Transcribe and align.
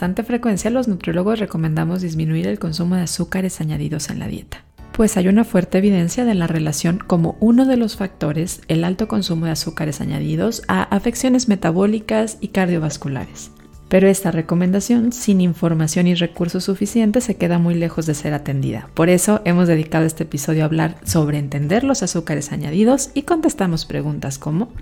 bastante 0.00 0.22
frecuencia 0.22 0.70
los 0.70 0.88
nutriólogos 0.88 1.40
recomendamos 1.40 2.00
disminuir 2.00 2.46
el 2.46 2.58
consumo 2.58 2.94
de 2.94 3.02
azúcares 3.02 3.60
añadidos 3.60 4.08
en 4.08 4.18
la 4.18 4.28
dieta, 4.28 4.64
pues 4.92 5.18
hay 5.18 5.28
una 5.28 5.44
fuerte 5.44 5.76
evidencia 5.76 6.24
de 6.24 6.34
la 6.34 6.46
relación 6.46 6.96
como 7.06 7.36
uno 7.38 7.66
de 7.66 7.76
los 7.76 7.96
factores 7.96 8.62
el 8.68 8.84
alto 8.84 9.08
consumo 9.08 9.44
de 9.44 9.52
azúcares 9.52 10.00
añadidos 10.00 10.62
a 10.68 10.84
afecciones 10.84 11.48
metabólicas 11.48 12.38
y 12.40 12.48
cardiovasculares. 12.48 13.50
Pero 13.90 14.08
esta 14.08 14.30
recomendación, 14.30 15.12
sin 15.12 15.42
información 15.42 16.06
y 16.06 16.14
recursos 16.14 16.64
suficientes, 16.64 17.24
se 17.24 17.36
queda 17.36 17.58
muy 17.58 17.74
lejos 17.74 18.06
de 18.06 18.14
ser 18.14 18.32
atendida. 18.32 18.88
Por 18.94 19.10
eso 19.10 19.42
hemos 19.44 19.68
dedicado 19.68 20.06
este 20.06 20.22
episodio 20.22 20.62
a 20.62 20.64
hablar 20.64 20.96
sobre 21.04 21.36
entender 21.36 21.84
los 21.84 22.02
azúcares 22.02 22.52
añadidos 22.52 23.10
y 23.12 23.24
contestamos 23.24 23.84
preguntas 23.84 24.38
como 24.38 24.72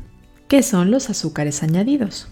¿qué 0.46 0.62
son 0.62 0.92
los 0.92 1.10
azúcares 1.10 1.64
añadidos? 1.64 2.28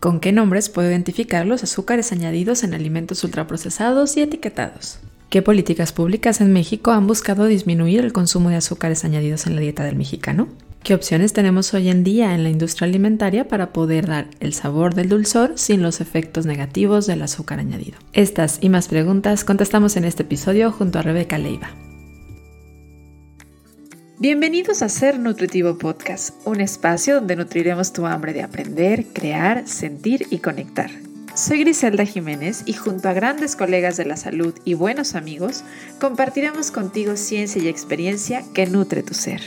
¿Con 0.00 0.18
qué 0.18 0.32
nombres 0.32 0.70
puedo 0.70 0.88
identificar 0.88 1.46
los 1.46 1.62
azúcares 1.62 2.10
añadidos 2.10 2.64
en 2.64 2.72
alimentos 2.72 3.22
ultraprocesados 3.22 4.16
y 4.16 4.22
etiquetados? 4.22 4.98
¿Qué 5.28 5.42
políticas 5.42 5.92
públicas 5.92 6.40
en 6.40 6.54
México 6.54 6.92
han 6.92 7.06
buscado 7.06 7.44
disminuir 7.44 8.00
el 8.00 8.14
consumo 8.14 8.48
de 8.48 8.56
azúcares 8.56 9.04
añadidos 9.04 9.46
en 9.46 9.56
la 9.56 9.60
dieta 9.60 9.84
del 9.84 9.96
mexicano? 9.96 10.48
¿Qué 10.82 10.94
opciones 10.94 11.34
tenemos 11.34 11.74
hoy 11.74 11.90
en 11.90 12.02
día 12.02 12.34
en 12.34 12.44
la 12.44 12.48
industria 12.48 12.88
alimentaria 12.88 13.46
para 13.46 13.74
poder 13.74 14.06
dar 14.06 14.28
el 14.40 14.54
sabor 14.54 14.94
del 14.94 15.10
dulzor 15.10 15.52
sin 15.56 15.82
los 15.82 16.00
efectos 16.00 16.46
negativos 16.46 17.06
del 17.06 17.20
azúcar 17.20 17.60
añadido? 17.60 17.98
Estas 18.14 18.56
y 18.62 18.70
más 18.70 18.88
preguntas 18.88 19.44
contestamos 19.44 19.98
en 19.98 20.06
este 20.06 20.22
episodio 20.22 20.72
junto 20.72 20.98
a 20.98 21.02
Rebeca 21.02 21.36
Leiva. 21.36 21.68
Bienvenidos 24.20 24.82
a 24.82 24.90
Ser 24.90 25.18
Nutritivo 25.18 25.78
Podcast, 25.78 26.46
un 26.46 26.60
espacio 26.60 27.14
donde 27.14 27.36
nutriremos 27.36 27.94
tu 27.94 28.04
hambre 28.04 28.34
de 28.34 28.42
aprender, 28.42 29.06
crear, 29.14 29.66
sentir 29.66 30.26
y 30.28 30.40
conectar. 30.40 30.90
Soy 31.34 31.60
Griselda 31.60 32.04
Jiménez 32.04 32.64
y 32.66 32.74
junto 32.74 33.08
a 33.08 33.14
grandes 33.14 33.56
colegas 33.56 33.96
de 33.96 34.04
la 34.04 34.18
salud 34.18 34.54
y 34.66 34.74
buenos 34.74 35.14
amigos, 35.14 35.64
compartiremos 36.02 36.70
contigo 36.70 37.16
ciencia 37.16 37.62
y 37.62 37.68
experiencia 37.68 38.44
que 38.52 38.66
nutre 38.66 39.02
tu 39.02 39.14
ser. 39.14 39.40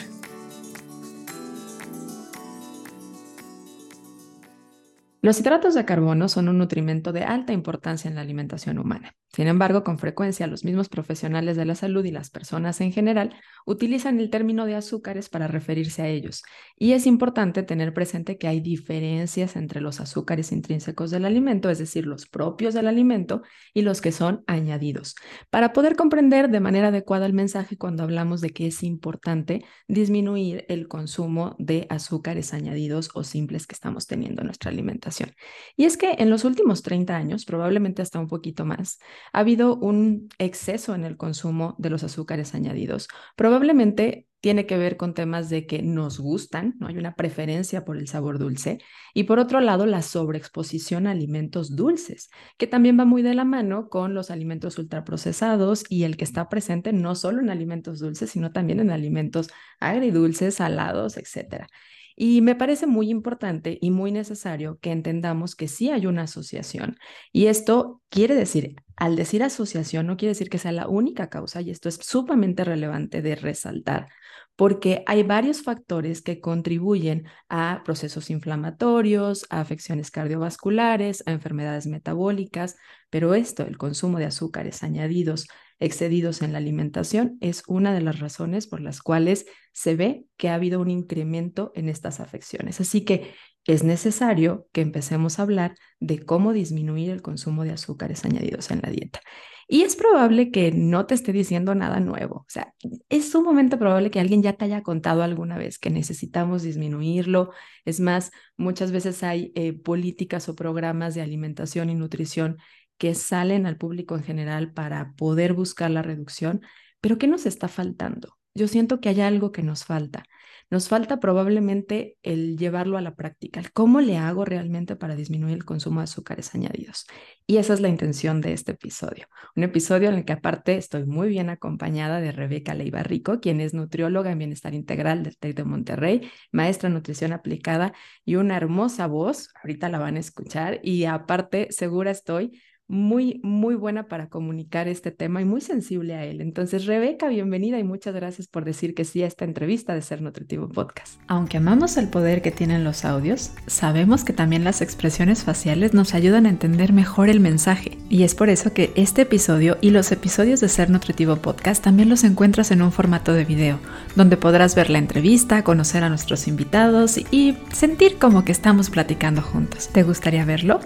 Los 5.22 5.40
hidratos 5.40 5.76
de 5.76 5.86
carbono 5.86 6.30
son 6.30 6.50
un 6.50 6.58
nutrimento 6.58 7.12
de 7.12 7.24
alta 7.26 7.54
importancia 7.54 8.10
en 8.10 8.16
la 8.16 8.22
alimentación 8.22 8.80
humana. 8.80 9.14
Sin 9.34 9.48
embargo, 9.48 9.84
con 9.84 9.98
frecuencia 9.98 10.46
los 10.46 10.64
mismos 10.64 10.90
profesionales 10.90 11.58
de 11.58 11.66
la 11.66 11.74
salud 11.74 12.06
y 12.06 12.12
las 12.12 12.30
personas 12.30 12.80
en 12.82 12.92
general 12.92 13.36
utilizan 13.66 14.20
el 14.20 14.30
término 14.30 14.68
de 14.68 14.76
azúcares 14.76 15.28
para 15.28 15.48
referirse 15.48 16.04
a 16.04 16.08
ellos. 16.08 16.44
Y 16.78 16.92
es 16.92 17.08
importante 17.08 17.64
tener 17.64 17.96
presente 17.96 18.38
que 18.38 18.48
hay 18.48 18.60
diferencias 18.60 19.56
entre 19.56 19.82
los 19.82 20.00
azúcares 20.00 20.52
intrínsecos 20.52 21.10
del 21.10 21.26
alimento, 21.26 21.72
es 21.72 21.80
decir, 21.80 22.06
los 22.06 22.28
propios 22.28 22.76
del 22.76 22.86
alimento, 22.86 23.42
y 23.74 23.82
los 23.82 24.02
que 24.02 24.12
son 24.12 24.44
añadidos, 24.46 25.16
para 25.50 25.74
poder 25.74 25.96
comprender 25.96 26.50
de 26.50 26.60
manera 26.60 26.90
adecuada 26.90 27.26
el 27.26 27.34
mensaje 27.34 27.76
cuando 27.76 28.04
hablamos 28.04 28.40
de 28.40 28.52
que 28.52 28.68
es 28.68 28.84
importante 28.84 29.66
disminuir 29.88 30.66
el 30.70 30.88
consumo 30.88 31.56
de 31.58 31.88
azúcares 31.90 32.54
añadidos 32.54 33.10
o 33.16 33.24
simples 33.24 33.66
que 33.66 33.74
estamos 33.74 34.06
teniendo 34.06 34.42
en 34.42 34.48
nuestra 34.48 34.70
alimentación. 34.70 35.34
Y 35.76 35.86
es 35.86 35.98
que 35.98 36.18
en 36.20 36.30
los 36.30 36.46
últimos 36.46 36.84
30 36.84 37.16
años, 37.16 37.46
probablemente 37.46 38.04
hasta 38.04 38.20
un 38.20 38.28
poquito 38.28 38.64
más, 38.64 39.00
ha 39.32 39.40
habido 39.40 39.76
un 39.76 40.30
exceso 40.38 40.96
en 40.96 41.06
el 41.06 41.18
consumo 41.18 41.76
de 41.78 41.90
los 41.90 42.04
azúcares 42.04 42.54
añadidos. 42.56 43.08
Probablemente 43.36 44.28
tiene 44.44 44.66
que 44.66 44.78
ver 44.78 44.98
con 44.98 45.14
temas 45.14 45.50
de 45.50 45.66
que 45.66 45.82
nos 45.82 46.20
gustan, 46.20 46.76
¿no? 46.78 46.88
Hay 46.88 46.98
una 46.98 47.16
preferencia 47.16 47.86
por 47.86 47.96
el 47.96 48.10
sabor 48.10 48.40
dulce. 48.40 48.80
Y 49.14 49.24
por 49.24 49.40
otro 49.40 49.62
lado, 49.62 49.86
la 49.86 50.02
sobreexposición 50.02 51.08
a 51.08 51.12
alimentos 51.12 51.78
dulces, 51.78 52.30
que 52.58 52.68
también 52.68 53.00
va 53.00 53.06
muy 53.06 53.22
de 53.22 53.36
la 53.36 53.46
mano 53.46 53.88
con 53.88 54.14
los 54.14 54.32
alimentos 54.32 54.78
ultraprocesados 54.78 55.86
y 55.88 56.04
el 56.04 56.18
que 56.18 56.26
está 56.26 56.50
presente 56.50 56.92
no 56.92 57.16
solo 57.16 57.40
en 57.40 57.50
alimentos 57.50 58.00
dulces, 58.00 58.32
sino 58.32 58.52
también 58.52 58.82
en 58.82 58.92
alimentos 58.92 59.50
agridulces, 59.80 60.56
salados, 60.56 61.16
etcétera. 61.16 61.70
Y 62.16 62.42
me 62.42 62.56
parece 62.56 62.88
muy 62.88 63.10
importante 63.10 63.78
y 63.82 63.92
muy 63.92 64.12
necesario 64.12 64.78
que 64.80 64.92
entendamos 64.92 65.56
que 65.56 65.68
sí 65.68 65.90
hay 65.90 66.06
una 66.06 66.24
asociación. 66.24 66.98
Y 67.32 67.48
esto 67.48 68.02
quiere 68.10 68.36
decir, 68.36 68.76
al 68.96 69.16
decir 69.16 69.44
asociación, 69.44 70.08
no 70.08 70.18
quiere 70.18 70.32
decir 70.32 70.50
que 70.50 70.60
sea 70.60 70.72
la 70.72 70.88
única 70.88 71.30
causa, 71.30 71.62
y 71.62 71.72
esto 71.72 71.90
es 71.90 71.96
sumamente 71.96 72.64
relevante 72.64 73.22
de 73.22 73.36
resaltar, 73.36 74.10
porque 74.56 75.04
hay 75.08 75.24
varios 75.24 75.64
factores 75.64 76.22
que 76.22 76.40
contribuyen 76.40 77.26
a 77.50 77.82
procesos 77.84 78.30
inflamatorios, 78.30 79.46
a 79.50 79.62
afecciones 79.62 80.12
cardiovasculares, 80.12 81.24
a 81.26 81.32
enfermedades 81.32 81.88
metabólicas, 81.88 82.76
pero 83.10 83.34
esto, 83.34 83.64
el 83.64 83.78
consumo 83.78 84.20
de 84.20 84.26
azúcares 84.26 84.84
añadidos 84.84 85.48
excedidos 85.84 86.42
en 86.42 86.54
la 86.54 86.60
alimentación 86.60 87.38
es 87.42 87.64
una 87.68 87.94
de 87.94 88.02
las 88.02 88.20
razones 88.20 88.68
por 88.68 88.80
las 88.80 89.02
cuales 89.02 89.46
se 89.74 89.96
ve 89.96 90.26
que 90.38 90.48
ha 90.48 90.56
habido 90.56 90.80
un 90.80 90.90
incremento 90.90 91.72
en 91.76 91.90
estas 91.90 92.22
afecciones. 92.22 92.80
Así 92.80 93.04
que 93.04 93.34
es 93.66 93.84
necesario 93.84 94.68
que 94.72 94.82
empecemos 94.82 95.40
a 95.40 95.44
hablar 95.44 95.76
de 96.00 96.20
cómo 96.24 96.54
disminuir 96.54 97.10
el 97.10 97.22
consumo 97.22 97.66
de 97.66 97.72
azúcares 97.72 98.24
añadidos 98.24 98.72
en 98.72 98.82
la 98.82 98.92
dieta. 98.92 99.20
Y 99.68 99.82
es 99.84 99.96
probable 99.96 100.52
que 100.52 100.72
no 100.72 101.06
te 101.06 101.16
esté 101.16 101.34
diciendo 101.34 101.74
nada 101.74 102.00
nuevo. 102.00 102.36
O 102.36 102.46
sea, 102.50 102.74
es 103.10 103.32
sumamente 103.32 103.78
probable 103.78 104.12
que 104.12 104.20
alguien 104.20 104.44
ya 104.44 104.54
te 104.54 104.66
haya 104.66 104.84
contado 104.84 105.24
alguna 105.24 105.58
vez 105.58 105.80
que 105.80 105.90
necesitamos 105.90 106.64
disminuirlo. 106.64 107.52
Es 107.86 108.00
más, 108.00 108.32
muchas 108.58 108.92
veces 108.92 109.24
hay 109.24 109.52
eh, 109.56 109.74
políticas 109.74 110.48
o 110.50 110.56
programas 110.56 111.16
de 111.16 111.22
alimentación 111.22 111.90
y 111.90 111.96
nutrición 111.96 112.58
que 113.04 113.16
salen 113.16 113.66
al 113.66 113.76
público 113.76 114.16
en 114.16 114.24
general 114.24 114.72
para 114.72 115.12
poder 115.18 115.52
buscar 115.52 115.92
la 115.92 116.02
reducción, 116.02 116.62
pero 117.02 117.18
¿qué 117.18 117.28
nos 117.28 117.46
está 117.46 117.68
faltando? 117.68 118.38
Yo 118.56 118.70
siento 118.70 119.02
que 119.02 119.10
hay 119.10 119.20
algo 119.20 119.52
que 119.52 119.62
nos 119.62 119.84
falta. 119.84 120.24
Nos 120.70 120.88
falta 120.88 121.20
probablemente 121.20 122.16
el 122.24 122.56
llevarlo 122.56 122.98
a 122.98 123.02
la 123.02 123.16
práctica, 123.16 123.62
cómo 123.74 124.00
le 124.00 124.16
hago 124.16 124.46
realmente 124.46 124.96
para 124.96 125.18
disminuir 125.18 125.56
el 125.56 125.66
consumo 125.66 126.00
de 126.00 126.06
azúcares 126.06 126.56
añadidos. 126.56 127.06
Y 127.46 127.58
esa 127.58 127.74
es 127.74 127.82
la 127.82 127.90
intención 127.90 128.40
de 128.40 128.54
este 128.54 128.72
episodio. 128.72 129.28
Un 129.54 129.64
episodio 129.64 130.08
en 130.08 130.16
el 130.16 130.24
que 130.24 130.32
aparte 130.32 130.78
estoy 130.78 131.06
muy 131.06 131.28
bien 131.28 131.50
acompañada 131.50 132.22
de 132.22 132.32
Rebeca 132.32 132.74
Leiva 132.74 133.04
Rico, 133.04 133.42
quien 133.42 133.60
es 133.60 133.74
nutrióloga 133.74 134.32
en 134.32 134.38
bienestar 134.38 134.74
integral 134.74 135.24
del 135.24 135.38
TEC 135.38 135.58
de 135.58 135.66
Monterrey, 135.66 136.32
maestra 136.54 136.88
en 136.88 136.94
nutrición 136.94 137.34
aplicada 137.34 137.92
y 138.24 138.36
una 138.36 138.56
hermosa 138.56 139.08
voz. 139.08 139.50
Ahorita 139.62 139.90
la 139.90 140.00
van 140.00 140.16
a 140.16 140.22
escuchar 140.22 140.80
y 140.84 141.04
aparte 141.04 141.68
segura 141.72 142.10
estoy 142.10 142.62
muy, 142.94 143.42
muy 143.44 143.74
buena 143.74 144.08
para 144.08 144.30
comunicar 144.30 144.88
este 144.88 145.10
tema 145.10 145.42
y 145.42 145.46
muy 145.46 145.62
sensible 145.62 146.14
a 146.14 146.26
él. 146.26 146.42
Entonces, 146.42 146.86
Rebeca, 146.86 147.28
bienvenida 147.28 147.80
y 147.80 147.84
muchas 147.84 148.14
gracias 148.14 148.48
por 148.48 148.66
decir 148.66 148.94
que 148.94 149.04
sí 149.04 149.24
a 149.24 149.28
esta 149.28 149.46
entrevista 149.46 149.96
de 149.96 150.04
Ser 150.04 150.22
Nutritivo 150.22 150.70
Podcast. 150.70 151.20
Aunque 151.28 151.58
amamos 151.58 151.98
el 151.98 152.10
poder 152.10 152.44
que 152.44 152.52
tienen 152.52 152.84
los 152.84 153.04
audios, 153.04 153.52
sabemos 153.66 154.24
que 154.24 154.32
también 154.32 154.64
las 154.64 154.82
expresiones 154.82 155.44
faciales 155.44 155.96
nos 155.96 156.14
ayudan 156.14 156.46
a 156.46 156.50
entender 156.50 156.94
mejor 156.94 157.30
el 157.30 157.40
mensaje. 157.40 157.98
Y 158.10 158.22
es 158.22 158.36
por 158.36 158.50
eso 158.50 158.74
que 158.74 158.94
este 158.96 159.24
episodio 159.24 159.78
y 159.82 159.90
los 159.90 160.12
episodios 160.12 160.60
de 160.60 160.70
Ser 160.70 160.92
Nutritivo 160.92 161.38
Podcast 161.38 161.84
también 161.84 162.10
los 162.10 162.24
encuentras 162.24 162.70
en 162.70 162.84
un 162.84 162.92
formato 162.92 163.34
de 163.34 163.44
video, 163.44 163.80
donde 164.16 164.38
podrás 164.38 164.76
ver 164.76 164.92
la 164.92 165.00
entrevista, 165.00 165.64
conocer 165.64 166.04
a 166.04 166.10
nuestros 166.10 166.48
invitados 166.48 167.18
y 167.32 167.58
sentir 167.72 168.20
como 168.20 168.46
que 168.46 168.52
estamos 168.52 168.92
platicando 168.92 169.42
juntos. 169.42 169.90
¿Te 169.92 170.04
gustaría 170.04 170.46
verlo? 170.46 170.80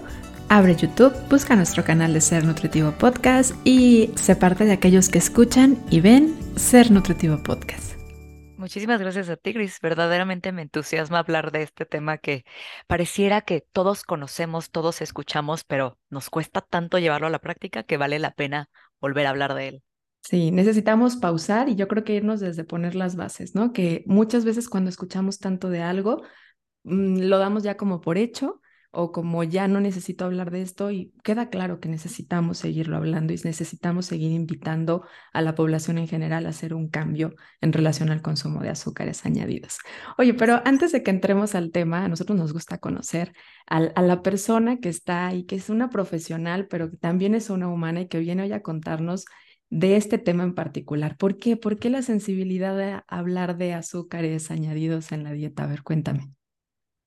Abre 0.50 0.74
YouTube, 0.74 1.12
busca 1.28 1.54
nuestro 1.56 1.84
canal 1.84 2.14
de 2.14 2.22
Ser 2.22 2.42
Nutritivo 2.42 2.92
Podcast 2.92 3.54
y 3.66 4.10
se 4.14 4.34
parte 4.34 4.64
de 4.64 4.72
aquellos 4.72 5.10
que 5.10 5.18
escuchan 5.18 5.76
y 5.90 6.00
ven 6.00 6.34
Ser 6.56 6.90
Nutritivo 6.90 7.36
Podcast. 7.42 8.00
Muchísimas 8.56 8.98
gracias 8.98 9.28
a 9.28 9.36
ti, 9.36 9.52
Gris. 9.52 9.78
Verdaderamente 9.82 10.50
me 10.52 10.62
entusiasma 10.62 11.18
hablar 11.18 11.52
de 11.52 11.64
este 11.64 11.84
tema 11.84 12.16
que 12.16 12.46
pareciera 12.86 13.42
que 13.42 13.60
todos 13.60 14.04
conocemos, 14.04 14.70
todos 14.70 15.02
escuchamos, 15.02 15.64
pero 15.64 15.98
nos 16.08 16.30
cuesta 16.30 16.62
tanto 16.62 16.98
llevarlo 16.98 17.26
a 17.26 17.30
la 17.30 17.40
práctica 17.40 17.82
que 17.82 17.98
vale 17.98 18.18
la 18.18 18.30
pena 18.30 18.70
volver 19.02 19.26
a 19.26 19.30
hablar 19.30 19.52
de 19.52 19.68
él. 19.68 19.82
Sí, 20.22 20.50
necesitamos 20.50 21.16
pausar 21.16 21.68
y 21.68 21.76
yo 21.76 21.88
creo 21.88 22.04
que 22.04 22.14
irnos 22.14 22.40
desde 22.40 22.64
poner 22.64 22.94
las 22.94 23.16
bases, 23.16 23.54
¿no? 23.54 23.74
Que 23.74 24.02
muchas 24.06 24.46
veces 24.46 24.70
cuando 24.70 24.88
escuchamos 24.88 25.38
tanto 25.40 25.68
de 25.68 25.82
algo, 25.82 26.22
mm, 26.84 27.18
lo 27.24 27.36
damos 27.36 27.64
ya 27.64 27.76
como 27.76 28.00
por 28.00 28.16
hecho 28.16 28.62
o 28.90 29.12
como 29.12 29.44
ya 29.44 29.68
no 29.68 29.80
necesito 29.80 30.24
hablar 30.24 30.50
de 30.50 30.62
esto 30.62 30.90
y 30.90 31.12
queda 31.22 31.50
claro 31.50 31.78
que 31.78 31.88
necesitamos 31.88 32.58
seguirlo 32.58 32.96
hablando 32.96 33.32
y 33.32 33.36
necesitamos 33.44 34.06
seguir 34.06 34.32
invitando 34.32 35.04
a 35.32 35.42
la 35.42 35.54
población 35.54 35.98
en 35.98 36.08
general 36.08 36.46
a 36.46 36.50
hacer 36.50 36.72
un 36.72 36.88
cambio 36.88 37.34
en 37.60 37.72
relación 37.72 38.10
al 38.10 38.22
consumo 38.22 38.60
de 38.60 38.70
azúcares 38.70 39.26
añadidos. 39.26 39.78
Oye, 40.16 40.32
pero 40.34 40.62
antes 40.64 40.92
de 40.92 41.02
que 41.02 41.10
entremos 41.10 41.54
al 41.54 41.70
tema, 41.70 42.04
a 42.04 42.08
nosotros 42.08 42.38
nos 42.38 42.52
gusta 42.52 42.78
conocer 42.78 43.32
a, 43.66 43.80
la 43.80 44.22
persona 44.22 44.78
que 44.78 44.88
está 44.88 45.26
ahí, 45.26 45.44
que 45.44 45.56
es 45.56 45.68
una 45.68 45.90
profesional, 45.90 46.66
pero 46.68 46.90
que 46.90 46.96
también 46.96 47.34
es 47.34 47.50
una 47.50 47.68
humana 47.68 48.02
y 48.02 48.08
que 48.08 48.18
viene 48.18 48.44
hoy 48.44 48.52
a 48.52 48.62
contarnos 48.62 49.26
de 49.70 49.96
este 49.96 50.16
tema 50.16 50.44
en 50.44 50.54
particular. 50.54 51.18
¿Por 51.18 51.36
qué? 51.36 51.56
¿Por 51.56 51.78
qué 51.78 51.90
la 51.90 52.00
sensibilidad 52.00 52.76
de 52.76 53.02
hablar 53.06 53.58
de 53.58 53.74
azúcares 53.74 54.50
añadidos 54.50 55.12
en 55.12 55.24
la 55.24 55.32
dieta? 55.32 55.64
A 55.64 55.66
ver, 55.66 55.82
cuéntame. 55.82 56.37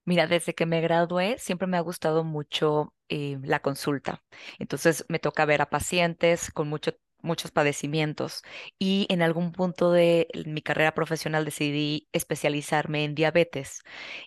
Mira, 0.05 0.27
desde 0.27 0.53
que 0.55 0.65
me 0.65 0.81
gradué 0.81 1.37
siempre 1.37 1.67
me 1.67 1.77
ha 1.77 1.81
gustado 1.81 2.23
mucho 2.23 2.93
eh, 3.09 3.37
la 3.43 3.59
consulta. 3.61 4.23
Entonces 4.59 5.05
me 5.09 5.19
toca 5.19 5.45
ver 5.45 5.61
a 5.61 5.69
pacientes 5.69 6.51
con 6.51 6.67
mucho, 6.69 6.91
muchos 7.21 7.51
padecimientos 7.51 8.41
y 8.79 9.05
en 9.09 9.21
algún 9.21 9.51
punto 9.51 9.91
de 9.91 10.27
mi 10.47 10.61
carrera 10.61 10.93
profesional 10.95 11.45
decidí 11.45 12.07
especializarme 12.13 13.03
en 13.05 13.13
diabetes. 13.15 13.81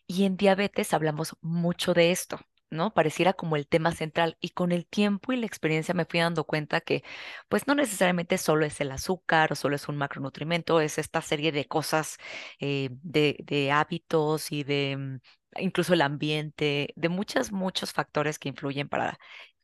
Y 0.06 0.24
en 0.24 0.36
diabetes 0.36 0.92
hablamos 0.94 1.36
mucho 1.40 1.92
de 1.94 2.10
esto. 2.12 2.38
¿no? 2.70 2.92
Pareciera 2.92 3.34
como 3.34 3.54
el 3.56 3.68
tema 3.68 3.92
central 3.92 4.36
y 4.40 4.50
con 4.50 4.72
el 4.72 4.84
tiempo 4.86 5.32
y 5.32 5.36
la 5.36 5.46
experiencia 5.46 5.94
me 5.94 6.06
fui 6.06 6.18
dando 6.20 6.42
cuenta 6.44 6.80
que 6.80 7.04
pues 7.48 7.66
no 7.68 7.74
necesariamente 7.76 8.36
solo 8.38 8.64
es 8.66 8.80
el 8.80 8.90
azúcar 8.92 9.52
o 9.52 9.54
solo 9.56 9.76
es 9.76 9.88
un 9.88 9.96
macronutrimento, 9.96 10.80
es 10.80 10.98
esta 10.98 11.20
serie 11.22 11.52
de 11.52 11.66
cosas, 11.66 12.16
eh, 12.60 12.88
de, 13.02 13.36
de 13.44 13.70
hábitos 13.72 14.50
y 14.52 14.64
de 14.64 14.96
mm, 14.96 15.18
incluso 15.58 15.94
el 15.94 16.02
ambiente, 16.02 16.92
de 16.96 17.08
muchos, 17.08 17.52
muchos 17.52 17.92
factores 17.92 18.38
que 18.38 18.48
influyen 18.48 18.88
para 18.88 19.18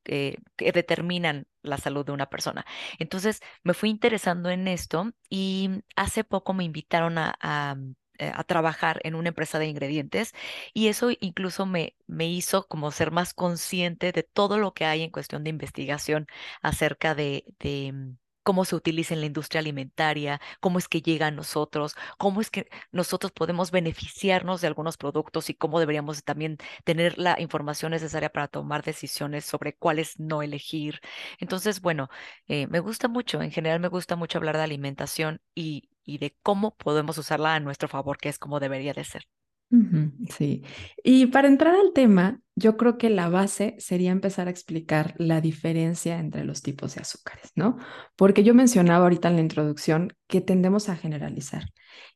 eh, 0.07 0.37
que 0.57 0.73
determinan 0.73 1.47
la 1.63 1.77
salud 1.79 2.05
de 2.07 2.13
una 2.13 2.27
persona. 2.31 2.65
Entonces 2.99 3.41
me 3.63 3.75
fui 3.75 3.91
interesando 3.91 4.51
en 4.51 4.67
esto 4.69 5.13
y 5.29 5.71
hace 5.97 6.25
poco 6.25 6.55
me 6.55 6.65
invitaron 6.65 7.19
a, 7.19 7.37
a, 7.41 7.77
eh, 8.19 8.33
a 8.35 8.45
trabajar 8.45 9.01
en 9.05 9.15
una 9.15 9.29
empresa 9.29 9.59
de 9.59 9.67
ingredientes 9.67 10.33
y 10.75 10.89
eso 10.89 11.11
incluso 11.21 11.67
me, 11.67 11.97
me 12.07 12.27
hizo 12.29 12.67
como 12.67 12.91
ser 12.93 13.11
más 13.11 13.35
consciente 13.35 14.13
de 14.13 14.23
todo 14.23 14.59
lo 14.59 14.73
que 14.75 14.85
hay 14.87 15.03
en 15.03 15.11
cuestión 15.11 15.45
de 15.45 15.51
investigación 15.51 16.27
acerca 16.63 17.15
de, 17.15 17.45
de 17.59 17.93
mm, 17.93 18.17
cómo 18.51 18.65
se 18.65 18.75
utiliza 18.75 19.15
en 19.15 19.21
la 19.21 19.27
industria 19.27 19.61
alimentaria, 19.61 20.41
cómo 20.59 20.81
es 20.81 20.89
que 20.89 21.03
llega 21.03 21.29
a 21.29 21.31
nosotros, 21.31 21.95
cómo 22.19 22.41
es 22.41 22.51
que 22.51 22.69
nosotros 22.91 23.31
podemos 23.31 23.71
beneficiarnos 23.71 24.61
de 24.61 24.67
algunos 24.67 24.97
productos 24.97 25.51
y 25.51 25.55
cómo 25.55 25.79
deberíamos 25.79 26.25
también 26.25 26.59
tener 26.83 27.17
la 27.17 27.41
información 27.41 27.93
necesaria 27.93 28.29
para 28.29 28.49
tomar 28.49 28.83
decisiones 28.83 29.45
sobre 29.45 29.77
cuáles 29.77 30.19
no 30.19 30.43
elegir. 30.43 31.01
Entonces, 31.39 31.81
bueno, 31.81 32.09
eh, 32.49 32.67
me 32.67 32.81
gusta 32.81 33.07
mucho, 33.07 33.41
en 33.41 33.53
general 33.53 33.79
me 33.79 33.87
gusta 33.89 34.17
mucho 34.17 34.39
hablar 34.39 34.57
de 34.57 34.65
alimentación 34.65 35.41
y, 35.55 35.89
de 36.07 36.37
cómo 36.43 36.77
podemos 36.77 37.19
usarla 37.19 37.55
a 37.55 37.61
nuestro 37.61 37.87
favor, 37.89 38.19
que 38.19 38.29
es 38.31 38.39
como 38.39 38.59
debería 38.59 38.95
de 38.95 39.05
ser. 39.05 39.29
Ujú, 39.73 40.11
Sí, 40.37 40.65
y 41.05 41.27
para 41.27 41.47
entrar 41.47 41.77
al 41.77 41.93
tema, 41.93 42.41
yo 42.57 42.77
creo 42.77 42.99
que 42.99 43.09
la 43.09 43.29
base 43.29 43.77
sería 43.79 44.11
empezar 44.11 44.49
a 44.49 44.51
explicar 44.51 45.15
la 45.19 45.41
diferencia 45.41 46.19
entre 46.19 46.45
los 46.45 46.61
tipos 46.63 46.95
de 46.97 47.03
azúcares, 47.03 47.53
¿no? 47.55 47.77
Porque 48.17 48.43
yo 48.43 48.53
mencionaba 48.53 49.05
ahorita 49.05 49.29
en 49.29 49.37
la 49.37 49.43
introducción 49.43 50.13
que 50.27 50.41
tendemos 50.41 50.89
a 50.89 50.97
generalizar. 50.97 51.67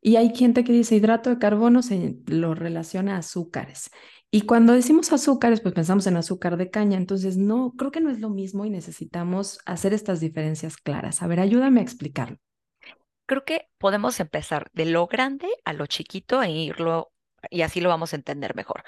Y 0.00 0.16
hay 0.16 0.34
gente 0.34 0.64
que 0.64 0.72
dice 0.72 0.96
hidrato 0.96 1.30
de 1.30 1.38
carbono 1.38 1.82
se 1.82 2.16
lo 2.26 2.54
relaciona 2.56 3.14
a 3.14 3.18
azúcares. 3.18 3.88
Y 4.32 4.42
cuando 4.42 4.72
decimos 4.72 5.12
azúcares, 5.12 5.60
pues 5.60 5.74
pensamos 5.74 6.08
en 6.08 6.16
azúcar 6.16 6.56
de 6.56 6.70
caña. 6.70 6.98
Entonces, 6.98 7.36
no, 7.36 7.72
creo 7.78 7.92
que 7.92 8.00
no 8.00 8.10
es 8.10 8.18
lo 8.18 8.30
mismo 8.30 8.64
y 8.64 8.70
necesitamos 8.70 9.60
hacer 9.64 9.94
estas 9.94 10.18
diferencias 10.18 10.76
claras. 10.76 11.22
A 11.22 11.28
ver, 11.28 11.38
ayúdame 11.38 11.80
a 11.80 11.84
explicarlo. 11.84 12.38
Creo 13.26 13.44
que 13.44 13.68
podemos 13.78 14.20
empezar 14.20 14.70
de 14.74 14.86
lo 14.86 15.06
grande 15.06 15.48
a 15.64 15.72
lo 15.72 15.86
chiquito 15.86 16.42
e 16.42 16.50
irlo 16.50 17.13
y 17.50 17.62
así 17.62 17.80
lo 17.80 17.88
vamos 17.88 18.12
a 18.12 18.16
entender 18.16 18.54
mejor. 18.54 18.84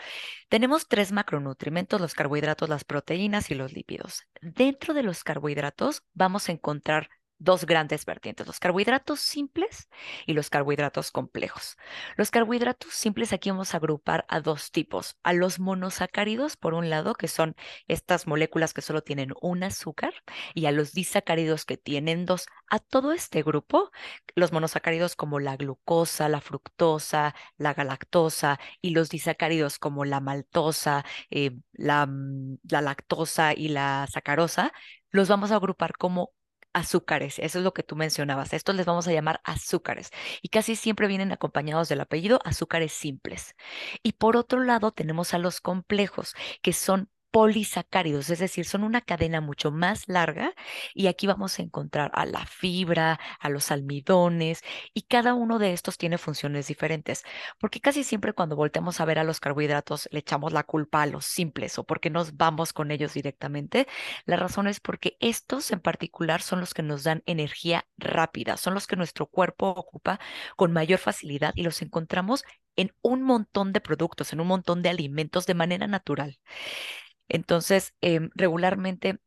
Tenemos 0.49 0.88
tres 0.88 1.12
macronutrientes, 1.12 2.00
los 2.00 2.14
carbohidratos, 2.14 2.69
las 2.69 2.85
proteínas 2.85 3.50
y 3.50 3.55
los 3.55 3.73
lípidos. 3.73 4.26
Dentro 4.41 4.94
de 4.94 5.03
los 5.03 5.25
carbohidratos 5.25 6.03
vamos 6.14 6.49
a 6.49 6.53
encontrar 6.53 7.11
dos 7.38 7.66
grandes 7.66 8.04
vertientes, 8.04 8.46
los 8.46 8.60
carbohidratos 8.60 9.20
simples 9.20 9.88
y 10.26 10.32
los 10.32 10.50
carbohidratos 10.50 11.10
complejos. 11.10 11.76
Los 12.16 12.30
carbohidratos 12.30 12.94
simples 12.94 13.32
aquí 13.32 13.50
vamos 13.50 13.74
a 13.74 13.78
agrupar 13.78 14.24
a 14.28 14.40
dos 14.40 14.70
tipos, 14.70 15.16
a 15.22 15.32
los 15.32 15.58
monosacáridos 15.58 16.56
por 16.56 16.74
un 16.74 16.90
lado, 16.90 17.14
que 17.14 17.28
son 17.28 17.54
estas 17.88 18.26
moléculas 18.26 18.72
que 18.72 18.82
solo 18.82 19.02
tienen 19.02 19.32
un 19.40 19.62
azúcar, 19.62 20.14
y 20.54 20.66
a 20.66 20.72
los 20.72 20.92
disacáridos 20.92 21.64
que 21.64 21.76
tienen 21.76 22.26
dos. 22.26 22.46
A 22.68 22.78
todo 22.78 23.12
este 23.12 23.42
grupo, 23.42 23.90
los 24.34 24.52
monosacáridos 24.52 25.16
como 25.16 25.40
la 25.40 25.56
glucosa, 25.56 26.28
la 26.28 26.40
fructosa, 26.40 27.34
la 27.58 27.74
galactosa 27.74 28.58
y 28.80 28.90
los 28.90 29.08
disacáridos 29.08 29.78
como 29.78 30.04
la 30.04 30.20
maltosa, 30.20 31.04
eh, 31.30 31.58
la, 31.72 32.06
mm, 32.06 32.58
la 32.70 32.80
lactosa 32.82 33.54
y 33.54 33.68
la 33.68 34.06
sacarosa, 34.10 34.72
los 35.10 35.28
vamos 35.28 35.50
a 35.50 35.56
agrupar 35.56 35.96
como 35.96 36.32
azúcares, 36.76 37.38
eso 37.38 37.58
es 37.58 37.64
lo 37.64 37.73
que 37.73 37.82
tú 37.82 37.96
mencionabas. 37.96 38.52
Estos 38.52 38.75
les 38.75 38.84
vamos 38.84 39.08
a 39.08 39.12
llamar 39.12 39.40
azúcares 39.44 40.11
y 40.43 40.50
casi 40.50 40.76
siempre 40.76 41.08
vienen 41.08 41.32
acompañados 41.32 41.88
del 41.88 42.02
apellido 42.02 42.38
azúcares 42.44 42.93
simples. 42.93 43.56
Y 44.02 44.12
por 44.12 44.37
otro 44.37 44.62
lado 44.62 44.93
tenemos 44.93 45.32
a 45.32 45.38
los 45.38 45.62
complejos, 45.62 46.34
que 46.61 46.75
son 46.75 47.11
polisacáridos, 47.36 48.30
es 48.30 48.38
decir, 48.38 48.64
son 48.64 48.82
una 48.82 49.02
cadena 49.02 49.42
mucho 49.42 49.70
más 49.70 50.08
larga 50.08 50.54
y 50.94 51.06
aquí 51.06 51.26
vamos 51.26 51.58
a 51.58 51.62
encontrar 51.62 52.10
a 52.14 52.24
la 52.24 52.46
fibra, 52.46 53.20
a 53.38 53.50
los 53.50 53.70
almidones 53.70 54.62
y 54.94 55.02
cada 55.02 55.34
uno 55.34 55.58
de 55.58 55.74
estos 55.74 55.98
tiene 55.98 56.16
funciones 56.16 56.66
diferentes, 56.66 57.24
porque 57.60 57.78
casi 57.78 58.04
siempre 58.04 58.32
cuando 58.32 58.56
volteamos 58.56 59.00
a 59.02 59.04
ver 59.04 59.18
a 59.18 59.24
los 59.24 59.38
carbohidratos 59.38 60.08
le 60.12 60.20
echamos 60.20 60.54
la 60.54 60.62
culpa 60.62 61.02
a 61.02 61.06
los 61.06 61.26
simples 61.26 61.78
o 61.78 61.84
porque 61.84 62.08
nos 62.08 62.38
vamos 62.38 62.72
con 62.72 62.90
ellos 62.90 63.12
directamente. 63.12 63.86
La 64.24 64.36
razón 64.36 64.66
es 64.66 64.80
porque 64.80 65.18
estos 65.20 65.70
en 65.72 65.80
particular 65.80 66.40
son 66.40 66.60
los 66.60 66.72
que 66.72 66.82
nos 66.82 67.04
dan 67.04 67.22
energía 67.26 67.86
rápida, 67.98 68.56
son 68.56 68.72
los 68.72 68.86
que 68.86 68.96
nuestro 68.96 69.26
cuerpo 69.26 69.68
ocupa 69.68 70.20
con 70.56 70.72
mayor 70.72 71.00
facilidad 71.00 71.52
y 71.54 71.64
los 71.64 71.82
encontramos 71.82 72.44
en 72.76 72.94
un 73.02 73.22
montón 73.22 73.74
de 73.74 73.82
productos, 73.82 74.32
en 74.32 74.40
un 74.40 74.46
montón 74.46 74.80
de 74.82 74.88
alimentos 74.88 75.44
de 75.44 75.54
manera 75.54 75.86
natural. 75.86 76.38
Entonces, 77.31 77.94
em, 78.00 78.31
regularmente 78.34 79.19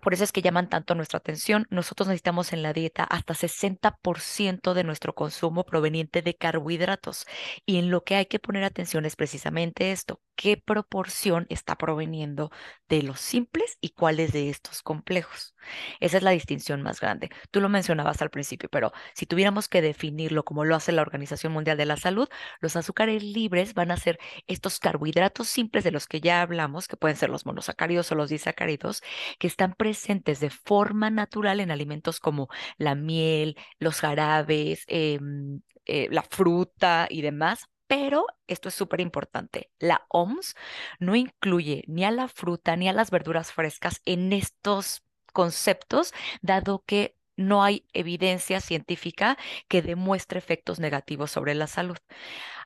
por 0.00 0.14
eso 0.14 0.24
es 0.24 0.32
que 0.32 0.42
llaman 0.42 0.68
tanto 0.68 0.94
nuestra 0.94 1.18
atención. 1.18 1.66
Nosotros 1.70 2.08
necesitamos 2.08 2.52
en 2.52 2.62
la 2.62 2.72
dieta 2.72 3.04
hasta 3.04 3.34
60% 3.34 4.74
de 4.74 4.84
nuestro 4.84 5.14
consumo 5.14 5.64
proveniente 5.64 6.22
de 6.22 6.34
carbohidratos. 6.34 7.26
Y 7.66 7.78
en 7.78 7.90
lo 7.90 8.02
que 8.02 8.16
hay 8.16 8.26
que 8.26 8.38
poner 8.38 8.64
atención 8.64 9.04
es 9.04 9.16
precisamente 9.16 9.92
esto. 9.92 10.20
¿Qué 10.34 10.56
proporción 10.56 11.46
está 11.50 11.76
proveniendo 11.76 12.50
de 12.88 13.02
los 13.02 13.20
simples 13.20 13.76
y 13.80 13.90
cuáles 13.90 14.32
de 14.32 14.48
estos 14.50 14.82
complejos? 14.82 15.54
Esa 16.00 16.16
es 16.16 16.22
la 16.22 16.30
distinción 16.30 16.82
más 16.82 17.00
grande. 17.00 17.30
Tú 17.50 17.60
lo 17.60 17.68
mencionabas 17.68 18.22
al 18.22 18.30
principio, 18.30 18.68
pero 18.70 18.92
si 19.14 19.26
tuviéramos 19.26 19.68
que 19.68 19.82
definirlo 19.82 20.44
como 20.44 20.64
lo 20.64 20.74
hace 20.74 20.90
la 20.90 21.02
Organización 21.02 21.52
Mundial 21.52 21.76
de 21.76 21.86
la 21.86 21.96
Salud, 21.96 22.28
los 22.60 22.76
azúcares 22.76 23.22
libres 23.22 23.74
van 23.74 23.90
a 23.90 23.96
ser 23.96 24.18
estos 24.46 24.78
carbohidratos 24.80 25.48
simples 25.48 25.84
de 25.84 25.92
los 25.92 26.06
que 26.06 26.20
ya 26.20 26.42
hablamos, 26.42 26.88
que 26.88 26.96
pueden 26.96 27.16
ser 27.16 27.30
los 27.30 27.46
monosacáridos 27.46 28.10
o 28.10 28.14
los 28.14 28.30
disacáridos, 28.30 29.02
que 29.38 29.46
están 29.46 29.74
presentes 29.82 30.38
de 30.38 30.48
forma 30.48 31.10
natural 31.10 31.58
en 31.58 31.72
alimentos 31.72 32.20
como 32.20 32.48
la 32.78 32.94
miel, 32.94 33.56
los 33.80 33.98
jarabes, 33.98 34.84
em, 34.86 35.60
eh, 35.86 36.06
la 36.12 36.22
fruta 36.22 37.08
y 37.10 37.20
demás. 37.22 37.66
Pero 37.88 38.26
esto 38.46 38.68
es 38.68 38.76
súper 38.76 39.00
importante. 39.00 39.72
La 39.80 40.06
OMS 40.08 40.54
no 41.00 41.16
incluye 41.16 41.82
ni 41.88 42.04
a 42.04 42.12
la 42.12 42.28
fruta 42.28 42.76
ni 42.76 42.88
a 42.88 42.92
las 42.92 43.10
verduras 43.10 43.52
frescas 43.52 44.00
en 44.04 44.32
estos 44.32 45.02
conceptos, 45.32 46.12
dado 46.42 46.84
que 46.86 47.16
no 47.36 47.64
hay 47.64 47.84
evidencia 47.92 48.60
científica 48.60 49.36
que 49.66 49.82
demuestre 49.82 50.38
efectos 50.38 50.78
negativos 50.78 51.32
sobre 51.32 51.56
la 51.56 51.66
salud. 51.66 51.98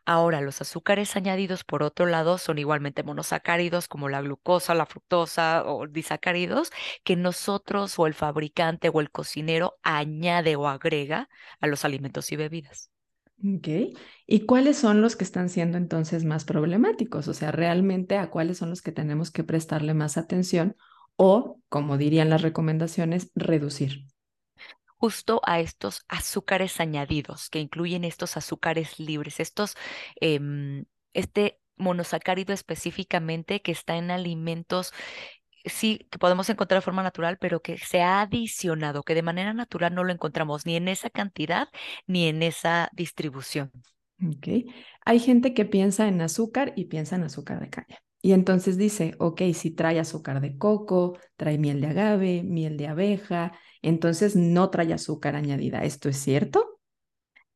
Ahora, 0.07 0.41
los 0.41 0.61
azúcares 0.61 1.17
añadidos, 1.17 1.65
por 1.65 1.83
otro 1.83 2.07
lado, 2.07 2.39
son 2.39 2.59
igualmente 2.59 3.03
monosacáridos 3.03 3.89
como 3.89 4.09
la 4.09 4.23
glucosa, 4.23 4.75
la 4.75 4.87
fructosa 4.87 5.65
o 5.67 5.87
disacáridos 5.89 6.71
que 7.05 7.17
nosotros 7.17 7.99
o 7.99 8.07
el 8.07 8.15
fabricante 8.15 8.89
o 8.89 9.01
el 9.01 9.11
cocinero 9.11 9.79
añade 9.83 10.57
o 10.57 10.69
agrega 10.69 11.29
a 11.61 11.67
los 11.67 11.85
alimentos 11.85 12.31
y 12.33 12.37
bebidas. 12.37 12.91
Ok. 13.45 13.69
¿Y 14.27 14.47
cuáles 14.47 14.79
son 14.79 15.03
los 15.03 15.15
que 15.17 15.25
están 15.25 15.49
siendo 15.51 15.77
entonces 15.79 16.25
más 16.25 16.45
problemáticos? 16.45 17.29
O 17.29 17.35
sea, 17.35 17.53
realmente 17.53 18.17
a 18.17 18.31
cuáles 18.31 18.59
son 18.59 18.71
los 18.71 18.83
que 18.83 18.93
tenemos 18.93 19.31
que 19.31 19.45
prestarle 19.45 19.95
más 19.95 20.17
atención 20.17 20.77
o, 21.17 21.61
como 21.69 21.99
dirían 21.99 22.31
las 22.31 22.43
recomendaciones, 22.43 23.31
reducir 23.35 24.07
justo 24.99 25.41
a 25.45 25.61
estos 25.61 26.05
azúcares 26.09 26.81
añadidos, 26.81 27.51
que 27.51 27.61
incluyen 27.61 28.05
estos 28.05 28.37
azúcares 28.37 28.99
libres, 28.99 29.41
estos, 29.41 29.77
em, 30.21 30.85
este 31.13 31.61
monosacárido 31.77 32.55
específicamente 32.55 33.61
que 33.63 33.73
está 33.73 33.97
en 33.97 34.11
alimentos, 34.11 34.93
sí, 35.65 36.07
que 36.11 36.19
podemos 36.19 36.49
encontrar 36.49 36.81
de 36.81 36.85
forma 36.85 37.03
natural, 37.03 37.39
pero 37.39 37.61
que 37.61 37.79
se 37.79 38.03
ha 38.03 38.23
adicionado, 38.23 39.03
que 39.03 39.15
de 39.15 39.23
manera 39.23 39.53
natural 39.55 39.95
no 39.95 40.05
lo 40.05 40.13
encontramos 40.13 40.67
ni 40.67 40.77
en 40.77 40.89
esa 40.89 41.11
cantidad 41.11 41.69
ni 42.07 42.29
en 42.29 42.43
esa 42.43 42.89
distribución. 42.93 43.73
Ok. 44.23 44.49
Hay 45.05 45.19
gente 45.21 45.53
que 45.55 45.65
piensa 45.67 46.09
en 46.09 46.21
azúcar 46.23 46.73
y 46.77 46.87
piensa 46.87 47.17
en 47.17 47.25
azúcar 47.25 47.61
de 47.61 47.71
caña. 47.71 48.06
Y 48.27 48.33
entonces 48.33 48.77
dice, 48.77 49.15
ok, 49.21 49.41
si 49.55 49.71
trae 49.71 50.01
azúcar 50.01 50.41
de 50.41 50.59
coco, 50.59 51.17
trae 51.37 51.59
miel 51.59 51.81
de 51.81 51.87
agave, 51.87 52.43
miel 52.43 52.77
de 52.77 52.89
abeja, 52.89 53.53
entonces 53.83 54.35
no 54.35 54.69
trae 54.69 54.93
azúcar 54.93 55.37
añadida. 55.37 55.85
¿Esto 55.85 56.09
es 56.09 56.17
cierto? 56.17 56.81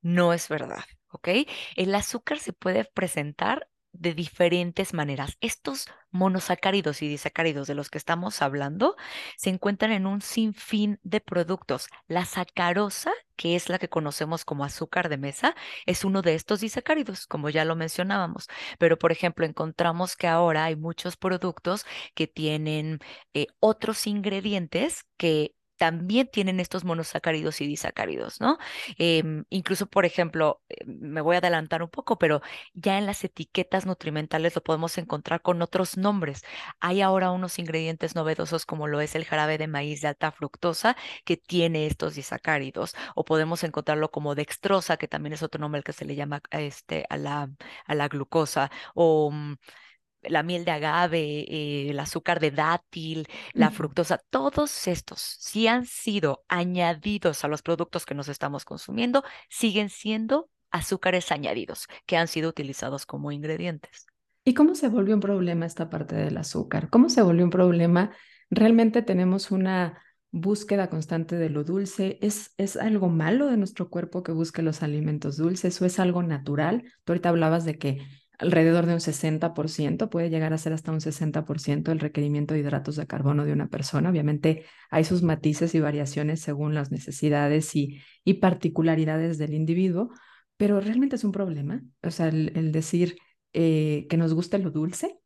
No 0.01 0.33
es 0.33 0.49
verdad, 0.49 0.85
¿ok? 1.11 1.29
El 1.75 1.93
azúcar 1.93 2.39
se 2.39 2.53
puede 2.53 2.85
presentar 2.85 3.69
de 3.93 4.15
diferentes 4.15 4.95
maneras. 4.95 5.37
Estos 5.41 5.87
monosacáridos 6.11 7.03
y 7.03 7.09
disacáridos 7.09 7.67
de 7.67 7.75
los 7.75 7.91
que 7.91 7.99
estamos 7.99 8.43
hablando 8.43 8.97
se 9.37 9.51
encuentran 9.51 9.93
en 9.93 10.07
un 10.07 10.23
sinfín 10.23 10.99
de 11.03 11.21
productos. 11.21 11.89
La 12.09 12.25
sacarosa, 12.25 13.13
que 13.37 13.57
es 13.57 13.69
la 13.69 13.79
que 13.79 13.89
conocemos 13.89 14.45
como 14.45 14.65
azúcar 14.65 15.09
de 15.09 15.19
mesa, 15.19 15.55
es 15.87 16.05
uno 16.05 16.23
de 16.23 16.35
estos 16.35 16.61
disacáridos, 16.61 17.27
como 17.27 17.51
ya 17.51 17.65
lo 17.65 17.77
mencionábamos. 17.77 18.49
Pero, 18.79 18.99
por 18.99 19.13
ejemplo, 19.13 19.45
encontramos 19.47 20.17
que 20.17 20.27
ahora 20.27 20.65
hay 20.65 20.77
muchos 20.77 21.17
productos 21.17 21.85
que 22.15 22.27
tienen 22.27 23.01
eh, 23.35 23.47
otros 23.61 24.07
ingredientes 24.07 25.05
que 25.17 25.55
también 25.81 26.29
tienen 26.31 26.61
estos 26.61 26.85
monosacáridos 26.85 27.63
y 27.63 27.67
disacáridos, 27.67 28.39
¿no? 28.39 28.59
Em, 28.99 29.45
incluso, 29.49 29.87
por 29.87 30.05
ejemplo, 30.05 30.61
eh, 30.69 30.85
me 30.85 31.23
voy 31.23 31.37
a 31.37 31.39
adelantar 31.39 31.83
un 31.83 31.89
poco, 31.89 32.19
pero 32.19 32.43
ya 32.75 32.99
en 32.99 33.07
las 33.07 33.25
etiquetas 33.25 33.87
nutrimentales 33.87 34.55
lo 34.55 34.63
podemos 34.63 34.99
encontrar 34.99 35.41
con 35.41 35.63
otros 35.63 35.97
nombres. 35.97 36.43
Hay 36.81 37.01
ahora 37.01 37.31
unos 37.31 37.59
ingredientes 37.59 38.15
novedosos 38.15 38.67
como 38.67 38.89
lo 38.89 39.01
es 39.01 39.15
el 39.15 39.25
jarabe 39.25 39.57
de 39.57 39.69
maíz 39.69 40.03
de 40.03 40.09
alta 40.09 40.33
fructosa 40.33 40.97
que 41.25 41.39
tiene 41.39 41.87
estos 41.87 42.15
disacáridos, 42.15 42.95
o 43.15 43.25
podemos 43.25 43.65
encontrarlo 43.65 44.11
como 44.11 44.35
dextrosa, 44.35 44.99
que 44.99 45.09
también 45.09 45.33
es 45.33 45.43
otro 45.43 45.61
nombre 45.63 45.83
que 45.83 45.93
se 45.95 46.05
le 46.05 46.15
llama 46.15 46.43
este, 46.51 47.07
a, 47.09 47.17
la, 47.17 47.49
a 47.87 47.95
la 47.95 48.09
glucosa, 48.09 48.71
o 48.95 49.31
mm, 49.31 49.55
la 50.23 50.43
miel 50.43 50.65
de 50.65 50.71
agave, 50.73 51.21
eh, 51.49 51.91
el 51.91 51.99
azúcar 51.99 52.41
de 52.41 52.51
dátil, 52.51 53.27
la 53.53 53.71
fructosa, 53.71 54.21
todos 54.31 54.87
estos, 54.87 55.21
si 55.21 55.67
han 55.67 55.87
sido 55.87 56.45
añadidos 56.49 57.45
a 57.45 57.49
los 57.49 57.63
productos 57.63 58.07
que 58.07 58.15
nos 58.15 58.29
estamos 58.29 58.65
consumiendo, 58.65 59.25
siguen 59.49 59.89
siendo 59.89 60.49
azúcares 60.71 61.33
añadidos 61.33 61.89
que 62.07 62.17
han 62.17 62.29
sido 62.29 62.49
utilizados 62.49 63.07
como 63.07 63.33
ingredientes. 63.33 64.07
¿Y 64.45 64.55
cómo 64.55 64.75
se 64.75 64.89
volvió 64.89 65.15
un 65.15 65.21
problema 65.21 65.67
esta 65.67 65.91
parte 65.91 66.17
del 66.17 66.37
azúcar? 66.37 66.89
¿Cómo 66.89 67.09
se 67.09 67.23
volvió 67.23 67.45
un 67.45 67.51
problema? 67.51 68.11
¿Realmente 68.49 69.03
tenemos 69.03 69.51
una 69.51 70.03
búsqueda 70.31 70.89
constante 70.89 71.37
de 71.37 71.51
lo 71.51 71.65
dulce? 71.65 72.19
¿Es, 72.23 72.55
¿Es 72.57 72.77
algo 72.77 73.09
malo 73.09 73.47
de 73.47 73.57
nuestro 73.57 73.91
cuerpo 73.91 74.23
que 74.23 74.33
busque 74.33 74.63
los 74.63 74.83
alimentos 74.83 75.37
dulces 75.37 75.81
o 75.83 75.87
es 75.87 75.99
algo 75.99 76.23
natural? 76.23 76.85
Tú 77.05 77.13
ahorita 77.13 77.29
hablabas 77.29 77.65
de 77.65 77.79
que 77.79 77.99
alrededor 78.41 78.87
de 78.87 78.95
un 78.95 79.01
60%, 79.01 80.09
puede 80.09 80.31
llegar 80.31 80.53
a 80.53 80.59
ser 80.59 80.73
hasta 80.73 80.91
un 80.93 81.01
60% 81.01 81.93
el 81.93 82.01
requerimiento 82.01 82.55
de 82.55 82.61
hidratos 82.61 82.97
de 82.97 83.07
carbono 83.07 83.45
de 83.45 83.53
una 83.53 83.69
persona. 83.69 84.09
Obviamente 84.09 84.65
hay 84.91 85.05
sus 85.05 85.23
matices 85.23 85.75
y 85.75 85.81
variaciones 85.81 86.41
según 86.41 86.75
las 86.75 86.91
necesidades 86.91 87.77
y, 87.77 88.01
particularidades 88.41 89.39
del 89.39 89.55
individuo, 89.55 90.11
pero 90.57 90.81
realmente 90.81 91.17
es 91.17 91.25
un 91.25 91.33
problema. 91.33 91.83
O 92.03 92.11
sea, 92.11 92.29
el, 92.29 92.73
decir 92.73 93.19
eh, 93.53 94.07
que 94.09 94.17
nos 94.17 94.33
guste 94.33 94.59
lo 94.59 94.71
dulce. 94.71 95.19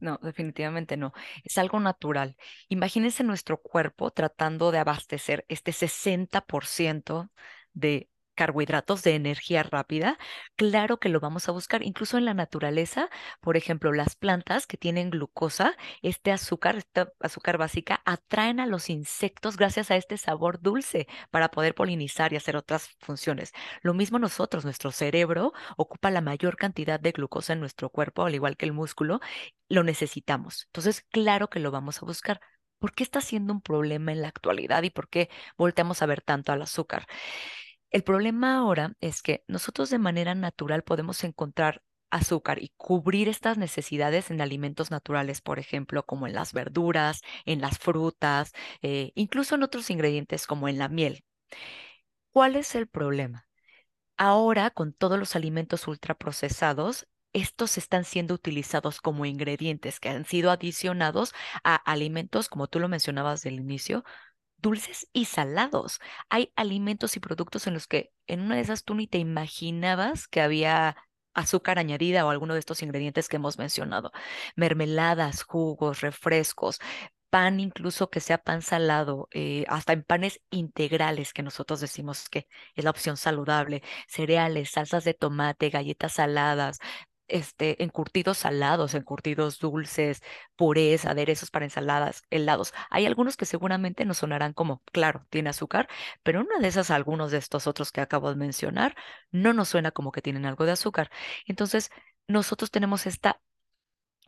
No, 0.00 0.18
definitivamente 0.22 0.96
no. 0.96 1.12
Es 1.44 1.58
algo 1.58 1.78
natural. 1.78 2.36
Imagínense 2.68 3.22
nuestro 3.22 3.60
cuerpo 3.60 4.10
tratando 4.10 4.72
de 4.72 4.78
abastecer 4.78 5.44
este 5.48 5.72
60% 5.72 7.30
de 7.74 8.08
carbohidratos 8.40 9.02
de 9.02 9.16
energía 9.16 9.62
rápida, 9.62 10.16
claro 10.56 10.98
que 10.98 11.10
lo 11.10 11.20
vamos 11.20 11.46
a 11.46 11.52
buscar. 11.52 11.82
Incluso 11.82 12.16
en 12.16 12.24
la 12.24 12.32
naturaleza, 12.32 13.10
por 13.42 13.58
ejemplo, 13.58 13.92
las 13.92 14.16
plantas 14.16 14.66
que 14.66 14.78
tienen 14.78 15.10
glucosa, 15.10 15.76
este 16.00 16.32
azúcar, 16.32 16.76
esta 16.76 17.12
azúcar 17.20 17.58
básica, 17.58 18.00
atraen 18.06 18.58
a 18.58 18.66
los 18.66 18.88
insectos 18.88 19.58
gracias 19.58 19.90
a 19.90 19.96
este 19.96 20.16
sabor 20.16 20.58
dulce 20.62 21.06
para 21.30 21.50
poder 21.50 21.74
polinizar 21.74 22.32
y 22.32 22.36
hacer 22.36 22.56
otras 22.56 22.88
funciones. 23.00 23.52
Lo 23.82 23.92
mismo 23.92 24.18
nosotros, 24.18 24.64
nuestro 24.64 24.90
cerebro 24.90 25.52
ocupa 25.76 26.10
la 26.10 26.22
mayor 26.22 26.56
cantidad 26.56 26.98
de 26.98 27.12
glucosa 27.12 27.52
en 27.52 27.60
nuestro 27.60 27.90
cuerpo, 27.90 28.24
al 28.24 28.34
igual 28.34 28.56
que 28.56 28.64
el 28.64 28.72
músculo, 28.72 29.20
lo 29.68 29.82
necesitamos. 29.84 30.64
Entonces, 30.68 31.02
claro 31.10 31.50
que 31.50 31.60
lo 31.60 31.70
vamos 31.70 32.02
a 32.02 32.06
buscar. 32.06 32.40
¿Por 32.78 32.94
qué 32.94 33.02
está 33.02 33.20
siendo 33.20 33.52
un 33.52 33.60
problema 33.60 34.12
en 34.12 34.22
la 34.22 34.28
actualidad 34.28 34.82
y 34.82 34.88
por 34.90 35.10
qué 35.10 35.28
volteamos 35.58 36.00
a 36.00 36.06
ver 36.06 36.22
tanto 36.22 36.52
al 36.52 36.62
azúcar? 36.62 37.06
El 37.90 38.02
problema 38.04 38.56
ahora 38.56 38.94
es 39.00 39.22
que 39.22 39.44
nosotros 39.48 39.90
de 39.90 39.98
manera 39.98 40.34
natural 40.34 40.82
podemos 40.82 41.24
encontrar 41.24 41.82
azúcar 42.10 42.62
y 42.62 42.72
cubrir 42.76 43.28
estas 43.28 43.58
necesidades 43.58 44.30
en 44.30 44.40
alimentos 44.40 44.90
naturales, 44.90 45.40
por 45.40 45.58
ejemplo, 45.58 46.04
como 46.04 46.26
en 46.26 46.34
las 46.34 46.52
verduras, 46.52 47.22
en 47.46 47.60
las 47.60 47.78
frutas, 47.78 48.52
eh, 48.82 49.12
incluso 49.14 49.54
en 49.54 49.62
otros 49.62 49.90
ingredientes 49.90 50.46
como 50.46 50.68
en 50.68 50.78
la 50.78 50.88
miel. 50.88 51.24
¿Cuál 52.32 52.56
es 52.56 52.74
el 52.74 52.86
problema? 52.88 53.46
Ahora, 54.16 54.70
con 54.70 54.92
todos 54.92 55.18
los 55.18 55.36
alimentos 55.36 55.88
ultraprocesados, 55.88 57.08
estos 57.32 57.78
están 57.78 58.04
siendo 58.04 58.34
utilizados 58.34 59.00
como 59.00 59.24
ingredientes 59.26 60.00
que 60.00 60.08
han 60.10 60.24
sido 60.26 60.50
adicionados 60.50 61.32
a 61.64 61.76
alimentos, 61.76 62.48
como 62.48 62.66
tú 62.68 62.80
lo 62.80 62.88
mencionabas 62.88 63.42
del 63.42 63.54
inicio, 63.54 64.04
dulces 64.60 65.08
y 65.12 65.26
salados. 65.26 66.00
Hay 66.28 66.52
alimentos 66.56 67.16
y 67.16 67.20
productos 67.20 67.66
en 67.66 67.74
los 67.74 67.86
que 67.86 68.12
en 68.26 68.40
una 68.40 68.56
de 68.56 68.62
esas 68.62 68.84
tú 68.84 68.94
ni 68.94 69.06
te 69.06 69.18
imaginabas 69.18 70.28
que 70.28 70.40
había 70.40 70.96
azúcar 71.34 71.78
añadida 71.78 72.26
o 72.26 72.30
alguno 72.30 72.54
de 72.54 72.60
estos 72.60 72.82
ingredientes 72.82 73.28
que 73.28 73.36
hemos 73.36 73.58
mencionado. 73.58 74.12
Mermeladas, 74.56 75.42
jugos, 75.42 76.00
refrescos, 76.00 76.80
pan 77.30 77.60
incluso 77.60 78.10
que 78.10 78.20
sea 78.20 78.38
pan 78.38 78.62
salado, 78.62 79.28
eh, 79.32 79.64
hasta 79.68 79.92
en 79.92 80.02
panes 80.02 80.40
integrales 80.50 81.32
que 81.32 81.42
nosotros 81.42 81.80
decimos 81.80 82.28
que 82.28 82.48
es 82.74 82.84
la 82.84 82.90
opción 82.90 83.16
saludable, 83.16 83.82
cereales, 84.08 84.70
salsas 84.70 85.04
de 85.04 85.14
tomate, 85.14 85.70
galletas 85.70 86.14
saladas, 86.14 86.78
este, 87.30 87.82
encurtidos 87.82 88.38
salados, 88.38 88.94
encurtidos 88.94 89.58
dulces, 89.58 90.22
purés, 90.56 91.04
aderezos 91.06 91.50
para 91.50 91.64
ensaladas, 91.66 92.22
helados. 92.30 92.72
Hay 92.90 93.06
algunos 93.06 93.36
que 93.36 93.46
seguramente 93.46 94.04
nos 94.04 94.18
sonarán 94.18 94.52
como, 94.52 94.82
claro, 94.92 95.26
tiene 95.30 95.50
azúcar, 95.50 95.88
pero 96.22 96.40
una 96.40 96.58
de 96.58 96.68
esas, 96.68 96.90
algunos 96.90 97.30
de 97.30 97.38
estos 97.38 97.66
otros 97.66 97.92
que 97.92 98.00
acabo 98.00 98.30
de 98.30 98.36
mencionar, 98.36 98.94
no 99.30 99.52
nos 99.52 99.68
suena 99.68 99.90
como 99.92 100.12
que 100.12 100.22
tienen 100.22 100.46
algo 100.46 100.64
de 100.64 100.72
azúcar. 100.72 101.10
Entonces, 101.46 101.90
nosotros 102.28 102.70
tenemos 102.70 103.06
esta 103.06 103.40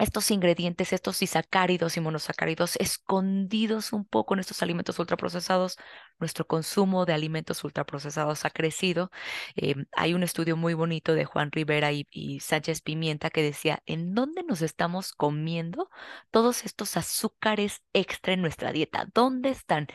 estos 0.03 0.31
ingredientes, 0.33 0.93
estos 0.93 1.23
isacáridos 1.23 1.97
y 1.97 2.01
monosacáridos 2.01 2.77
escondidos 2.77 3.93
un 3.93 4.05
poco 4.05 4.35
en 4.35 4.41
estos 4.41 4.63
alimentos 4.63 4.99
ultraprocesados. 4.99 5.77
Nuestro 6.19 6.47
consumo 6.47 7.07
de 7.07 7.13
alimentos 7.13 7.63
ultraprocesados 7.65 8.45
ha 8.45 8.51
crecido. 8.51 9.11
Em, 9.55 9.87
hay 9.93 10.15
un 10.15 10.25
estudio 10.25 10.57
muy 10.57 10.75
bonito 10.75 11.15
de 11.15 11.25
Juan 11.25 11.53
Rivera 11.53 11.93
y, 11.93 12.07
y, 12.11 12.41
Sánchez 12.41 12.83
Pimienta 12.83 13.31
que 13.31 13.43
decía, 13.43 13.83
¿en 13.87 14.15
dónde 14.15 14.43
nos 14.43 14.61
estamos 14.63 15.13
comiendo 15.13 15.89
todos 16.31 16.65
estos 16.65 16.97
azúcares 16.97 17.83
extra 17.93 18.33
en 18.35 18.43
nuestra 18.43 18.73
dieta? 18.73 19.07
¿Dónde 19.15 19.51
están? 19.51 19.87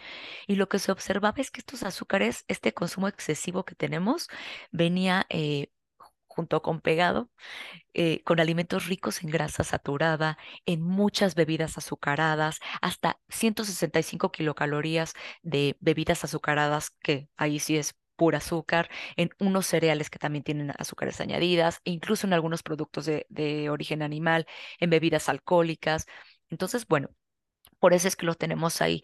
Y 0.48 0.56
lo 0.56 0.70
que 0.70 0.80
se 0.80 0.92
observaba 0.92 1.36
es 1.42 1.52
que 1.52 1.60
estos 1.62 1.84
azúcares, 1.84 2.46
este 2.48 2.74
consumo 2.74 3.08
excesivo 3.10 3.66
que 3.66 3.76
tenemos, 3.76 4.28
venía... 4.72 5.26
Eh, 5.30 5.70
junto 6.38 6.64
con 6.64 6.82
pegado, 6.82 7.30
eh, 7.94 8.24
con 8.24 8.40
alimentos 8.40 8.88
ricos 8.88 9.24
en 9.24 9.30
grasa 9.32 9.64
saturada, 9.64 10.38
en 10.66 10.82
muchas 10.82 11.36
bebidas 11.36 11.78
azucaradas, 11.78 12.60
hasta 12.82 13.20
165 13.30 14.32
kilocalorías 14.32 15.14
de 15.44 15.76
bebidas 15.80 16.24
azucaradas, 16.24 16.92
que 17.02 17.30
ahí 17.38 17.60
sí 17.60 17.78
es 17.78 17.96
pura 18.16 18.40
azúcar, 18.40 18.90
en 19.16 19.30
unos 19.40 19.68
cereales 19.68 20.10
que 20.10 20.20
también 20.20 20.44
tienen 20.44 20.72
azúcares 20.78 21.22
añadidas, 21.22 21.82
e 21.86 21.92
incluso 21.92 22.28
en 22.28 22.34
algunos 22.34 22.64
productos 22.64 23.06
de, 23.06 23.26
de 23.30 23.70
origen 23.70 24.02
animal, 24.02 24.48
en 24.80 24.90
bebidas 24.90 25.30
alcohólicas. 25.30 26.06
Entonces, 26.50 26.88
bueno, 26.88 27.10
por 27.80 27.94
eso 27.94 28.08
es 28.08 28.16
que 28.16 28.26
lo 28.26 28.36
tenemos 28.36 28.82
ahí. 28.82 29.04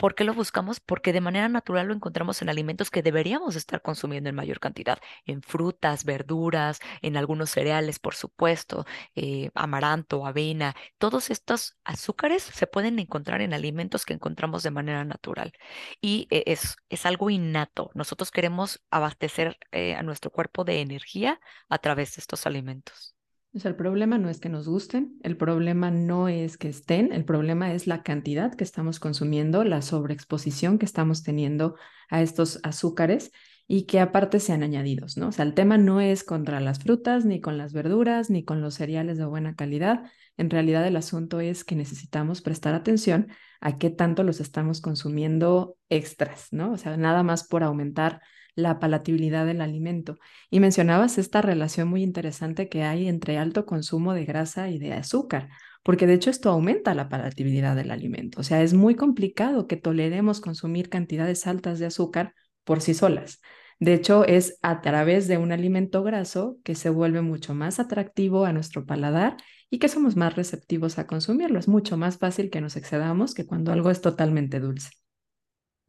¿Por 0.00 0.14
qué 0.14 0.24
lo 0.24 0.32
buscamos? 0.32 0.80
Porque 0.80 1.12
de 1.12 1.20
manera 1.20 1.48
natural 1.50 1.88
lo 1.88 1.92
encontramos 1.94 2.40
en 2.40 2.48
alimentos 2.48 2.90
que 2.90 3.02
deberíamos 3.02 3.54
estar 3.54 3.82
consumiendo 3.82 4.30
en 4.30 4.34
mayor 4.34 4.58
cantidad, 4.58 4.98
en 5.26 5.42
frutas, 5.42 6.04
verduras, 6.06 6.80
en 7.02 7.18
algunos 7.18 7.50
cereales, 7.50 7.98
por 7.98 8.14
supuesto, 8.14 8.86
eh, 9.14 9.50
amaranto, 9.54 10.24
avena. 10.26 10.74
Todos 10.96 11.28
estos 11.30 11.76
azúcares 11.84 12.42
se 12.42 12.66
pueden 12.66 12.98
encontrar 12.98 13.42
en 13.42 13.52
alimentos 13.52 14.06
que 14.06 14.14
encontramos 14.14 14.62
de 14.62 14.70
manera 14.70 15.04
natural 15.04 15.52
y 16.00 16.26
eh, 16.30 16.44
es, 16.46 16.76
es 16.88 17.04
algo 17.04 17.28
innato. 17.28 17.90
Nosotros 17.94 18.30
queremos 18.30 18.82
abastecer 18.90 19.58
eh, 19.70 19.94
a 19.96 20.02
nuestro 20.02 20.30
cuerpo 20.30 20.64
de 20.64 20.80
energía 20.80 21.40
a 21.68 21.78
través 21.78 22.16
de 22.16 22.20
estos 22.20 22.46
alimentos. 22.46 23.14
O 23.52 23.58
sea, 23.58 23.70
el 23.70 23.76
problema 23.76 24.16
no 24.16 24.28
es 24.28 24.38
que 24.38 24.48
nos 24.48 24.68
gusten, 24.68 25.18
el 25.24 25.36
problema 25.36 25.90
no 25.90 26.28
es 26.28 26.56
que 26.56 26.68
estén, 26.68 27.12
el 27.12 27.24
problema 27.24 27.72
es 27.72 27.88
la 27.88 28.04
cantidad 28.04 28.54
que 28.54 28.62
estamos 28.62 29.00
consumiendo, 29.00 29.64
la 29.64 29.82
sobreexposición 29.82 30.78
que 30.78 30.86
estamos 30.86 31.24
teniendo 31.24 31.74
a 32.10 32.22
estos 32.22 32.60
azúcares 32.62 33.32
y 33.66 33.86
que 33.86 33.98
aparte 33.98 34.38
sean 34.38 34.62
añadidos, 34.62 35.16
¿no? 35.16 35.28
O 35.28 35.32
sea, 35.32 35.44
el 35.44 35.54
tema 35.54 35.78
no 35.78 36.00
es 36.00 36.22
contra 36.22 36.60
las 36.60 36.78
frutas, 36.78 37.24
ni 37.24 37.40
con 37.40 37.58
las 37.58 37.72
verduras, 37.72 38.30
ni 38.30 38.44
con 38.44 38.60
los 38.60 38.74
cereales 38.74 39.18
de 39.18 39.24
buena 39.24 39.56
calidad. 39.56 40.04
En 40.36 40.48
realidad 40.48 40.86
el 40.86 40.96
asunto 40.96 41.40
es 41.40 41.64
que 41.64 41.74
necesitamos 41.74 42.42
prestar 42.42 42.74
atención 42.74 43.28
a 43.60 43.78
qué 43.78 43.90
tanto 43.90 44.22
los 44.22 44.40
estamos 44.40 44.80
consumiendo 44.80 45.76
extras, 45.88 46.48
¿no? 46.52 46.72
O 46.72 46.78
sea, 46.78 46.96
nada 46.96 47.24
más 47.24 47.46
por 47.46 47.64
aumentar 47.64 48.20
la 48.54 48.78
palatabilidad 48.78 49.46
del 49.46 49.60
alimento. 49.60 50.18
Y 50.50 50.60
mencionabas 50.60 51.18
esta 51.18 51.42
relación 51.42 51.88
muy 51.88 52.02
interesante 52.02 52.68
que 52.68 52.82
hay 52.82 53.08
entre 53.08 53.38
alto 53.38 53.66
consumo 53.66 54.14
de 54.14 54.24
grasa 54.24 54.70
y 54.70 54.78
de 54.78 54.92
azúcar, 54.92 55.48
porque 55.82 56.06
de 56.06 56.14
hecho 56.14 56.30
esto 56.30 56.50
aumenta 56.50 56.94
la 56.94 57.08
palatabilidad 57.08 57.76
del 57.76 57.90
alimento. 57.90 58.40
O 58.40 58.44
sea, 58.44 58.62
es 58.62 58.74
muy 58.74 58.94
complicado 58.94 59.66
que 59.66 59.76
toleremos 59.76 60.40
consumir 60.40 60.88
cantidades 60.88 61.46
altas 61.46 61.78
de 61.78 61.86
azúcar 61.86 62.34
por 62.64 62.80
sí 62.80 62.94
solas. 62.94 63.40
De 63.80 63.94
hecho, 63.94 64.26
es 64.26 64.58
a 64.60 64.82
través 64.82 65.26
de 65.26 65.38
un 65.38 65.52
alimento 65.52 66.02
graso 66.02 66.58
que 66.64 66.74
se 66.74 66.90
vuelve 66.90 67.22
mucho 67.22 67.54
más 67.54 67.80
atractivo 67.80 68.44
a 68.44 68.52
nuestro 68.52 68.84
paladar 68.84 69.38
y 69.70 69.78
que 69.78 69.88
somos 69.88 70.16
más 70.16 70.36
receptivos 70.36 70.98
a 70.98 71.06
consumirlo. 71.06 71.58
Es 71.58 71.68
mucho 71.68 71.96
más 71.96 72.18
fácil 72.18 72.50
que 72.50 72.60
nos 72.60 72.76
excedamos 72.76 73.32
que 73.32 73.46
cuando 73.46 73.72
algo 73.72 73.90
es 73.90 74.02
totalmente 74.02 74.60
dulce. 74.60 74.90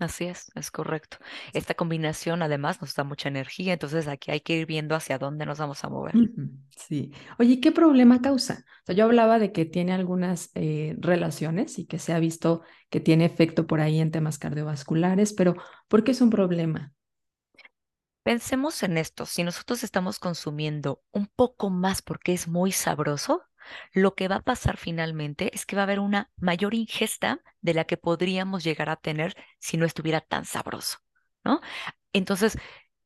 Así 0.01 0.25
es, 0.25 0.51
es 0.55 0.71
correcto. 0.71 1.17
Esta 1.53 1.75
combinación 1.75 2.41
además 2.41 2.81
nos 2.81 2.95
da 2.95 3.03
mucha 3.03 3.29
energía, 3.29 3.73
entonces 3.73 4.07
aquí 4.07 4.31
hay 4.31 4.41
que 4.41 4.57
ir 4.57 4.65
viendo 4.65 4.95
hacia 4.95 5.19
dónde 5.19 5.45
nos 5.45 5.59
vamos 5.59 5.83
a 5.83 5.89
mover. 5.89 6.15
Sí. 6.75 7.11
Oye, 7.37 7.59
¿qué 7.59 7.71
problema 7.71 8.19
causa? 8.19 8.65
O 8.81 8.85
sea, 8.87 8.95
yo 8.95 9.03
hablaba 9.03 9.37
de 9.37 9.51
que 9.51 9.65
tiene 9.65 9.93
algunas 9.93 10.49
eh, 10.55 10.95
relaciones 10.97 11.77
y 11.77 11.85
que 11.85 11.99
se 11.99 12.13
ha 12.13 12.19
visto 12.19 12.63
que 12.89 12.99
tiene 12.99 13.25
efecto 13.25 13.67
por 13.67 13.79
ahí 13.79 13.99
en 13.99 14.09
temas 14.09 14.39
cardiovasculares, 14.39 15.33
pero 15.33 15.53
¿por 15.87 16.03
qué 16.03 16.13
es 16.13 16.21
un 16.21 16.31
problema? 16.31 16.91
Pensemos 18.23 18.81
en 18.81 18.97
esto, 18.97 19.27
si 19.27 19.43
nosotros 19.43 19.83
estamos 19.83 20.17
consumiendo 20.17 21.03
un 21.11 21.27
poco 21.27 21.69
más 21.69 22.01
porque 22.01 22.33
es 22.33 22.47
muy 22.47 22.71
sabroso, 22.71 23.43
lo 23.93 24.15
que 24.15 24.27
va 24.27 24.37
a 24.37 24.41
pasar 24.41 24.77
finalmente 24.77 25.53
es 25.55 25.65
que 25.65 25.75
va 25.75 25.83
a 25.83 25.85
haber 25.85 25.99
una 25.99 26.29
mayor 26.37 26.73
ingesta 26.73 27.41
de 27.61 27.73
la 27.73 27.85
que 27.85 27.97
podríamos 27.97 28.63
llegar 28.63 28.89
a 28.89 28.95
tener 28.95 29.35
si 29.59 29.77
no 29.77 29.85
estuviera 29.85 30.21
tan 30.21 30.45
sabroso, 30.45 30.99
¿no? 31.43 31.61
Entonces, 32.13 32.57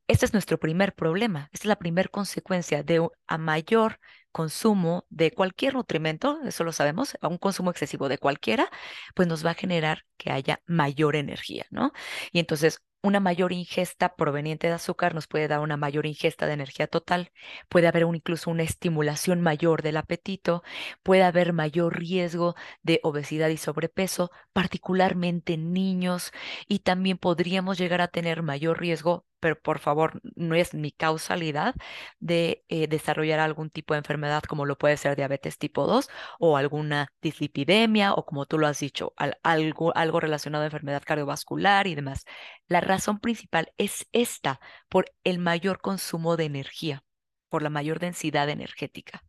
este 0.07 0.25
es 0.25 0.33
nuestro 0.33 0.59
primer 0.59 0.93
problema, 0.93 1.49
esta 1.51 1.65
es 1.65 1.69
la 1.69 1.77
primera 1.79 2.09
consecuencia 2.09 2.83
de 2.83 3.07
a 3.27 3.37
mayor 3.37 3.99
consumo 4.35 5.05
de 5.09 5.31
cualquier 5.31 5.75
nutrimento, 5.75 6.39
eso 6.45 6.65
lo 6.65 6.73
sabemos, 6.73 7.17
a 7.21 7.29
un 7.29 7.37
consumo 7.37 7.71
excesivo 7.71 8.09
de 8.09 8.17
cualquiera, 8.17 8.69
pues 9.15 9.29
nos 9.29 9.45
va 9.45 9.51
a 9.51 9.53
generar 9.53 10.03
que 10.17 10.29
haya 10.29 10.61
mayor 10.65 11.15
energía, 11.15 11.65
¿no? 11.71 11.93
Y 12.33 12.39
entonces 12.39 12.81
una 13.01 13.21
mayor 13.21 13.53
ingesta 13.53 14.15
proveniente 14.17 14.67
de 14.67 14.73
azúcar 14.73 15.15
nos 15.15 15.27
puede 15.27 15.47
dar 15.47 15.61
una 15.61 15.77
mayor 15.77 16.05
ingesta 16.05 16.47
de 16.47 16.53
energía 16.53 16.87
total, 16.87 17.31
puede 17.69 17.87
haber 17.87 18.03
incluso 18.13 18.51
una 18.51 18.63
estimulación 18.63 19.39
mayor 19.41 19.81
del 19.83 19.95
apetito, 19.97 20.63
puede 21.01 21.23
haber 21.23 21.53
mayor 21.53 21.97
riesgo 21.97 22.55
de 22.83 22.99
obesidad 23.03 23.47
y 23.49 23.57
sobrepeso, 23.57 24.31
particularmente 24.51 25.53
en 25.53 25.71
niños, 25.71 26.31
y 26.67 26.79
también 26.79 27.17
podríamos 27.17 27.77
llegar 27.77 28.01
a 28.01 28.09
tener 28.09 28.43
mayor 28.43 28.81
riesgo 28.81 29.25
pero 29.45 29.61
por 29.61 29.77
favor, 29.77 30.19
no 30.35 30.55
es 30.55 30.73
mi 30.73 30.91
causalidad 30.91 31.75
de 32.19 32.65
eh, 32.67 32.87
desarrollar 32.87 33.39
algún 33.39 33.69
tipo 33.69 33.93
de 33.93 33.99
enfermedad 33.99 34.41
como 34.41 34.65
lo 34.65 34.75
puede 34.75 34.97
ser 34.97 35.15
diabetes 35.15 35.59
tipo 35.59 35.85
2 35.85 36.09
o 36.39 36.57
alguna 36.57 37.09
dislipidemia 37.21 38.13
o 38.15 38.25
como 38.25 38.47
tú 38.47 38.57
lo 38.57 38.65
has 38.65 38.79
dicho, 38.79 39.13
algo, 39.43 39.95
algo 39.95 40.19
relacionado 40.19 40.63
a 40.63 40.65
enfermedad 40.65 41.03
cardiovascular 41.05 41.85
y 41.85 41.93
demás. 41.93 42.25
La 42.67 42.81
razón 42.81 43.19
principal 43.19 43.71
es 43.77 44.07
esta, 44.13 44.59
por 44.89 45.13
el 45.23 45.37
mayor 45.37 45.79
consumo 45.79 46.37
de 46.37 46.45
energía, 46.45 47.03
por 47.47 47.61
la 47.61 47.69
mayor 47.69 47.99
densidad 47.99 48.49
energética. 48.49 49.23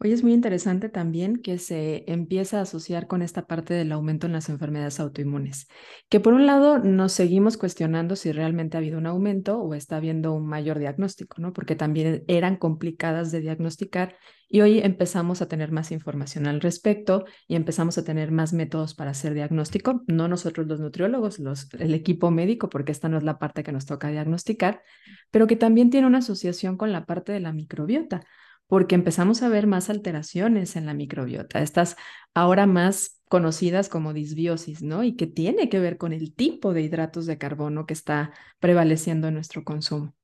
Hoy 0.00 0.12
es 0.12 0.22
muy 0.24 0.32
interesante 0.32 0.88
también 0.88 1.36
que 1.36 1.56
se 1.56 2.04
empieza 2.10 2.58
a 2.58 2.62
asociar 2.62 3.06
con 3.06 3.22
esta 3.22 3.46
parte 3.46 3.74
del 3.74 3.92
aumento 3.92 4.26
en 4.26 4.32
las 4.32 4.48
enfermedades 4.48 4.98
autoinmunes, 4.98 5.68
que 6.08 6.18
por 6.18 6.34
un 6.34 6.46
lado 6.46 6.78
nos 6.78 7.12
seguimos 7.12 7.56
cuestionando 7.56 8.16
si 8.16 8.32
realmente 8.32 8.76
ha 8.76 8.80
habido 8.80 8.98
un 8.98 9.06
aumento 9.06 9.60
o 9.60 9.72
está 9.72 9.96
habiendo 9.96 10.32
un 10.32 10.46
mayor 10.46 10.80
diagnóstico, 10.80 11.40
¿no? 11.40 11.52
Porque 11.52 11.76
también 11.76 12.24
eran 12.26 12.56
complicadas 12.56 13.30
de 13.30 13.40
diagnosticar 13.40 14.16
y 14.48 14.60
hoy 14.62 14.80
empezamos 14.80 15.40
a 15.40 15.48
tener 15.48 15.70
más 15.70 15.92
información 15.92 16.48
al 16.48 16.60
respecto 16.60 17.24
y 17.46 17.54
empezamos 17.54 17.96
a 17.96 18.04
tener 18.04 18.32
más 18.32 18.52
métodos 18.52 18.94
para 18.94 19.12
hacer 19.12 19.32
diagnóstico, 19.32 20.02
no 20.08 20.26
nosotros 20.26 20.66
los 20.66 20.80
nutriólogos, 20.80 21.38
los, 21.38 21.72
el 21.74 21.94
equipo 21.94 22.32
médico, 22.32 22.68
porque 22.68 22.92
esta 22.92 23.08
no 23.08 23.16
es 23.16 23.22
la 23.22 23.38
parte 23.38 23.62
que 23.62 23.72
nos 23.72 23.86
toca 23.86 24.08
diagnosticar, 24.08 24.82
pero 25.30 25.46
que 25.46 25.56
también 25.56 25.88
tiene 25.88 26.08
una 26.08 26.18
asociación 26.18 26.76
con 26.76 26.92
la 26.92 27.06
parte 27.06 27.32
de 27.32 27.40
la 27.40 27.52
microbiota 27.52 28.24
porque 28.66 28.94
empezamos 28.94 29.42
a 29.42 29.48
ver 29.48 29.66
más 29.66 29.90
alteraciones 29.90 30.76
en 30.76 30.86
la 30.86 30.94
microbiota, 30.94 31.60
estas 31.60 31.96
ahora 32.34 32.66
más 32.66 33.20
conocidas 33.28 33.88
como 33.88 34.12
disbiosis, 34.12 34.82
¿no? 34.82 35.04
Y 35.04 35.16
que 35.16 35.26
tiene 35.26 35.68
que 35.68 35.80
ver 35.80 35.98
con 35.98 36.12
el 36.12 36.34
tipo 36.34 36.72
de 36.72 36.82
hidratos 36.82 37.26
de 37.26 37.38
carbono 37.38 37.86
que 37.86 37.94
está 37.94 38.32
prevaleciendo 38.60 39.28
en 39.28 39.34
nuestro 39.34 39.64
consumo. 39.64 40.14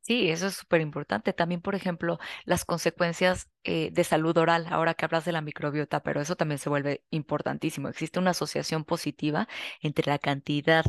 Sí, 0.00 0.30
eso 0.30 0.46
es 0.46 0.54
súper 0.54 0.80
importante. 0.80 1.32
También, 1.32 1.60
por 1.60 1.74
ejemplo, 1.74 2.18
las 2.44 2.64
consecuencias 2.64 3.48
eh, 3.64 3.90
de 3.92 4.04
salud 4.04 4.36
oral, 4.36 4.66
ahora 4.70 4.94
que 4.94 5.04
hablas 5.04 5.24
de 5.24 5.32
la 5.32 5.40
microbiota, 5.40 6.00
pero 6.02 6.20
eso 6.20 6.36
también 6.36 6.58
se 6.58 6.68
vuelve 6.68 7.02
importantísimo. 7.10 7.88
Existe 7.88 8.20
una 8.20 8.30
asociación 8.30 8.84
positiva 8.84 9.48
entre 9.80 10.06
la 10.08 10.18
cantidad 10.20 10.84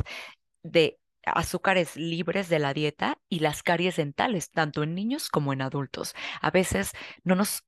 de 0.62 1.00
azúcares 1.30 1.96
libres 1.96 2.48
de 2.48 2.58
la 2.58 2.74
dieta 2.74 3.18
y 3.28 3.40
las 3.40 3.62
caries 3.62 3.96
dentales, 3.96 4.50
tanto 4.50 4.82
en 4.82 4.94
niños 4.94 5.28
como 5.28 5.52
en 5.52 5.62
adultos. 5.62 6.14
A 6.40 6.50
veces 6.50 6.92
no 7.24 7.34
nos 7.34 7.64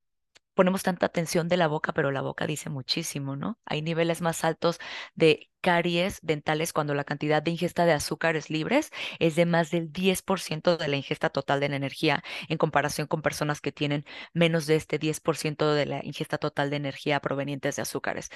ponemos 0.53 0.83
tanta 0.83 1.05
atención 1.05 1.47
de 1.47 1.57
la 1.57 1.67
boca, 1.67 1.93
pero 1.93 2.11
la 2.11 2.21
boca 2.21 2.45
dice 2.45 2.69
muchísimo, 2.69 3.35
¿no? 3.35 3.59
Hay 3.65 3.81
niveles 3.81 4.21
más 4.21 4.43
altos 4.43 4.79
de 5.15 5.49
caries 5.61 6.19
dentales 6.21 6.73
cuando 6.73 6.93
la 6.93 7.03
cantidad 7.03 7.41
de 7.41 7.51
ingesta 7.51 7.85
de 7.85 7.93
azúcares 7.93 8.49
libres 8.49 8.91
es 9.19 9.35
de 9.35 9.45
más 9.45 9.71
del 9.71 9.91
10% 9.91 10.77
de 10.77 10.87
la 10.87 10.97
ingesta 10.97 11.29
total 11.29 11.59
de 11.59 11.69
la 11.69 11.75
energía 11.77 12.23
en 12.49 12.57
comparación 12.57 13.07
con 13.07 13.21
personas 13.21 13.61
que 13.61 13.71
tienen 13.71 14.05
menos 14.33 14.65
de 14.65 14.75
este 14.75 14.99
10% 14.99 15.73
de 15.73 15.85
la 15.85 16.03
ingesta 16.03 16.37
total 16.37 16.69
de 16.69 16.77
energía 16.77 17.19
provenientes 17.21 17.75
de 17.77 17.83
azúcares. 17.83 18.29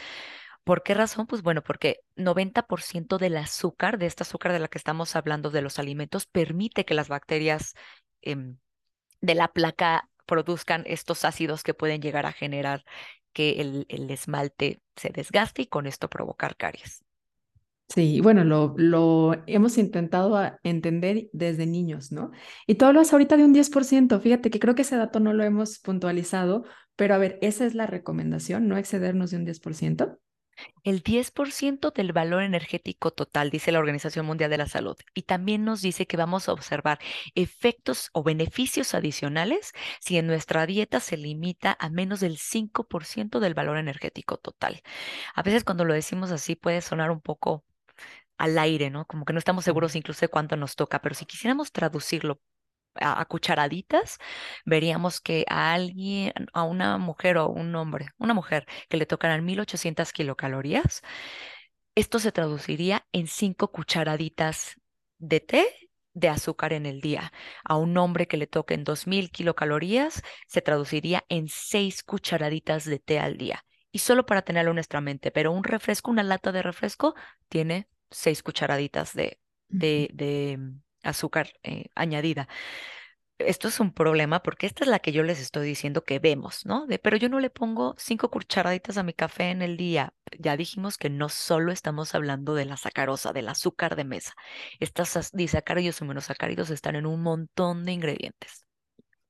¿Por 0.66 0.82
qué 0.82 0.96
razón? 0.96 1.28
Pues 1.28 1.44
bueno, 1.44 1.62
porque 1.62 2.00
90% 2.16 3.20
del 3.20 3.38
azúcar, 3.38 4.00
de 4.00 4.08
esta 4.08 4.24
azúcar 4.24 4.52
de 4.52 4.60
la 4.60 4.68
que 4.68 4.80
estamos 4.80 5.16
hablando 5.16 5.52
de 5.52 5.62
los 5.62 5.78
alimentos, 5.78 6.26
permite 6.26 6.86
que 6.86 6.96
las 6.96 7.08
bacterias 7.08 7.76
em, 8.24 8.58
de 9.22 9.36
la 9.36 9.50
placa 9.50 10.10
produzcan 10.26 10.84
estos 10.88 11.24
ácidos 11.24 11.62
que 11.62 11.76
pueden 11.76 12.02
llegar 12.02 12.26
a 12.26 12.32
generar 12.32 12.84
que 13.32 13.62
el, 13.62 13.86
esmalte 14.10 14.82
se 14.96 15.10
desgaste 15.10 15.62
y 15.62 15.68
con 15.68 15.86
esto 15.86 16.10
provocar 16.10 16.58
caries. 16.58 17.04
Sí, 17.90 18.20
bueno, 18.22 18.44
lo, 18.44 18.74
lo 18.76 19.36
hemos 19.46 19.78
intentado 19.78 20.36
entender 20.64 21.30
desde 21.32 21.68
niños, 21.68 22.12
¿no? 22.12 22.32
Y 22.66 22.74
tú 22.74 22.86
hablas 22.86 23.14
ahorita 23.14 23.38
de 23.38 23.46
un 23.46 23.54
10%, 23.54 24.20
fíjate 24.20 24.50
que 24.50 24.60
creo 24.60 24.74
que 24.74 24.82
ese 24.82 24.98
dato 24.98 25.20
no 25.20 25.32
lo 25.32 25.44
hemos 25.44 25.78
puntualizado, 25.78 26.64
pero 26.96 27.14
a 27.14 27.20
ver, 27.20 27.38
esa 27.44 27.68
es 27.68 27.76
la 27.76 27.86
recomendación, 27.86 28.68
no 28.68 28.78
excedernos 28.78 29.30
de 29.30 29.38
un 29.38 29.46
10%. 29.46 30.18
El 30.84 31.04
10% 31.04 31.92
del 31.92 32.14
valor 32.14 32.44
energético 32.44 33.12
total, 33.12 33.50
dice 33.50 33.72
la 33.72 33.80
Organización 33.80 34.26
Mundial 34.26 34.50
de 34.50 34.58
la 34.58 34.68
Salud, 34.68 34.96
y 35.14 35.24
también 35.24 35.66
nos 35.66 35.82
dice 35.82 36.08
que 36.08 36.18
vamos 36.18 36.48
a 36.48 36.54
observar 36.54 37.00
efectos 37.36 38.10
o 38.14 38.24
beneficios 38.24 38.94
adicionales 38.94 39.74
si 40.00 40.18
en 40.18 40.28
nuestra 40.28 40.66
dieta 40.66 41.00
se 41.00 41.18
limita 41.18 41.76
a 41.80 41.90
menos 41.90 42.20
del 42.20 42.38
5% 42.38 43.40
del 43.40 43.54
valor 43.54 43.78
energético 43.78 44.38
total. 44.38 44.82
A 45.34 45.44
veces 45.44 45.64
cuando 45.64 45.86
lo 45.86 45.94
decimos 45.94 46.32
así 46.32 46.56
puede 46.56 46.82
sonar 46.82 47.12
un 47.12 47.22
poco 47.22 47.66
al 48.38 48.58
aire, 48.60 48.90
¿no? 48.90 49.06
Como 49.06 49.26
que 49.26 49.34
no 49.34 49.40
estamos 49.40 49.66
seguros 49.66 49.96
incluso 49.96 50.22
de 50.22 50.30
cuánto 50.30 50.58
nos 50.58 50.76
toca, 50.76 51.02
pero 51.02 51.16
si 51.16 51.26
quisiéramos 51.26 51.72
traducirlo 51.72 52.40
a, 52.96 53.24
cucharaditas, 53.26 54.18
veríamos 54.66 55.22
que 55.22 55.46
a 55.50 55.74
alguien, 55.74 56.34
a 56.54 56.64
una 56.64 56.98
mujer 56.98 57.38
o 57.38 57.50
un 57.50 57.76
hombre, 57.76 58.10
una 58.18 58.34
mujer 58.34 58.66
que 58.90 58.98
le 58.98 59.06
tocaran 59.06 59.46
1800 59.46 60.12
kilocalorías, 60.14 61.02
esto 61.96 62.20
se 62.20 62.32
traduciría 62.32 63.06
en 63.12 63.28
cinco 63.28 63.72
cucharaditas 63.72 64.76
de 65.18 65.40
té 65.40 65.66
de 66.16 66.30
azúcar 66.30 66.74
en 66.74 66.86
el 66.86 67.02
día. 67.02 67.32
A 67.64 67.78
un 67.78 67.98
hombre 67.98 68.28
que 68.28 68.38
le 68.38 68.48
toquen 68.48 68.84
2000 68.84 69.32
kilocalorías, 69.32 70.24
se 70.48 70.62
traduciría 70.62 71.24
en 71.30 71.48
seis 71.50 72.04
cucharaditas 72.04 72.86
de 72.86 73.00
té 73.00 73.20
al 73.20 73.38
día. 73.38 73.66
Y 73.92 74.00
solo 74.00 74.26
para 74.26 74.42
tenerlo 74.42 74.72
en 74.72 74.76
nuestra 74.76 75.02
mente, 75.02 75.32
pero 75.32 75.52
un 75.52 75.64
refresco, 75.64 76.12
una 76.12 76.24
lata 76.24 76.52
de 76.52 76.64
refresco, 76.64 77.16
tiene 77.50 77.88
seis 78.10 78.44
cucharaditas 78.44 79.14
de, 79.14 79.40
de, 79.68 80.10
de 80.14 80.60
azúcar 81.06 81.54
eh, 81.64 81.86
añadida. 81.96 82.48
Esto 83.38 83.68
es 83.68 83.82
un 83.82 83.94
problema 83.94 84.42
porque 84.42 84.66
esta 84.66 84.86
es 84.86 84.90
la 84.90 85.00
que 85.00 85.12
yo 85.12 85.22
les 85.22 85.42
estoy 85.42 85.68
diciendo 85.68 86.04
que 86.04 86.20
vemos, 86.20 86.66
¿no? 86.66 86.88
Pero 87.04 87.18
yo 87.18 87.28
no 87.28 87.42
le 87.42 87.50
pongo 87.50 87.94
cinco 87.98 88.32
cucharaditas 88.32 88.98
a 88.98 89.04
mi 89.04 89.12
café 89.12 89.52
en 89.52 89.62
el 89.62 89.76
día. 89.76 90.14
Ya 90.40 90.56
dijimos 90.56 90.98
que 90.98 91.10
no 91.10 91.28
solo 91.28 91.74
estamos 91.74 92.16
hablando 92.16 92.56
de 92.56 92.64
la 92.64 92.78
sacarosa, 92.78 93.34
del 93.34 93.50
azúcar 93.50 93.98
de 93.98 94.06
mesa. 94.06 94.34
Estas 94.80 95.32
disacáridos 95.34 96.00
y 96.00 96.06
monosacáridos 96.06 96.70
están 96.70 96.96
en 96.96 97.06
un 97.06 97.22
montón 97.22 97.84
de 97.84 97.92
ingredientes. 97.92 98.66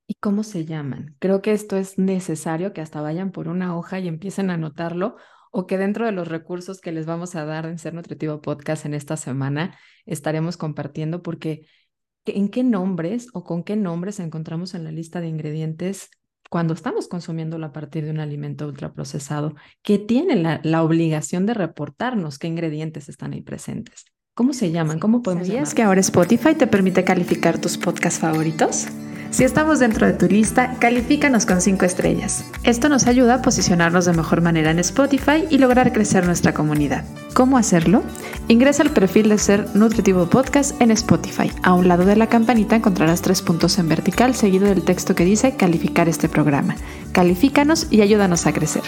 ¿Y 0.06 0.14
cómo 0.14 0.44
se 0.44 0.64
llaman? 0.64 1.16
Creo 1.18 1.42
que 1.42 1.50
esto 1.50 1.76
es 1.76 1.98
necesario 1.98 2.72
que 2.72 2.80
hasta 2.80 3.00
vayan 3.00 3.32
por 3.32 3.48
una 3.48 3.76
hoja 3.76 3.98
y 3.98 4.06
empiecen 4.06 4.50
a 4.50 4.54
anotarlo 4.54 5.16
o 5.56 5.66
que 5.66 5.78
dentro 5.78 6.04
de 6.04 6.12
los 6.12 6.28
recursos 6.28 6.82
que 6.82 6.92
les 6.92 7.06
vamos 7.06 7.34
a 7.34 7.46
dar 7.46 7.64
en 7.64 7.78
Ser 7.78 7.94
Nutritivo 7.94 8.42
Podcast 8.42 8.84
en 8.84 8.92
esta 8.92 9.16
semana 9.16 9.78
estaremos 10.04 10.58
compartiendo 10.58 11.22
porque 11.22 11.66
en 12.26 12.50
qué 12.50 12.62
nombres 12.62 13.28
o 13.32 13.42
con 13.42 13.64
qué 13.64 13.74
nombres 13.74 14.20
encontramos 14.20 14.74
en 14.74 14.84
la 14.84 14.92
lista 14.92 15.22
de 15.22 15.28
ingredientes 15.28 16.10
cuando 16.50 16.74
estamos 16.74 17.08
consumiéndolo 17.08 17.64
a 17.64 17.72
partir 17.72 18.04
de 18.04 18.10
un 18.10 18.20
alimento 18.20 18.66
ultraprocesado, 18.66 19.54
que 19.82 19.98
tiene 19.98 20.36
la, 20.36 20.60
la 20.62 20.82
obligación 20.82 21.46
de 21.46 21.54
reportarnos 21.54 22.38
qué 22.38 22.48
ingredientes 22.48 23.08
están 23.08 23.32
ahí 23.32 23.40
presentes. 23.40 24.04
¿Cómo 24.34 24.52
se 24.52 24.70
llaman? 24.72 24.98
¿Cómo 24.98 25.22
podemos 25.22 25.46
¿Sabías 25.46 25.74
que 25.74 25.82
ahora 25.82 26.00
Spotify 26.00 26.54
te 26.54 26.66
permite 26.66 27.02
calificar 27.02 27.58
tus 27.58 27.78
podcasts 27.78 28.20
favoritos? 28.20 28.88
Si 29.30 29.44
estamos 29.44 29.80
dentro 29.80 30.06
de 30.06 30.12
tu 30.14 30.26
lista, 30.26 30.76
califícanos 30.78 31.46
con 31.46 31.60
5 31.60 31.84
estrellas. 31.84 32.44
Esto 32.62 32.88
nos 32.88 33.06
ayuda 33.06 33.34
a 33.34 33.42
posicionarnos 33.42 34.04
de 34.04 34.12
mejor 34.12 34.40
manera 34.40 34.70
en 34.70 34.78
Spotify 34.78 35.44
y 35.50 35.58
lograr 35.58 35.92
crecer 35.92 36.24
nuestra 36.24 36.54
comunidad. 36.54 37.04
¿Cómo 37.34 37.58
hacerlo? 37.58 38.02
Ingresa 38.48 38.82
al 38.82 38.90
perfil 38.90 39.28
de 39.28 39.38
Ser 39.38 39.68
Nutritivo 39.74 40.26
Podcast 40.26 40.80
en 40.80 40.90
Spotify. 40.90 41.50
A 41.62 41.74
un 41.74 41.88
lado 41.88 42.04
de 42.04 42.16
la 42.16 42.28
campanita 42.28 42.76
encontrarás 42.76 43.20
tres 43.20 43.42
puntos 43.42 43.78
en 43.78 43.88
vertical 43.88 44.34
seguido 44.34 44.68
del 44.68 44.84
texto 44.84 45.14
que 45.14 45.24
dice 45.24 45.56
calificar 45.56 46.08
este 46.08 46.28
programa. 46.28 46.76
Califícanos 47.12 47.88
y 47.90 48.00
ayúdanos 48.00 48.46
a 48.46 48.52
crecer. 48.52 48.84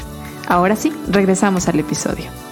Ahora 0.47 0.77
sí, 0.77 0.93
regresamos 1.11 1.69
al 1.69 1.81
episodio. 1.81 2.48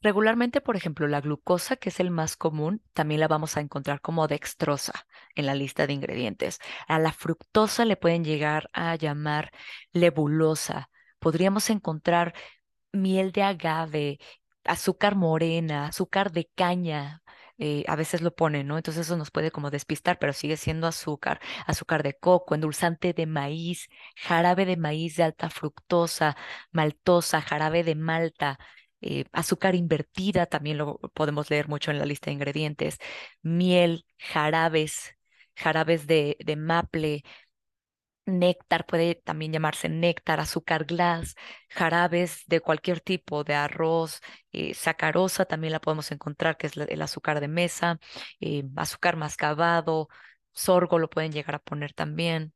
Regularmente, 0.00 0.60
por 0.60 0.76
ejemplo, 0.76 1.08
la 1.08 1.20
glucosa, 1.20 1.76
que 1.76 1.88
es 1.88 1.98
el 2.00 2.10
más 2.10 2.36
común, 2.36 2.82
también 2.92 3.20
la 3.20 3.28
vamos 3.28 3.56
a 3.56 3.60
encontrar 3.60 4.00
como 4.00 4.28
dextrosa 4.28 4.92
en 5.34 5.46
la 5.46 5.54
lista 5.54 5.86
de 5.86 5.92
ingredientes. 5.92 6.60
A 6.86 6.98
la 7.00 7.12
fructosa 7.12 7.84
le 7.84 7.96
pueden 7.96 8.24
llegar 8.24 8.70
a 8.72 8.94
llamar 8.94 9.50
lebulosa. 9.92 10.88
Podríamos 11.18 11.68
encontrar 11.70 12.34
miel 12.92 13.32
de 13.32 13.42
agave, 13.42 14.18
azúcar 14.64 15.16
morena, 15.16 15.86
azúcar 15.88 16.32
de 16.32 16.48
caña, 16.54 17.22
eh, 17.58 17.84
a 17.88 17.96
veces 17.96 18.22
lo 18.22 18.34
ponen, 18.34 18.68
¿no? 18.68 18.76
Entonces 18.76 19.06
eso 19.06 19.16
nos 19.16 19.30
puede 19.32 19.50
como 19.50 19.70
despistar, 19.70 20.18
pero 20.20 20.32
sigue 20.32 20.56
siendo 20.56 20.86
azúcar, 20.86 21.40
azúcar 21.66 22.02
de 22.04 22.14
coco, 22.14 22.54
endulzante 22.54 23.12
de 23.12 23.26
maíz, 23.26 23.88
jarabe 24.16 24.64
de 24.64 24.76
maíz 24.76 25.16
de 25.16 25.24
alta 25.24 25.50
fructosa, 25.50 26.36
maltosa, 26.70 27.40
jarabe 27.42 27.82
de 27.84 27.96
malta, 27.96 28.58
eh, 29.00 29.24
azúcar 29.32 29.74
invertida, 29.74 30.46
también 30.46 30.78
lo 30.78 30.98
podemos 31.14 31.50
leer 31.50 31.68
mucho 31.68 31.90
en 31.90 31.98
la 31.98 32.06
lista 32.06 32.26
de 32.26 32.34
ingredientes, 32.34 32.98
miel, 33.42 34.04
jarabes, 34.18 35.14
jarabes 35.56 36.06
de, 36.06 36.36
de 36.44 36.56
maple, 36.56 37.24
néctar, 38.26 38.84
puede 38.86 39.14
también 39.16 39.52
llamarse 39.52 39.88
néctar, 39.88 40.38
azúcar 40.40 40.84
glass, 40.84 41.34
jarabes 41.70 42.42
de 42.46 42.60
cualquier 42.60 43.00
tipo, 43.00 43.42
de 43.44 43.54
arroz, 43.54 44.20
eh, 44.52 44.74
sacarosa 44.74 45.46
también 45.46 45.72
la 45.72 45.80
podemos 45.80 46.10
encontrar, 46.12 46.56
que 46.58 46.66
es 46.66 46.76
el 46.76 47.00
azúcar 47.02 47.40
de 47.40 47.48
mesa, 47.48 47.98
eh, 48.40 48.64
azúcar 48.76 49.16
mascabado, 49.16 50.08
sorgo 50.52 50.98
lo 50.98 51.08
pueden 51.10 51.32
llegar 51.32 51.54
a 51.54 51.58
poner 51.60 51.92
también 51.94 52.52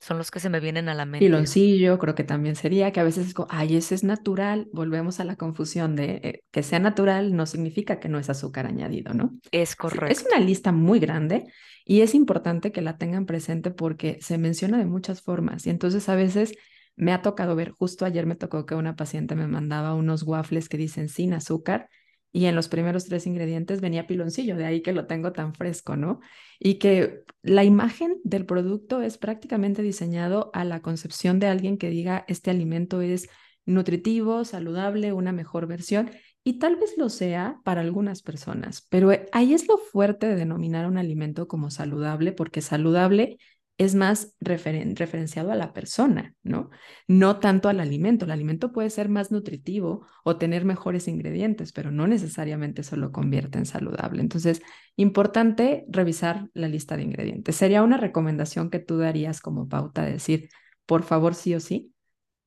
son 0.00 0.18
los 0.18 0.30
que 0.30 0.40
se 0.40 0.48
me 0.48 0.60
vienen 0.60 0.88
a 0.88 0.94
la 0.94 1.04
mente. 1.04 1.26
Piloncillo, 1.26 1.98
creo 1.98 2.14
que 2.14 2.24
también 2.24 2.56
sería, 2.56 2.92
que 2.92 3.00
a 3.00 3.04
veces 3.04 3.26
es 3.26 3.34
como, 3.34 3.48
ay, 3.50 3.76
ese 3.76 3.94
es 3.94 4.04
natural, 4.04 4.68
volvemos 4.72 5.18
a 5.20 5.24
la 5.24 5.36
confusión 5.36 5.96
de 5.96 6.20
eh, 6.22 6.40
que 6.50 6.62
sea 6.62 6.78
natural 6.78 7.34
no 7.34 7.46
significa 7.46 7.98
que 7.98 8.08
no 8.08 8.18
es 8.18 8.30
azúcar 8.30 8.66
añadido, 8.66 9.12
¿no? 9.14 9.32
Es 9.50 9.74
correcto. 9.74 10.06
Es 10.06 10.24
una 10.24 10.38
lista 10.38 10.72
muy 10.72 11.00
grande 11.00 11.44
y 11.84 12.02
es 12.02 12.14
importante 12.14 12.70
que 12.70 12.80
la 12.80 12.96
tengan 12.96 13.26
presente 13.26 13.70
porque 13.70 14.18
se 14.20 14.38
menciona 14.38 14.78
de 14.78 14.86
muchas 14.86 15.22
formas 15.22 15.66
y 15.66 15.70
entonces 15.70 16.08
a 16.08 16.14
veces 16.14 16.54
me 16.94 17.12
ha 17.12 17.22
tocado 17.22 17.54
ver, 17.54 17.70
justo 17.70 18.04
ayer 18.04 18.26
me 18.26 18.34
tocó 18.34 18.66
que 18.66 18.74
una 18.74 18.96
paciente 18.96 19.34
me 19.36 19.46
mandaba 19.46 19.94
unos 19.94 20.22
waffles 20.22 20.68
que 20.68 20.76
dicen 20.76 21.08
sin 21.08 21.32
azúcar 21.32 21.88
y 22.32 22.46
en 22.46 22.54
los 22.54 22.68
primeros 22.68 23.06
tres 23.06 23.26
ingredientes 23.26 23.80
venía 23.80 24.06
piloncillo, 24.06 24.56
de 24.56 24.66
ahí 24.66 24.82
que 24.82 24.92
lo 24.92 25.06
tengo 25.06 25.32
tan 25.32 25.54
fresco, 25.54 25.96
¿no? 25.96 26.20
Y 26.58 26.74
que 26.74 27.24
la 27.42 27.64
imagen 27.64 28.20
del 28.24 28.44
producto 28.46 29.00
es 29.00 29.18
prácticamente 29.18 29.82
diseñado 29.82 30.50
a 30.52 30.64
la 30.64 30.80
concepción 30.80 31.38
de 31.38 31.46
alguien 31.46 31.78
que 31.78 31.90
diga, 31.90 32.24
este 32.28 32.50
alimento 32.50 33.00
es 33.00 33.28
nutritivo, 33.64 34.44
saludable, 34.44 35.12
una 35.12 35.32
mejor 35.32 35.66
versión, 35.66 36.10
y 36.44 36.58
tal 36.58 36.76
vez 36.76 36.94
lo 36.96 37.10
sea 37.10 37.60
para 37.64 37.82
algunas 37.82 38.22
personas, 38.22 38.86
pero 38.88 39.12
eh, 39.12 39.26
ahí 39.32 39.52
es 39.52 39.68
lo 39.68 39.76
fuerte 39.76 40.26
de 40.26 40.36
denominar 40.36 40.86
un 40.86 40.96
alimento 40.96 41.46
como 41.48 41.70
saludable, 41.70 42.32
porque 42.32 42.62
saludable 42.62 43.38
es 43.78 43.94
más 43.94 44.34
referenciado 44.40 45.52
a 45.52 45.54
la 45.54 45.72
persona, 45.72 46.34
¿no? 46.42 46.70
No 47.06 47.38
tanto 47.38 47.68
al 47.68 47.78
alimento. 47.78 48.24
El 48.24 48.32
alimento 48.32 48.72
puede 48.72 48.90
ser 48.90 49.08
más 49.08 49.30
nutritivo 49.30 50.06
o 50.24 50.36
tener 50.36 50.64
mejores 50.64 51.06
ingredientes, 51.06 51.72
pero 51.72 51.92
no 51.92 52.08
necesariamente 52.08 52.80
eso 52.80 52.96
lo 52.96 53.12
convierte 53.12 53.58
en 53.58 53.66
saludable. 53.66 54.20
Entonces, 54.20 54.62
importante 54.96 55.84
revisar 55.88 56.48
la 56.54 56.66
lista 56.68 56.96
de 56.96 57.04
ingredientes. 57.04 57.54
¿Sería 57.54 57.84
una 57.84 57.96
recomendación 57.98 58.68
que 58.68 58.80
tú 58.80 58.98
darías 58.98 59.40
como 59.40 59.68
pauta 59.68 60.04
de 60.04 60.12
decir, 60.12 60.48
por 60.84 61.04
favor, 61.04 61.36
sí 61.36 61.54
o 61.54 61.60
sí? 61.60 61.92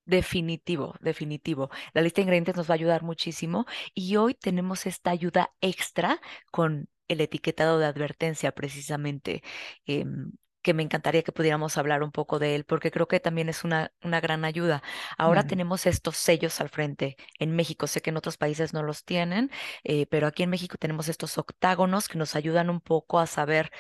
Definitivo, 0.06 0.96
definitivo. 1.00 1.70
La 1.94 2.02
lista 2.02 2.18
de 2.18 2.24
ingredientes 2.24 2.58
nos 2.58 2.70
va 2.70 2.74
a 2.74 2.76
ayudar 2.76 3.04
muchísimo 3.04 3.66
y 3.94 4.18
hoy 4.18 4.34
tenemos 4.34 4.86
esta 4.86 5.12
ayuda 5.12 5.54
extra 5.62 6.20
con 6.52 6.90
el 7.08 7.22
etiquetado 7.22 7.80
de 7.80 7.86
advertencia 7.86 8.52
precisamente. 8.52 9.44
Em, 9.86 10.34
que 10.62 10.74
me 10.74 10.84
encantaría 10.84 11.24
que 11.24 11.32
pudiéramos 11.32 11.78
hablar 11.78 12.04
un 12.04 12.12
poco 12.12 12.40
de 12.40 12.56
él, 12.56 12.66
porque 12.66 12.92
creo 12.92 13.08
que 13.08 13.20
también 13.20 13.50
es 13.50 13.64
una, 13.64 13.92
una 14.04 14.20
gran 14.22 14.46
ayuda. 14.46 14.84
Ahora 15.18 15.46
tenemos 15.48 15.86
estos 15.86 16.18
sellos 16.18 16.62
al 16.62 16.70
frente. 16.70 17.18
En 17.40 17.56
México, 17.56 17.88
sé 17.88 18.02
que 18.02 18.12
en 18.12 18.18
otros 18.18 18.38
países 18.38 18.74
no 18.74 18.84
los 18.84 19.04
tienen, 19.06 19.52
eh, 19.84 20.06
pero 20.08 20.28
aquí 20.28 20.44
en 20.44 20.50
México 20.50 20.78
tenemos 20.78 21.10
estos 21.10 21.38
octágonos 21.38 22.08
que 22.08 22.18
nos 22.18 22.36
ayudan 22.36 22.70
un 22.70 22.82
poco 22.82 23.20
a 23.20 23.28
saber 23.28 23.72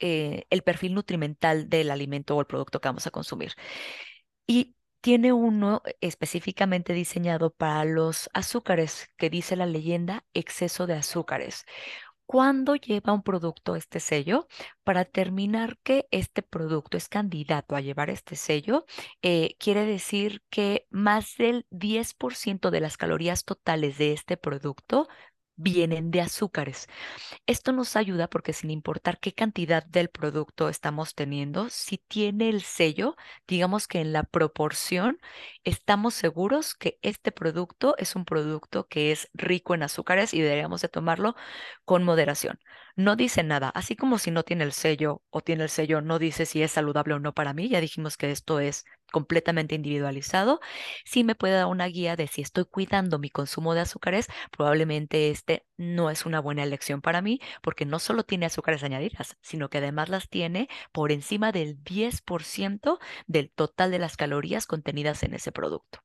eh, 0.00 0.46
el 0.50 0.62
perfil 0.62 0.94
nutrimental 0.94 1.68
del 1.68 1.90
alimento 1.90 2.36
o 2.36 2.40
el 2.40 2.46
producto 2.46 2.80
que 2.80 2.88
vamos 2.88 3.06
a 3.06 3.10
consumir. 3.10 3.52
Y 4.46 4.76
tiene 5.00 5.32
uno 5.32 5.82
específicamente 6.00 6.92
diseñado 6.92 7.50
para 7.52 7.84
los 7.84 8.30
azúcares, 8.34 9.08
que 9.16 9.30
dice 9.30 9.56
la 9.56 9.66
leyenda 9.66 10.24
exceso 10.34 10.86
de 10.86 10.94
azúcares. 10.94 11.66
¿Cuándo 12.32 12.76
lleva 12.76 13.12
un 13.12 13.22
producto 13.22 13.76
este 13.76 14.00
sello? 14.00 14.48
Para 14.84 15.04
determinar 15.04 15.76
que 15.82 16.08
este 16.10 16.40
producto 16.40 16.96
es 16.96 17.10
candidato 17.10 17.76
a 17.76 17.82
llevar 17.82 18.08
este 18.08 18.36
sello, 18.36 18.86
eh, 19.20 19.54
quiere 19.58 19.84
decir 19.84 20.42
que 20.48 20.86
más 20.88 21.36
del 21.36 21.66
10% 21.68 22.70
de 22.70 22.80
las 22.80 22.96
calorías 22.96 23.44
totales 23.44 23.98
de 23.98 24.14
este 24.14 24.38
producto 24.38 25.08
vienen 25.56 26.10
de 26.10 26.20
azúcares. 26.20 26.88
Esto 27.46 27.72
nos 27.72 27.96
ayuda 27.96 28.28
porque 28.28 28.52
sin 28.52 28.70
importar 28.70 29.18
qué 29.20 29.32
cantidad 29.32 29.84
del 29.84 30.08
producto 30.10 30.68
estamos 30.68 31.14
teniendo, 31.14 31.68
si 31.70 31.98
tiene 31.98 32.48
el 32.48 32.62
sello, 32.62 33.16
digamos 33.46 33.86
que 33.88 34.00
en 34.00 34.12
la 34.12 34.24
proporción, 34.24 35.18
estamos 35.64 36.14
seguros 36.14 36.74
que 36.74 36.98
este 37.02 37.32
producto 37.32 37.94
es 37.98 38.16
un 38.16 38.24
producto 38.24 38.86
que 38.88 39.12
es 39.12 39.28
rico 39.34 39.74
en 39.74 39.82
azúcares 39.82 40.34
y 40.34 40.40
deberíamos 40.40 40.80
de 40.82 40.88
tomarlo 40.88 41.36
con 41.84 42.04
moderación. 42.04 42.58
No 42.96 43.16
dice 43.16 43.42
nada, 43.42 43.70
así 43.70 43.96
como 43.96 44.18
si 44.18 44.30
no 44.30 44.42
tiene 44.42 44.64
el 44.64 44.72
sello 44.72 45.22
o 45.30 45.40
tiene 45.40 45.64
el 45.64 45.70
sello, 45.70 46.00
no 46.02 46.18
dice 46.18 46.46
si 46.46 46.62
es 46.62 46.72
saludable 46.72 47.14
o 47.14 47.18
no 47.18 47.32
para 47.32 47.54
mí. 47.54 47.68
Ya 47.68 47.80
dijimos 47.80 48.16
que 48.16 48.30
esto 48.30 48.60
es 48.60 48.84
completamente 49.12 49.76
individualizado, 49.76 50.60
sí 51.04 51.24
me 51.24 51.34
puede 51.36 51.54
dar 51.54 51.66
una 51.66 51.86
guía 51.86 52.16
de 52.16 52.26
si 52.28 52.42
estoy 52.42 52.64
cuidando 52.64 53.18
mi 53.20 53.30
consumo 53.30 53.74
de 53.74 53.80
azúcares, 53.80 54.28
probablemente 54.50 55.30
este 55.30 55.66
no 55.76 56.10
es 56.10 56.26
una 56.26 56.40
buena 56.40 56.62
elección 56.64 57.00
para 57.02 57.22
mí 57.22 57.40
porque 57.62 57.86
no 57.86 57.98
solo 58.00 58.24
tiene 58.24 58.46
azúcares 58.46 58.82
añadidas, 58.82 59.36
sino 59.42 59.68
que 59.70 59.78
además 59.78 60.08
las 60.08 60.28
tiene 60.28 60.68
por 60.92 61.12
encima 61.12 61.52
del 61.52 61.82
10% 61.84 62.98
del 63.26 63.50
total 63.50 63.90
de 63.92 63.98
las 64.00 64.16
calorías 64.16 64.66
contenidas 64.66 65.22
en 65.22 65.34
ese 65.34 65.52
producto. 65.52 66.00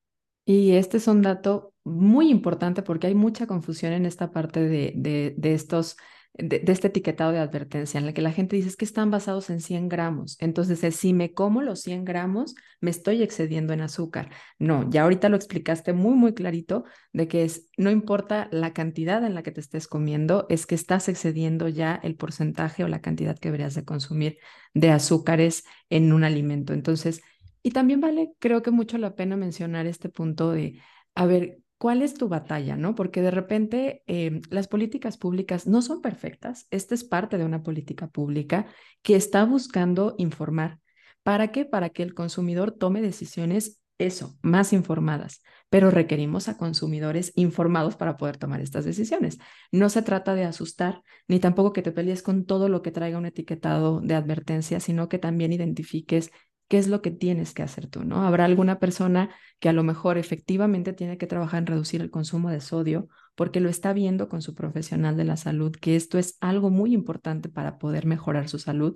Y 0.46 0.72
este 0.74 0.98
es 0.98 1.08
un 1.08 1.22
dato 1.22 1.74
muy 1.84 2.30
importante 2.30 2.82
porque 2.82 3.08
hay 3.08 3.16
mucha 3.16 3.48
confusión 3.48 3.92
en 3.94 4.06
esta 4.06 4.32
parte 4.32 4.62
de, 4.62 4.94
de, 4.96 5.34
de 5.38 5.54
estos 5.54 5.98
de, 6.38 6.62
este 6.68 6.88
etiquetado 6.88 7.32
de 7.32 7.40
advertencia 7.40 7.98
en 8.00 8.06
la 8.06 8.14
que 8.14 8.22
la 8.22 8.32
gente 8.32 8.56
dice 8.56 8.70
es 8.70 8.76
que 8.76 8.86
están 8.86 9.12
basados 9.12 9.50
en 9.50 9.62
100 9.62 9.90
gramos. 9.90 10.38
Entonces, 10.40 10.96
si 10.96 11.14
me 11.14 11.34
como 11.34 11.62
los 11.62 11.82
100 11.82 12.06
gramos, 12.06 12.56
me 12.82 12.92
estoy 12.92 13.24
excediendo 13.24 13.74
en 13.74 13.82
azúcar. 13.82 14.30
No, 14.60 14.90
ya 14.90 15.04
ahorita 15.04 15.30
lo 15.30 15.36
explicaste 15.36 15.94
muy, 15.94 16.16
muy 16.16 16.34
clarito 16.34 16.86
de 17.14 17.28
que 17.28 17.44
es, 17.44 17.70
no 17.78 17.92
importa 17.92 18.48
la 18.52 18.74
cantidad 18.74 19.24
en 19.26 19.36
la 19.36 19.44
que 19.44 19.52
te 19.52 19.62
estés 19.62 19.88
comiendo, 19.88 20.46
es 20.50 20.66
que 20.66 20.76
estás 20.76 21.10
excediendo 21.10 21.68
ya 21.68 22.00
el 22.04 22.16
porcentaje 22.16 22.84
o 22.84 22.88
la 22.88 23.02
cantidad 23.02 23.38
que 23.38 23.50
deberías 23.50 23.76
de 23.76 23.86
consumir 23.86 24.38
de 24.74 24.92
azúcares 24.92 25.64
en 25.90 26.14
un 26.14 26.24
alimento. 26.24 26.74
Entonces, 26.74 27.22
y 27.64 27.72
también 27.72 28.00
vale, 28.00 28.34
creo 28.40 28.62
que 28.62 28.72
mucho 28.72 28.98
la 28.98 29.16
pena 29.16 29.36
mencionar 29.36 29.88
este 29.88 30.10
punto 30.10 30.52
de, 30.52 30.80
a 31.16 31.26
ver, 31.26 31.60
¿Cuál 31.78 32.02
es 32.02 32.16
tu 32.16 32.28
batalla? 32.28 32.76
¿no? 32.76 32.96
Porque 32.96 33.22
de 33.22 33.32
repente 33.32 34.04
em, 34.08 34.42
las 34.50 34.68
políticas 34.68 35.18
públicas 35.18 35.68
no 35.68 35.82
son 35.82 36.02
perfectas. 36.02 36.68
Esta 36.72 36.96
es 36.96 37.04
parte 37.04 37.38
de 37.38 37.46
una 37.46 37.64
política 37.64 38.08
pública 38.08 38.66
que 39.02 39.16
está 39.16 39.46
buscando 39.46 40.16
informar. 40.18 40.80
¿Para 41.24 41.52
qué? 41.52 41.66
Para 41.66 41.90
que 41.90 42.04
el 42.04 42.14
consumidor 42.14 42.72
tome 42.72 43.02
decisiones 43.02 43.80
eso, 44.00 44.38
más 44.44 44.74
informadas, 44.74 45.42
pero 45.70 45.90
requerimos 45.90 46.50
a 46.50 46.58
consumidores 46.58 47.32
informados 47.36 47.96
para 47.96 48.16
poder 48.16 48.38
tomar 48.38 48.62
estas 48.62 48.86
decisiones. 48.86 49.40
No 49.72 49.90
se 49.90 50.04
trata 50.04 50.36
de 50.36 50.46
asustar, 50.46 51.02
ni 51.28 51.40
tampoco 51.40 51.74
que 51.74 51.82
te 51.82 51.92
pelees 51.92 52.22
con 52.22 52.46
todo 52.46 52.70
lo 52.70 52.84
que 52.84 52.92
traiga 52.92 53.18
un 53.18 53.26
etiquetado 53.26 54.00
de 54.02 54.14
advertencia, 54.14 54.80
sino 54.80 55.10
que 55.10 55.18
también 55.18 55.52
identifiques 55.52 56.32
qué 56.68 56.78
es 56.78 56.88
lo 56.88 57.02
que 57.02 57.12
tienes 57.12 57.54
que 57.54 57.64
hacer 57.64 57.88
tú, 57.88 58.04
¿no? 58.04 58.26
Habrá 58.26 58.46
alguna 58.46 58.80
persona 58.80 59.30
que 59.60 59.70
a 59.70 59.74
lo 59.74 59.84
mejor 59.84 60.18
efectivamente 60.18 60.94
tiene 60.94 61.18
que 61.18 61.28
trabajar 61.28 61.60
en 61.60 61.68
reducir 61.68 62.02
el 62.02 62.10
consumo 62.12 62.50
de 62.50 62.62
sodio 62.62 63.08
porque 63.36 63.60
lo 63.60 63.70
está 63.70 63.94
viendo 63.94 64.30
con 64.30 64.42
su 64.42 64.56
profesional 64.56 65.16
de 65.16 65.24
la 65.24 65.38
salud, 65.38 65.72
que 65.72 65.96
esto 65.96 66.18
es 66.18 66.38
algo 66.42 66.70
muy 66.70 66.94
importante 66.94 67.50
para 67.50 67.78
poder 67.78 68.06
mejorar 68.06 68.50
su 68.50 68.60
salud 68.60 68.96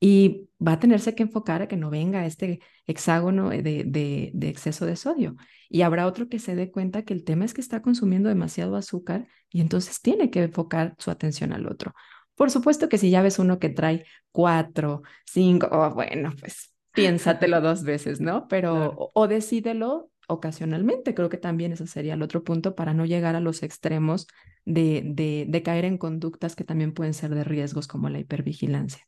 y 0.00 0.48
va 0.64 0.72
a 0.72 0.80
tenerse 0.80 1.14
que 1.14 1.22
enfocar 1.22 1.62
a 1.62 1.68
que 1.68 1.76
no 1.76 1.90
venga 1.90 2.26
este 2.26 2.60
hexágono 2.86 3.50
de, 3.50 4.32
exceso 4.42 4.86
de 4.86 4.96
sodio. 4.96 5.36
Y 5.68 5.82
habrá 5.82 6.06
otro 6.06 6.28
que 6.28 6.38
se 6.38 6.54
dé 6.54 6.70
cuenta 6.70 7.04
que 7.04 7.14
el 7.14 7.24
tema 7.24 7.44
es 7.44 7.54
que 7.54 7.60
está 7.60 7.80
consumiendo 7.80 8.28
demasiado 8.28 8.76
azúcar 8.76 9.26
y 9.50 9.60
entonces 9.60 10.00
tiene 10.02 10.30
que 10.30 10.42
enfocar 10.42 10.94
su 10.98 11.10
atención 11.10 11.52
al 11.52 11.66
otro. 11.66 11.94
Por 12.34 12.50
supuesto 12.50 12.88
que 12.88 12.98
si 12.98 13.10
ya 13.10 13.22
ves 13.22 13.38
uno 13.38 13.58
que 13.58 13.68
trae 13.70 14.04
cuatro, 14.32 15.02
cinco, 15.24 15.68
oh, 15.70 15.94
bueno, 15.94 16.32
pues 16.38 16.73
piénsatelo 16.94 17.60
dos 17.62 17.84
veces, 17.84 18.20
¿no? 18.20 18.48
Pero 18.48 18.72
claro. 18.72 18.94
o, 18.96 19.12
o 19.14 19.28
decídelo 19.28 20.10
ocasionalmente. 20.28 21.14
Creo 21.14 21.28
que 21.28 21.38
también 21.38 21.72
ese 21.72 21.86
sería 21.86 22.14
el 22.14 22.22
otro 22.22 22.44
punto 22.44 22.74
para 22.76 22.94
no 22.94 23.04
llegar 23.06 23.36
a 23.36 23.40
los 23.40 23.62
extremos 23.62 24.26
de, 24.64 25.02
de, 25.04 25.46
de 25.48 25.62
caer 25.62 25.84
en 25.84 25.98
conductas 25.98 26.56
que 26.56 26.64
también 26.64 26.94
pueden 26.94 27.14
ser 27.14 27.34
de 27.34 27.44
riesgos 27.44 27.88
como 27.88 28.08
la 28.10 28.20
hipervigilancia. 28.20 29.06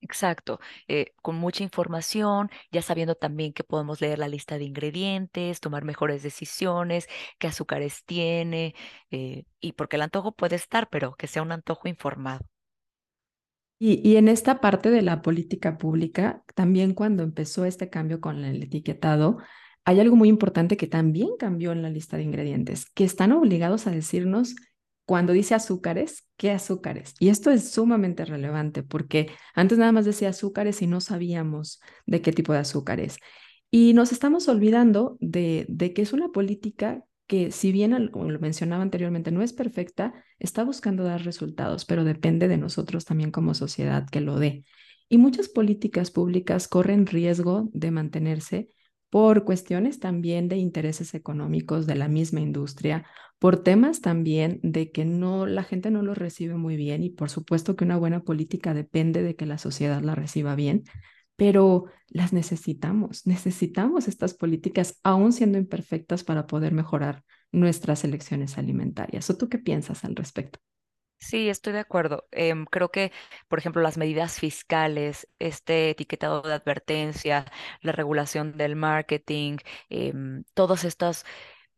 Exacto, 0.00 0.60
eh, 0.86 1.14
con 1.22 1.36
mucha 1.36 1.62
información, 1.62 2.50
ya 2.70 2.82
sabiendo 2.82 3.14
también 3.14 3.54
que 3.54 3.64
podemos 3.64 4.02
leer 4.02 4.18
la 4.18 4.28
lista 4.28 4.58
de 4.58 4.64
ingredientes, 4.64 5.60
tomar 5.60 5.84
mejores 5.84 6.22
decisiones, 6.22 7.08
qué 7.38 7.46
azúcares 7.46 8.04
tiene, 8.04 8.74
eh, 9.10 9.44
y 9.60 9.72
porque 9.72 9.96
el 9.96 10.02
antojo 10.02 10.32
puede 10.32 10.56
estar, 10.56 10.90
pero 10.90 11.14
que 11.16 11.26
sea 11.26 11.40
un 11.42 11.52
antojo 11.52 11.88
informado. 11.88 12.44
Y, 13.78 14.16
en 14.16 14.28
esta 14.28 14.60
parte 14.60 14.90
de 14.90 15.02
la 15.02 15.20
política 15.20 15.78
pública, 15.78 16.42
también 16.54 16.94
cuando 16.94 17.22
empezó 17.22 17.64
este 17.64 17.90
cambio 17.90 18.20
con 18.20 18.44
el 18.44 18.62
etiquetado, 18.62 19.38
hay 19.84 20.00
algo 20.00 20.16
muy 20.16 20.28
importante 20.28 20.76
que 20.76 20.86
también 20.86 21.30
cambió 21.38 21.72
en 21.72 21.82
la 21.82 21.90
lista 21.90 22.16
de 22.16 22.22
ingredientes, 22.22 22.86
que 22.86 23.04
están 23.04 23.32
obligados 23.32 23.86
a 23.86 23.90
decirnos 23.90 24.54
cuando 25.04 25.34
dice 25.34 25.54
azúcares, 25.54 26.26
¿qué 26.38 26.50
azúcares? 26.50 27.14
Y 27.18 27.28
esto 27.28 27.50
es 27.50 27.70
sumamente 27.70 28.24
relevante 28.24 28.82
porque 28.82 29.28
antes 29.54 29.76
nada 29.76 29.92
más 29.92 30.06
decía 30.06 30.30
azúcares 30.30 30.80
y 30.80 30.86
no 30.86 31.00
sabíamos 31.00 31.80
de 32.06 32.22
qué 32.22 32.32
tipo 32.32 32.52
de 32.54 32.60
azúcares. 32.60 33.18
Y 33.70 33.92
nos 33.92 34.12
estamos 34.12 34.48
olvidando 34.48 35.18
de, 35.20 35.66
de 35.68 35.92
que 35.92 36.02
es 36.02 36.12
una 36.12 36.28
política 36.28 37.04
que, 37.26 37.50
si 37.50 37.72
bien, 37.72 38.08
como 38.08 38.30
lo 38.30 38.38
mencionaba 38.40 38.82
anteriormente, 38.82 39.30
no 39.30 39.42
es 39.42 39.52
perfecta, 39.52 40.12
está 40.38 40.64
buscando 40.64 41.04
dar 41.04 41.24
resultados, 41.24 41.84
pero 41.84 42.04
depende 42.04 42.48
de 42.48 42.58
nosotros 42.58 43.04
también 43.04 43.30
como 43.30 43.54
sociedad 43.54 44.06
que 44.10 44.20
lo 44.20 44.38
dé. 44.38 44.64
Y 45.08 45.18
muchas 45.18 45.48
políticas 45.48 46.10
públicas 46.10 46.68
corren 46.68 47.06
riesgo 47.06 47.68
de 47.72 47.90
mantenerse 47.90 48.68
por 49.10 49.44
cuestiones 49.44 50.00
también 50.00 50.48
de 50.48 50.56
intereses 50.56 51.14
económicos 51.14 51.86
de 51.86 51.94
la 51.94 52.08
misma 52.08 52.40
industria, 52.40 53.06
por 53.38 53.62
temas 53.62 54.00
también 54.00 54.58
de 54.62 54.90
que 54.90 55.04
no 55.04 55.46
la 55.46 55.62
gente 55.62 55.90
no 55.90 56.02
lo 56.02 56.14
recibe 56.14 56.56
muy 56.56 56.76
bien 56.76 57.02
y 57.02 57.10
por 57.10 57.30
supuesto 57.30 57.76
que 57.76 57.84
una 57.84 57.96
buena 57.96 58.24
política 58.24 58.74
depende 58.74 59.22
de 59.22 59.36
que 59.36 59.46
la 59.46 59.58
sociedad 59.58 60.02
la 60.02 60.14
reciba 60.14 60.56
bien, 60.56 60.82
pero 61.36 61.86
las 62.08 62.32
necesitamos, 62.32 63.26
necesitamos 63.26 64.08
estas 64.08 64.34
políticas 64.34 65.00
aún 65.02 65.32
siendo 65.32 65.58
imperfectas 65.58 66.24
para 66.24 66.46
poder 66.46 66.72
mejorar 66.72 67.22
nuestras 67.52 68.04
elecciones 68.04 68.58
alimentarias. 68.58 69.28
¿O 69.30 69.36
tú 69.36 69.48
qué 69.48 69.58
piensas 69.58 70.04
al 70.04 70.16
respecto? 70.16 70.60
Sí, 71.18 71.48
estoy 71.48 71.72
de 71.72 71.78
acuerdo. 71.78 72.28
Eh, 72.32 72.54
creo 72.70 72.90
que, 72.90 73.10
por 73.48 73.58
ejemplo, 73.58 73.80
las 73.80 73.96
medidas 73.96 74.38
fiscales, 74.38 75.26
este 75.38 75.90
etiquetado 75.90 76.42
de 76.42 76.52
advertencia, 76.52 77.46
la 77.80 77.92
regulación 77.92 78.56
del 78.58 78.76
marketing, 78.76 79.56
eh, 79.88 80.12
todas 80.52 80.84
estas 80.84 81.24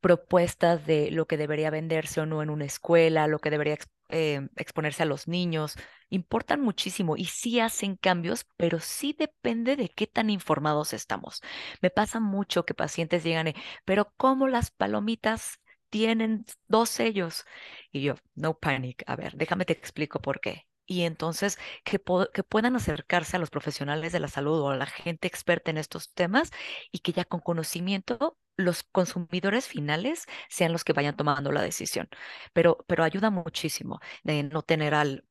propuestas 0.01 0.87
de 0.87 1.11
lo 1.13 1.27
que 1.27 1.37
debería 1.37 1.71
venderse 1.71 2.21
o 2.21 2.27
no 2.27 2.43
en 2.43 2.51
una 2.51 2.65
escuela, 2.65 3.29
lo 3.29 3.39
que 3.39 3.51
debería 3.51 3.75
eh, 4.09 4.49
exponerse 4.57 5.03
a 5.03 5.07
los 5.07 5.29
niños, 5.29 5.77
importan 6.11 6.61
muchísimo 6.61 7.17
y 7.17 7.27
sí 7.27 7.61
hacen 7.61 7.97
cambios, 7.97 8.47
pero 8.57 8.81
sí 8.81 9.15
depende 9.19 9.77
de 9.77 9.89
qué 9.89 10.07
tan 10.07 10.31
informados 10.31 10.93
estamos. 10.93 11.41
Me 11.83 11.91
pasa 11.91 12.21
mucho 12.21 12.65
que 12.65 12.75
pacientes 12.75 13.25
llegan, 13.25 13.53
pero 13.85 14.13
¿cómo 14.17 14.49
las 14.49 14.71
palomitas 14.71 15.61
tienen 15.91 16.45
dos 16.69 16.91
sellos. 16.91 17.45
Y 17.93 18.03
yo, 18.03 18.15
no 18.35 18.59
panic, 18.59 19.03
a 19.07 19.17
ver, 19.17 19.35
déjame 19.37 19.65
te 19.65 19.73
explico 19.73 20.21
por 20.21 20.41
qué. 20.41 20.67
Y 20.87 21.03
entonces 21.03 21.59
que, 21.85 22.01
que, 22.33 22.43
puedan 22.45 22.77
acercarse 22.77 23.37
a 23.37 23.41
los 23.41 23.51
profesionales 23.51 24.13
de 24.13 24.21
la 24.21 24.29
salud 24.29 24.61
o 24.61 24.71
a 24.71 24.77
la 24.77 24.87
gente 24.87 25.27
experta 25.29 25.71
en 25.71 25.79
estos 25.79 26.13
temas 26.13 26.53
y 26.93 27.01
que 27.01 27.13
ya 27.13 27.25
con 27.25 27.41
conocimiento 27.41 28.39
los 28.57 28.85
consumidores 28.85 29.67
finales 29.67 30.27
sean 30.49 30.73
los 30.73 30.85
que 30.85 30.93
vayan 30.93 31.17
tomando 31.17 31.53
la 31.53 31.63
decisión. 31.63 32.09
Pero, 32.53 32.85
pero 32.87 33.05
ayuda 33.05 33.31
muchísimo 33.31 34.01
no 34.25 34.63
tener 34.63 34.95
al 34.95 35.25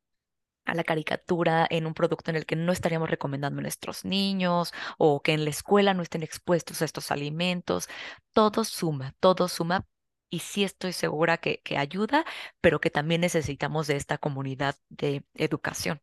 a 0.65 0.73
la 0.75 0.83
caricatura 0.83 1.67
en 1.69 1.85
un 1.85 1.93
producto 1.93 2.31
en 2.31 2.37
el 2.37 2.45
que 2.45 2.55
no 2.55 2.71
estaríamos 2.71 3.09
recomendando 3.09 3.59
a 3.59 3.61
nuestros 3.61 4.03
niños 4.05 4.73
o 4.97 5.21
que 5.21 5.33
en 5.33 5.43
la 5.45 5.51
escuela 5.51 5.93
no 5.93 6.01
estén 6.03 6.23
expuestos 6.23 6.81
a 6.81 6.85
estos 6.85 7.11
alimentos. 7.11 7.87
Todo 8.33 8.63
suma, 8.63 9.15
todo 9.19 9.47
suma 9.47 9.85
y 10.29 10.39
sí 10.39 10.63
estoy 10.63 10.93
segura 10.93 11.37
que, 11.37 11.61
que 11.63 11.77
ayuda, 11.77 12.25
pero 12.61 12.79
que 12.79 12.89
también 12.89 13.21
necesitamos 13.21 13.87
de 13.87 13.95
esta 13.97 14.17
comunidad 14.17 14.75
de 14.89 15.23
educación. 15.35 16.01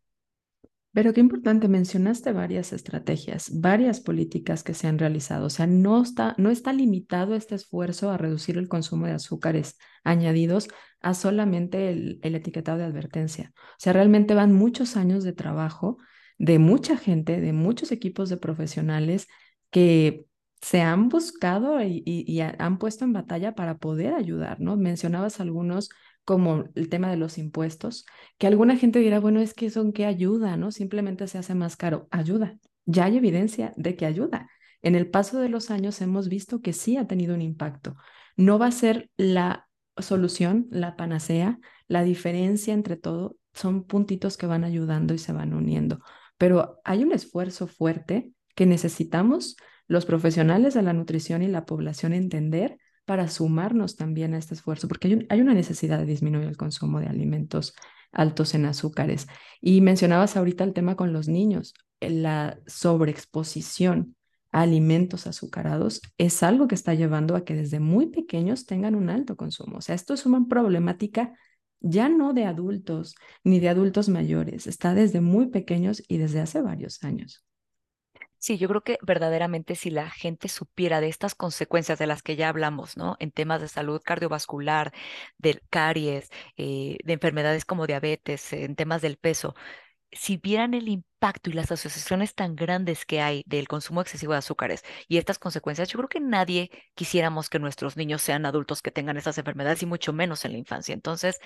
Pero 0.95 1.15
qué 1.15 1.21
importante, 1.21 1.69
mencionaste 1.69 2.33
varias 2.33 2.75
estrategias, 2.75 3.51
varias 3.61 4.01
políticas 4.01 4.63
que 4.63 4.75
se 4.75 4.89
han 4.89 4.99
realizado. 4.99 5.47
O 5.47 5.51
sea, 5.51 5.67
no 5.67 6.03
está, 6.03 6.35
no 6.37 6.51
está 6.51 6.75
limitado 6.75 7.35
este 7.35 7.55
esfuerzo 7.55 8.11
a 8.11 8.19
reducir 8.19 8.59
el 8.59 8.69
consumo 8.69 9.07
de 9.07 9.13
azúcares 9.13 9.79
añadidos 10.05 10.69
a 11.01 11.15
solamente 11.15 11.89
el, 11.89 12.21
el 12.23 12.35
etiquetado 12.35 12.77
de 12.77 12.85
advertencia. 12.85 13.53
O 13.57 13.79
sea, 13.79 13.95
realmente 13.95 14.35
van 14.35 14.53
muchos 14.53 14.97
años 14.97 15.25
de 15.25 15.33
trabajo 15.33 15.97
de 16.37 16.59
mucha 16.59 16.99
gente, 16.99 17.41
de 17.41 17.53
muchos 17.55 17.91
equipos 17.91 18.29
de 18.29 18.37
profesionales 18.37 19.29
que 19.71 20.27
se 20.62 20.81
han 20.81 21.09
buscado 21.09 21.83
y, 21.83 22.40
han 22.40 22.79
puesto 22.79 23.05
en 23.05 23.12
batalla 23.12 23.55
para 23.55 23.79
poder 23.79 24.14
ayudar, 24.14 24.61
¿no? 24.61 24.77
Mencionabas 24.77 25.40
algunos 25.40 25.90
como 26.25 26.64
el 26.77 26.88
tema 26.88 27.11
de 27.11 27.16
los 27.16 27.37
impuestos, 27.37 28.07
que 28.38 28.46
alguna 28.46 28.77
gente 28.77 29.01
dirá, 29.01 29.18
bueno, 29.18 29.40
es 29.40 29.55
que 29.55 29.70
son 29.70 29.92
que 29.92 30.07
ayuda, 30.07 30.57
¿no? 30.57 30.70
Simplemente 30.70 31.27
se 31.27 31.38
hace 31.38 31.55
más 31.55 31.77
caro. 31.77 32.09
Ayuda. 32.12 32.59
Ya 32.87 33.05
hay 33.07 33.16
evidencia 33.16 33.75
de 33.77 33.96
que 33.96 34.07
ayuda. 34.07 34.48
En 34.83 34.94
el 34.94 35.11
paso 35.11 35.40
de 35.40 35.48
los 35.48 35.70
años 35.70 36.01
hemos 36.01 36.29
visto 36.29 36.61
que 36.61 36.72
sí 36.72 36.96
ha 36.96 37.07
tenido 37.09 37.35
un 37.35 37.42
impacto. 37.42 37.96
No 38.37 38.59
va 38.59 38.66
a 38.66 38.72
ser 38.72 39.11
la 39.16 39.68
solución, 39.98 40.68
la 40.70 40.96
panacea, 40.96 41.59
la 41.88 42.05
diferencia 42.05 42.72
entre 42.72 42.96
todo, 42.96 43.37
son 43.53 43.85
puntitos 43.85 44.37
que 44.37 44.46
van 44.46 44.64
ayudando 44.64 45.12
y 45.12 45.18
se 45.18 45.33
van 45.33 45.53
uniendo, 45.53 46.01
pero 46.38 46.81
hay 46.85 47.05
un 47.05 47.12
esfuerzo 47.12 47.66
fuerte 47.66 48.33
que 48.55 48.66
necesitamos 48.66 49.57
los 49.92 50.07
profesionales 50.07 50.72
de 50.72 50.83
la 50.83 50.94
nutrición 50.94 51.42
y 51.42 51.48
la 51.48 51.66
población 51.66 52.14
entender 52.14 52.78
para 53.05 53.28
sumarnos 53.28 53.96
también 53.96 54.33
a 54.33 54.38
este 54.38 54.55
esfuerzo, 54.55 54.88
porque 54.88 55.09
hay, 55.09 55.14
un, 55.14 55.26
hay, 55.28 55.40
una 55.42 55.52
necesidad 55.52 55.98
de 55.98 56.07
disminuir 56.07 56.48
el 56.48 56.57
consumo 56.57 56.98
de 56.98 57.09
alimentos 57.09 57.74
altos 58.11 58.55
en 58.55 58.64
azúcares. 58.64 59.26
Y 59.61 59.83
mencionabas 59.83 60.37
ahorita 60.37 60.64
el 60.64 60.72
tema 60.72 60.96
con 60.96 61.12
los 61.12 61.28
niños, 61.28 61.74
la 62.00 62.59
sobreexposición 62.66 64.16
a 64.50 64.62
alimentos 64.62 65.26
azucarados 65.26 66.00
es 66.16 66.42
algo 66.42 66.68
que 66.68 66.74
está 66.74 66.94
llevando 66.94 67.37
a 67.37 67.44
que 67.44 67.55
desde 67.55 67.78
muy 67.78 68.07
pequeños 68.07 68.64
tengan 68.64 68.94
un 68.94 69.11
alto 69.11 69.37
consumo. 69.37 69.76
O 69.78 69.81
sea, 69.83 69.94
esto 69.94 70.14
es 70.14 70.24
una 70.24 70.46
problemática 70.48 71.35
ya 71.81 72.09
no 72.09 72.33
de 72.33 72.46
adultos 72.46 73.14
ni 73.44 73.61
de 73.61 73.68
adultos 73.68 74.09
mayores, 74.09 74.66
está 74.66 74.94
desde 74.94 75.20
muy 75.20 75.48
pequeños 75.48 76.02
y 76.09 76.16
desde 76.16 76.40
hace 76.40 76.62
varios 76.62 77.02
años. 77.05 77.44
Sí, 78.44 78.59
yo 78.59 78.66
creo 78.68 78.83
que 78.83 78.98
verdaderamente 79.02 79.76
si 79.76 79.90
la 79.90 80.11
gente 80.11 80.48
supiera 80.48 81.00
de 81.00 81.09
estas 81.09 81.37
consecuencias 81.37 81.98
de 82.00 82.09
las 82.09 82.22
que 82.24 82.35
ya 82.35 82.48
hablamos, 82.48 82.96
¿no? 82.96 83.16
En 83.20 83.31
temas 83.31 83.61
de 83.61 83.68
salud 83.68 84.00
cardiovascular, 84.05 84.92
del 85.38 85.62
caries, 85.70 86.28
eh, 86.57 86.96
de 87.05 87.12
enfermedades 87.12 87.64
como 87.64 87.87
diabetes, 87.87 88.52
en 88.52 88.74
temas 88.74 89.00
del 89.00 89.16
peso, 89.16 89.55
si 90.12 90.38
vieran 90.38 90.74
el 90.74 90.88
impacto 90.88 91.50
y 91.50 91.55
las 91.55 91.72
asociaciones 91.72 92.35
tan 92.35 92.57
grandes 92.57 93.07
que 93.07 93.20
hay 93.22 93.44
del 93.46 93.68
consumo 93.68 94.00
excesivo 94.02 94.33
de 94.33 94.38
azúcares 94.40 94.85
y 95.09 95.18
estas 95.18 95.38
consecuencias, 95.38 95.88
yo 95.90 95.98
creo 95.98 96.09
que 96.11 96.20
nadie 96.20 96.70
quisiéramos 96.94 97.50
que 97.50 97.59
nuestros 97.61 97.96
niños 97.96 98.22
sean 98.22 98.46
adultos 98.46 98.83
que 98.83 98.90
tengan 98.92 99.16
esas 99.18 99.38
enfermedades 99.38 99.83
y 99.85 99.87
mucho 99.87 100.12
menos 100.12 100.44
en 100.46 100.52
la 100.52 100.59
infancia. 100.59 100.94
Entonces, 100.94 101.40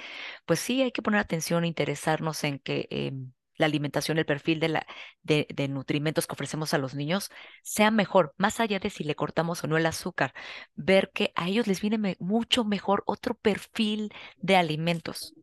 pues 0.46 0.61
sí, 0.61 0.82
hay 0.82 0.92
que 0.92 1.02
poner 1.02 1.20
atención, 1.20 1.64
interesarnos 1.66 2.44
en 2.44 2.59
que... 2.61 2.88
Eh, 2.90 3.12
la 3.57 3.66
alimentación, 3.66 4.19
el 4.19 4.27
perfil 4.27 4.61
de, 4.61 4.69
la, 4.69 4.87
de, 5.23 5.47
de, 5.55 5.69
nutrimentos 5.69 6.27
que 6.27 6.33
ofrecemos 6.33 6.75
a 6.75 6.79
los 6.79 6.95
niños 6.95 7.31
sea 7.62 7.90
mejor, 7.90 8.35
más 8.38 8.61
allá 8.61 8.79
de 8.79 8.90
si 8.90 9.05
le 9.05 9.14
cortamos 9.14 9.64
o 9.64 9.66
no 9.66 9.77
el 9.77 9.87
azúcar, 9.87 10.35
ver 10.75 11.11
que 11.12 11.33
a 11.37 11.49
ellos 11.49 11.66
les 11.66 11.81
viene 11.81 11.99
me 11.99 12.16
mucho 12.21 12.64
mejor 12.64 13.03
otro 13.07 13.35
perfil 13.35 14.12
de 14.38 14.57
alimentos. 14.57 15.35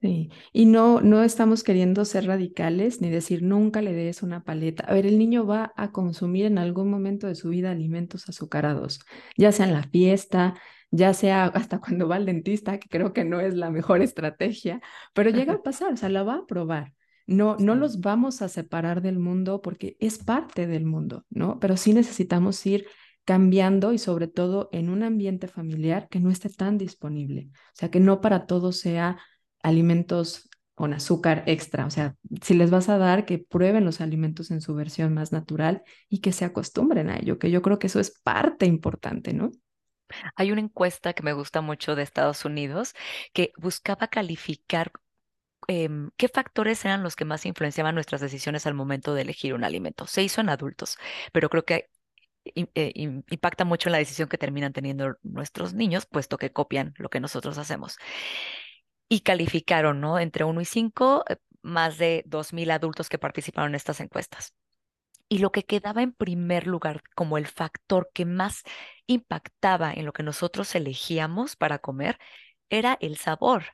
Sí, 0.00 0.30
y 0.52 0.66
no, 0.66 1.00
no 1.00 1.24
estamos 1.24 1.64
queriendo 1.64 2.04
ser 2.04 2.26
radicales 2.26 3.00
ni 3.00 3.10
decir 3.10 3.42
nunca 3.42 3.82
le 3.82 3.92
des 3.92 4.22
una 4.22 4.44
paleta. 4.44 4.84
A 4.84 4.94
ver, 4.94 5.06
el 5.06 5.18
niño 5.18 5.44
va 5.44 5.72
a 5.76 5.90
consumir 5.90 6.46
en 6.46 6.58
algún 6.58 6.88
momento 6.88 7.26
de 7.26 7.34
su 7.34 7.48
vida 7.48 7.72
alimentos 7.72 8.28
azucarados, 8.28 9.00
ya 9.36 9.50
sea 9.50 9.66
en 9.66 9.72
la 9.72 9.82
fiesta, 9.82 10.54
ya 10.92 11.12
sea 11.14 11.46
hasta 11.46 11.80
cuando 11.80 12.06
va 12.06 12.14
al 12.16 12.26
dentista, 12.26 12.78
que 12.78 12.88
creo 12.88 13.12
que 13.12 13.24
no 13.24 13.40
es 13.40 13.54
la 13.54 13.70
mejor 13.70 14.00
estrategia, 14.02 14.80
pero 15.14 15.30
llega 15.30 15.54
a 15.54 15.62
pasar, 15.62 15.92
o 15.92 15.96
sea, 15.96 16.08
la 16.08 16.22
va 16.22 16.36
a 16.36 16.46
probar. 16.46 16.94
No, 17.28 17.56
no 17.58 17.74
los 17.74 18.00
vamos 18.00 18.40
a 18.40 18.48
separar 18.48 19.02
del 19.02 19.18
mundo 19.18 19.60
porque 19.60 19.98
es 20.00 20.18
parte 20.18 20.66
del 20.66 20.86
mundo, 20.86 21.26
¿no? 21.28 21.60
Pero 21.60 21.76
sí 21.76 21.92
necesitamos 21.92 22.64
ir 22.64 22.86
cambiando 23.26 23.92
y 23.92 23.98
sobre 23.98 24.28
todo 24.28 24.70
en 24.72 24.88
un 24.88 25.02
ambiente 25.02 25.46
familiar 25.46 26.08
que 26.08 26.20
no 26.20 26.30
esté 26.30 26.48
tan 26.48 26.78
disponible. 26.78 27.50
O 27.52 27.74
sea, 27.74 27.90
que 27.90 28.00
no 28.00 28.22
para 28.22 28.46
todos 28.46 28.78
sea 28.78 29.18
alimentos 29.62 30.48
con 30.74 30.94
azúcar 30.94 31.42
extra. 31.46 31.84
O 31.84 31.90
sea, 31.90 32.16
si 32.40 32.54
les 32.54 32.70
vas 32.70 32.88
a 32.88 32.96
dar, 32.96 33.26
que 33.26 33.38
prueben 33.38 33.84
los 33.84 34.00
alimentos 34.00 34.50
en 34.50 34.62
su 34.62 34.74
versión 34.74 35.12
más 35.12 35.30
natural 35.30 35.82
y 36.08 36.20
que 36.20 36.32
se 36.32 36.46
acostumbren 36.46 37.10
a 37.10 37.18
ello, 37.18 37.38
que 37.38 37.50
yo 37.50 37.60
creo 37.60 37.78
que 37.78 37.88
eso 37.88 38.00
es 38.00 38.18
parte 38.22 38.64
importante, 38.64 39.34
¿no? 39.34 39.50
Hay 40.34 40.50
una 40.50 40.62
encuesta 40.62 41.12
que 41.12 41.22
me 41.22 41.34
gusta 41.34 41.60
mucho 41.60 41.94
de 41.94 42.04
Estados 42.04 42.46
Unidos 42.46 42.94
que 43.34 43.52
buscaba 43.58 44.08
calificar 44.08 44.92
em, 45.68 46.10
qué 46.16 46.28
factores 46.28 46.84
eran 46.84 47.02
los 47.04 47.16
que 47.16 47.24
más 47.24 47.46
influenciaban 47.46 47.94
nuestras 47.94 48.20
decisiones 48.20 48.66
al 48.66 48.74
momento 48.74 49.14
de 49.14 49.22
elegir 49.22 49.54
un 49.54 49.64
alimento. 49.64 50.06
Se 50.08 50.22
hizo 50.24 50.40
en 50.40 50.48
adultos, 50.50 50.98
pero 51.32 51.48
creo 51.50 51.64
que 51.64 51.90
eh, 52.54 52.92
impacta 52.96 53.64
mucho 53.64 53.88
en 53.88 53.92
la 53.92 53.98
decisión 53.98 54.28
que 54.28 54.38
terminan 54.38 54.72
teniendo 54.72 55.16
nuestros 55.22 55.74
niños, 55.74 56.06
puesto 56.06 56.38
que 56.38 56.52
copian 56.52 56.94
lo 56.98 57.10
que 57.10 57.20
nosotros 57.20 57.58
hacemos 57.58 57.98
y 59.08 59.20
calificaron, 59.20 60.00
¿no? 60.00 60.18
Entre 60.18 60.44
1 60.44 60.60
y 60.60 60.64
5, 60.64 61.24
eh, 61.28 61.36
más 61.62 61.98
de 61.98 62.24
2.000 62.26 62.70
adultos 62.70 63.08
que 63.08 63.18
participaron 63.18 63.72
en 63.72 63.76
estas 63.76 64.00
encuestas. 64.00 64.54
Y 65.28 65.38
lo 65.38 65.52
que 65.52 65.64
quedaba 65.64 66.02
en 66.02 66.12
primer 66.12 66.66
lugar 66.66 67.02
como 67.14 67.38
el 67.38 67.46
factor 67.46 68.10
que 68.14 68.24
más 68.24 68.62
impactaba 69.06 69.92
en 69.92 70.06
lo 70.06 70.12
que 70.12 70.22
nosotros 70.22 70.74
elegíamos 70.74 71.56
para 71.56 71.78
comer 71.78 72.18
era 72.70 72.96
el 73.00 73.16
sabor, 73.18 73.64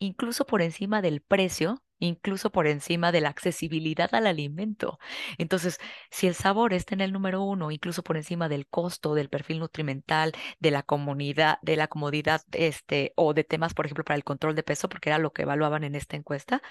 incluso 0.00 0.46
por 0.46 0.62
encima 0.62 1.02
del 1.02 1.20
precio 1.20 1.82
incluso 2.00 2.50
por 2.50 2.66
encima 2.66 3.12
de 3.12 3.20
la 3.20 3.28
accesibilidad 3.28 4.12
al 4.14 4.26
alimento. 4.26 4.98
Entonces, 5.38 5.78
si 6.10 6.26
el 6.26 6.34
sabor 6.34 6.72
está 6.72 6.94
en 6.94 7.02
el 7.02 7.12
número 7.12 7.42
uno, 7.42 7.70
incluso 7.70 8.02
por 8.02 8.16
encima 8.16 8.48
del 8.48 8.66
costo, 8.66 9.14
del 9.14 9.28
perfil 9.28 9.60
nutrimental, 9.60 10.32
de 10.58 10.70
la 10.70 10.82
comunidad, 10.82 11.58
de 11.62 11.76
la 11.76 11.88
comodidad, 11.88 12.42
este, 12.52 13.12
o 13.16 13.34
de 13.34 13.44
temas, 13.44 13.74
por 13.74 13.86
ejemplo, 13.86 14.04
para 14.04 14.16
el 14.16 14.24
control 14.24 14.54
de 14.54 14.62
peso, 14.62 14.88
porque 14.88 15.10
era 15.10 15.18
lo 15.18 15.32
que 15.32 15.42
evaluaban 15.42 15.84
en 15.84 15.94
esta 15.94 16.16
encuesta, 16.16 16.62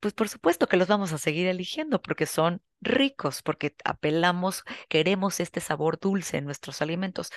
pues 0.00 0.14
por 0.14 0.28
supuesto 0.30 0.66
que 0.66 0.76
los 0.78 0.88
vamos 0.88 1.12
a 1.12 1.18
seguir 1.18 1.46
eligiendo 1.46 2.00
porque 2.00 2.26
son 2.26 2.62
ricos, 2.80 3.42
porque 3.42 3.74
apelamos, 3.84 4.64
queremos 4.88 5.40
este 5.40 5.60
sabor 5.60 5.98
dulce 6.00 6.38
en 6.38 6.46
nuestros 6.46 6.80
alimentos. 6.82 7.30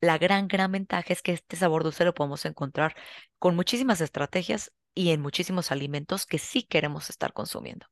La 0.00 0.18
gran, 0.18 0.48
gran 0.48 0.72
ventaja 0.72 1.12
es 1.12 1.22
que 1.22 1.32
este 1.32 1.56
sabor 1.56 1.84
dulce 1.84 2.04
lo 2.04 2.14
podemos 2.14 2.44
encontrar 2.44 2.94
con 3.38 3.56
muchísimas 3.56 4.00
estrategias 4.02 4.72
y 4.94 5.10
en 5.10 5.20
muchísimos 5.20 5.72
alimentos 5.72 6.26
que 6.26 6.38
sí 6.38 6.62
queremos 6.62 7.10
estar 7.10 7.32
consumiendo. 7.32 7.86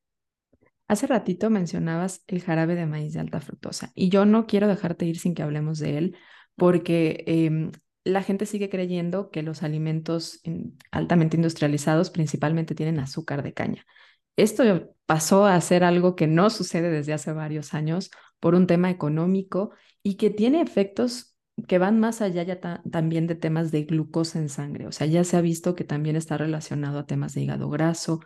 Hace 0.88 1.06
ratito 1.06 1.50
mencionabas 1.50 2.24
el 2.26 2.42
jarabe 2.42 2.74
de 2.74 2.86
maíz 2.86 3.12
de 3.12 3.20
alta 3.20 3.40
fructosa 3.40 3.92
y 3.94 4.08
yo 4.08 4.24
no 4.24 4.46
quiero 4.46 4.66
dejarte 4.66 5.06
ir 5.06 5.18
sin 5.18 5.34
que 5.34 5.42
hablemos 5.42 5.78
de 5.78 5.98
él 5.98 6.16
porque 6.56 7.22
em, 7.26 7.70
la 8.04 8.22
gente 8.22 8.44
sigue 8.44 8.68
creyendo 8.68 9.30
que 9.30 9.42
los 9.42 9.62
alimentos 9.62 10.40
altamente 10.90 11.36
industrializados 11.36 12.10
principalmente 12.10 12.74
tienen 12.74 12.98
azúcar 12.98 13.42
de 13.42 13.54
caña. 13.54 13.86
Esto 14.36 14.94
pasó 15.06 15.46
a 15.46 15.60
ser 15.60 15.84
algo 15.84 16.16
que 16.16 16.26
no 16.26 16.50
sucede 16.50 16.90
desde 16.90 17.12
hace 17.12 17.32
varios 17.32 17.74
años 17.74 18.10
por 18.40 18.54
un 18.54 18.66
tema 18.66 18.90
económico 18.90 19.70
y 20.02 20.16
que 20.16 20.30
tiene 20.30 20.60
efectos 20.60 21.29
que 21.66 21.78
van 21.78 21.98
más 22.00 22.20
allá 22.20 22.42
ya 22.42 22.60
también 22.90 23.26
de 23.26 23.34
temas 23.34 23.70
de 23.70 23.84
glucosa 23.84 24.38
en 24.38 24.48
sangre. 24.48 24.86
O 24.86 24.92
sea, 24.92 25.06
ya 25.06 25.24
se 25.24 25.36
ha 25.36 25.40
visto 25.40 25.74
que 25.74 25.84
también 25.84 26.16
está 26.16 26.36
relacionado 26.36 26.98
a 26.98 27.06
temas 27.06 27.34
de 27.34 27.42
hígado 27.42 27.68
graso. 27.70 28.20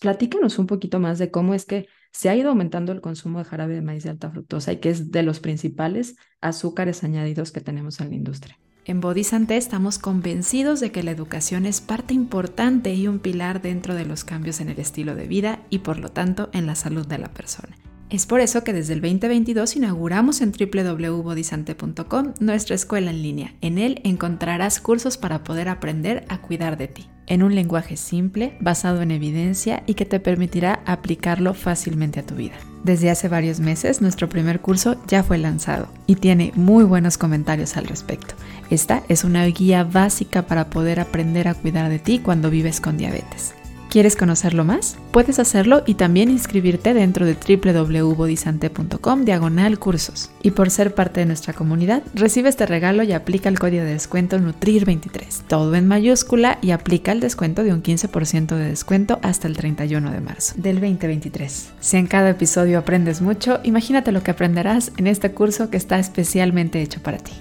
platícanos 0.00 0.58
un 0.58 0.66
poquito 0.66 1.00
más 1.00 1.18
de 1.18 1.30
cómo 1.30 1.54
es 1.54 1.64
que 1.64 1.86
se 2.12 2.28
ha 2.28 2.36
ido 2.36 2.50
aumentando 2.50 2.92
el 2.92 3.00
consumo 3.00 3.38
de 3.38 3.44
jarabe 3.44 3.74
de 3.74 3.82
maíz 3.82 4.04
de 4.04 4.10
alta 4.10 4.30
fructosa 4.30 4.72
y 4.72 4.78
que 4.78 4.90
es 4.90 5.10
de 5.10 5.22
los 5.22 5.40
principales 5.40 6.16
azúcares 6.40 7.04
añadidos 7.04 7.52
que 7.52 7.60
tenemos 7.60 8.00
en 8.00 8.10
la 8.10 8.16
industria. 8.16 8.58
En 8.86 9.00
Bodhisante 9.00 9.56
estamos 9.56 9.98
convencidos 9.98 10.78
de 10.80 10.92
que 10.92 11.02
la 11.02 11.10
educación 11.10 11.66
es 11.66 11.80
parte 11.80 12.14
importante 12.14 12.94
y 12.94 13.08
un 13.08 13.18
pilar 13.18 13.60
dentro 13.60 13.94
de 13.94 14.06
los 14.06 14.22
cambios 14.22 14.60
en 14.60 14.68
el 14.68 14.78
estilo 14.78 15.16
de 15.16 15.26
vida 15.26 15.66
y 15.70 15.80
por 15.80 15.98
lo 15.98 16.10
tanto 16.10 16.50
en 16.52 16.66
la 16.66 16.76
salud 16.76 17.06
de 17.06 17.18
la 17.18 17.32
persona. 17.32 17.76
Es 18.08 18.24
por 18.24 18.40
eso 18.40 18.62
que 18.62 18.72
desde 18.72 18.92
el 18.92 19.00
2022 19.00 19.74
inauguramos 19.74 20.40
en 20.40 20.52
www.bodisante.com 20.52 22.34
nuestra 22.38 22.76
escuela 22.76 23.10
en 23.10 23.20
línea. 23.20 23.54
En 23.62 23.78
él 23.78 24.00
encontrarás 24.04 24.78
cursos 24.78 25.18
para 25.18 25.42
poder 25.42 25.68
aprender 25.68 26.24
a 26.28 26.40
cuidar 26.40 26.76
de 26.76 26.86
ti, 26.86 27.08
en 27.26 27.42
un 27.42 27.56
lenguaje 27.56 27.96
simple, 27.96 28.56
basado 28.60 29.02
en 29.02 29.10
evidencia 29.10 29.82
y 29.86 29.94
que 29.94 30.04
te 30.04 30.20
permitirá 30.20 30.84
aplicarlo 30.86 31.52
fácilmente 31.52 32.20
a 32.20 32.26
tu 32.26 32.36
vida. 32.36 32.54
Desde 32.84 33.10
hace 33.10 33.26
varios 33.26 33.58
meses 33.58 34.00
nuestro 34.00 34.28
primer 34.28 34.60
curso 34.60 35.02
ya 35.08 35.24
fue 35.24 35.38
lanzado 35.38 35.88
y 36.06 36.14
tiene 36.14 36.52
muy 36.54 36.84
buenos 36.84 37.18
comentarios 37.18 37.76
al 37.76 37.86
respecto. 37.86 38.36
Esta 38.70 39.02
es 39.08 39.24
una 39.24 39.44
guía 39.46 39.82
básica 39.82 40.46
para 40.46 40.70
poder 40.70 41.00
aprender 41.00 41.48
a 41.48 41.54
cuidar 41.54 41.90
de 41.90 41.98
ti 41.98 42.20
cuando 42.20 42.50
vives 42.50 42.80
con 42.80 42.98
diabetes. 42.98 43.52
¿Quieres 43.90 44.16
conocerlo 44.16 44.64
más? 44.64 44.98
Puedes 45.12 45.38
hacerlo 45.38 45.82
y 45.86 45.94
también 45.94 46.30
inscribirte 46.30 46.92
dentro 46.92 47.24
de 47.24 47.34
www.bodisante.com 47.34 49.24
diagonal 49.24 49.78
cursos. 49.78 50.30
Y 50.42 50.50
por 50.50 50.70
ser 50.70 50.94
parte 50.94 51.20
de 51.20 51.26
nuestra 51.26 51.54
comunidad, 51.54 52.02
recibe 52.14 52.48
este 52.48 52.66
regalo 52.66 53.02
y 53.04 53.12
aplica 53.12 53.48
el 53.48 53.58
código 53.58 53.84
de 53.84 53.92
descuento 53.92 54.38
Nutrir23, 54.38 55.42
todo 55.48 55.74
en 55.74 55.86
mayúscula 55.86 56.58
y 56.60 56.72
aplica 56.72 57.12
el 57.12 57.20
descuento 57.20 57.62
de 57.62 57.72
un 57.72 57.82
15% 57.82 58.56
de 58.56 58.68
descuento 58.68 59.18
hasta 59.22 59.48
el 59.48 59.56
31 59.56 60.10
de 60.10 60.20
marzo 60.20 60.54
del 60.56 60.80
2023. 60.80 61.72
Si 61.80 61.96
en 61.96 62.06
cada 62.06 62.30
episodio 62.30 62.78
aprendes 62.78 63.22
mucho, 63.22 63.60
imagínate 63.62 64.12
lo 64.12 64.22
que 64.22 64.32
aprenderás 64.32 64.92
en 64.96 65.06
este 65.06 65.30
curso 65.32 65.70
que 65.70 65.76
está 65.76 65.98
especialmente 65.98 66.82
hecho 66.82 67.00
para 67.02 67.18
ti. 67.18 67.32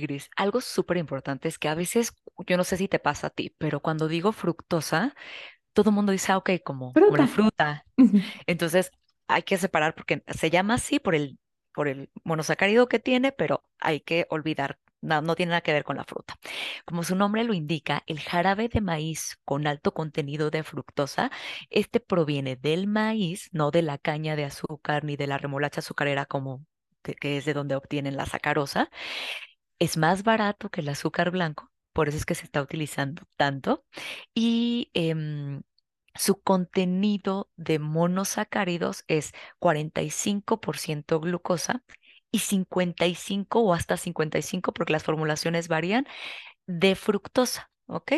Gris. 0.00 0.30
Algo 0.36 0.60
súper 0.60 0.96
importante 0.96 1.48
es 1.48 1.58
que 1.58 1.68
a 1.68 1.74
veces, 1.74 2.14
yo 2.46 2.56
no 2.56 2.64
sé 2.64 2.76
si 2.76 2.88
te 2.88 2.98
pasa 2.98 3.28
a 3.28 3.30
ti, 3.30 3.54
pero 3.58 3.80
cuando 3.80 4.08
digo 4.08 4.32
fructosa, 4.32 5.14
todo 5.72 5.90
el 5.90 5.94
mundo 5.94 6.12
dice, 6.12 6.32
ah, 6.32 6.38
ok, 6.38 6.50
como 6.64 6.92
una 6.94 7.26
fruta. 7.26 7.84
Entonces, 8.46 8.90
hay 9.28 9.42
que 9.42 9.58
separar 9.58 9.94
porque 9.94 10.22
se 10.28 10.50
llama 10.50 10.74
así 10.74 10.98
por 10.98 11.14
el, 11.14 11.38
por 11.74 11.88
el 11.88 12.10
monosacárido 12.24 12.88
que 12.88 12.98
tiene, 12.98 13.32
pero 13.32 13.62
hay 13.78 14.00
que 14.00 14.26
olvidar, 14.30 14.78
no, 15.02 15.20
no 15.20 15.36
tiene 15.36 15.50
nada 15.50 15.60
que 15.60 15.72
ver 15.72 15.84
con 15.84 15.96
la 15.96 16.04
fruta. 16.04 16.38
Como 16.86 17.02
su 17.04 17.14
nombre 17.14 17.44
lo 17.44 17.52
indica, 17.52 18.02
el 18.06 18.20
jarabe 18.20 18.68
de 18.68 18.80
maíz 18.80 19.38
con 19.44 19.66
alto 19.66 19.92
contenido 19.92 20.50
de 20.50 20.62
fructosa, 20.62 21.30
este 21.70 22.00
proviene 22.00 22.56
del 22.56 22.86
maíz, 22.86 23.50
no 23.52 23.70
de 23.70 23.82
la 23.82 23.98
caña 23.98 24.36
de 24.36 24.44
azúcar 24.44 25.04
ni 25.04 25.16
de 25.16 25.26
la 25.26 25.38
remolacha 25.38 25.80
azucarera 25.80 26.24
como 26.26 26.64
que 27.02 27.36
es 27.36 27.44
de 27.44 27.52
donde 27.54 27.76
obtienen 27.76 28.16
la 28.16 28.26
sacarosa 28.26 28.90
es 29.78 29.96
más 29.96 30.22
barato 30.22 30.70
que 30.70 30.80
el 30.80 30.88
azúcar 30.88 31.30
blanco, 31.30 31.70
por 31.92 32.08
eso 32.08 32.16
es 32.18 32.26
que 32.26 32.34
se 32.34 32.44
está 32.44 32.62
utilizando 32.62 33.22
tanto, 33.36 33.84
y 34.34 34.90
em, 34.94 35.62
su 36.14 36.40
contenido 36.42 37.50
de 37.56 37.78
monosacáridos 37.78 39.04
es 39.08 39.32
45% 39.58 41.20
glucosa 41.20 41.82
y 42.30 42.40
55 42.40 43.60
o 43.60 43.74
hasta 43.74 43.96
55, 43.96 44.72
porque 44.72 44.92
las 44.92 45.04
formulaciones 45.04 45.68
varían, 45.68 46.06
de 46.66 46.94
fructosa. 46.96 47.70
¿Ok? 47.88 48.12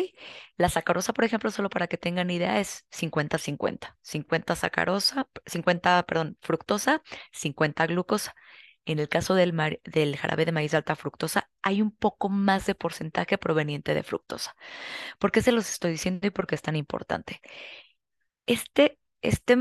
La 0.57 0.67
sacarosa, 0.69 1.13
por 1.13 1.25
ejemplo, 1.25 1.51
solo 1.51 1.69
para 1.69 1.87
que 1.87 1.97
tengan 1.97 2.31
idea, 2.31 2.59
es 2.59 2.85
50-50. 2.89 3.97
50 4.01 4.55
sacarosa, 4.55 5.27
50, 5.45 6.03
perdón, 6.07 6.37
fructosa, 6.41 7.03
50 7.33 7.85
glucosa. 7.85 8.33
En 8.89 8.97
el 8.99 9.07
caso 9.07 9.35
del, 9.35 9.53
del 9.83 10.17
jarabe 10.17 10.45
de 10.45 10.51
maíz 10.51 10.71
de 10.71 10.77
alta 10.77 10.95
fructosa, 10.95 11.49
hay 11.61 11.81
un 11.81 11.91
poco 11.91 12.27
más 12.29 12.65
de 12.65 12.73
porcentaje 12.75 13.37
proveniente 13.37 13.93
de 13.93 14.01
fructosa. 14.03 14.55
¿Por 15.19 15.31
qué 15.31 15.41
se 15.43 15.51
los 15.51 15.69
estoy 15.69 15.91
diciendo 15.91 16.25
y 16.27 16.31
por 16.31 16.47
qué 16.47 16.55
es 16.55 16.63
tan 16.63 16.75
importante? 16.75 17.39
Este, 18.47 18.99
este 19.21 19.57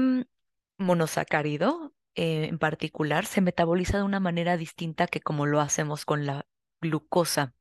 monosacárido 0.79 1.95
eh, 2.15 2.47
en 2.47 2.59
particular 2.59 3.27
se 3.27 3.41
metaboliza 3.43 3.99
de 3.99 4.05
una 4.05 4.21
manera 4.21 4.57
distinta 4.57 5.07
que 5.07 5.21
como 5.21 5.45
lo 5.47 5.61
hacemos 5.61 6.05
con 6.07 6.25
la 6.27 6.47
glucosa. 6.81 7.55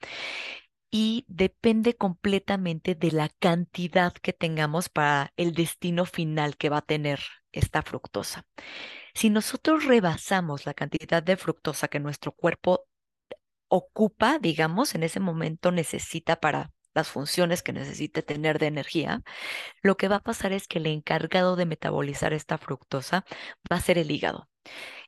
y 0.89 1.25
depende 1.27 1.95
completamente 1.97 2.95
de 2.95 3.11
la 3.11 3.29
cantidad 3.29 4.13
que 4.13 4.33
tengamos 4.33 4.89
para 4.89 5.33
el 5.37 5.53
destino 5.53 6.05
final 6.05 6.57
que 6.57 6.69
va 6.69 6.77
a 6.77 6.81
tener 6.81 7.19
esta 7.51 7.81
fructosa. 7.81 8.45
Si 9.17 9.31
nosotros 9.31 9.85
rebasamos 9.85 10.67
la 10.67 10.75
cantidad 10.75 11.23
de 11.23 11.37
fructosa 11.37 11.87
que 11.87 11.99
nuestro 11.99 12.31
cuerpo 12.33 12.85
ocupa, 13.67 14.37
digamos, 14.37 14.93
en 14.93 15.01
ese 15.01 15.19
momento 15.19 15.71
necesita 15.71 16.35
para 16.39 16.69
las 16.93 17.07
funciones 17.07 17.63
que 17.63 17.73
necesite 17.73 18.21
tener 18.21 18.59
de 18.59 18.67
energía, 18.67 19.23
lo 19.81 19.97
que 19.97 20.07
va 20.07 20.17
a 20.17 20.23
pasar 20.23 20.53
es 20.53 20.67
que 20.67 20.77
el 20.77 20.85
encargado 20.85 21.55
de 21.55 21.65
metabolizar 21.65 22.31
esta 22.31 22.59
fructosa 22.59 23.25
va 23.71 23.77
a 23.77 23.81
ser 23.81 23.97
el 23.97 24.11
hígado. 24.11 24.49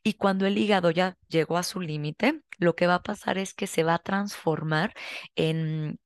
Y 0.02 0.16
cuando 0.16 0.48
el 0.48 0.58
hígado 0.58 0.90
ya 0.90 1.16
llegó 1.28 1.60
a 1.60 1.64
su 1.64 1.80
límite, 1.80 2.42
lo 2.58 2.76
que 2.76 2.88
va 2.88 2.96
a 2.96 3.04
pasar 3.04 3.38
es 3.38 3.54
que 3.54 3.68
se 3.68 3.84
va 3.84 3.94
a 3.94 4.00
transformar 4.00 4.96
en 5.36 6.00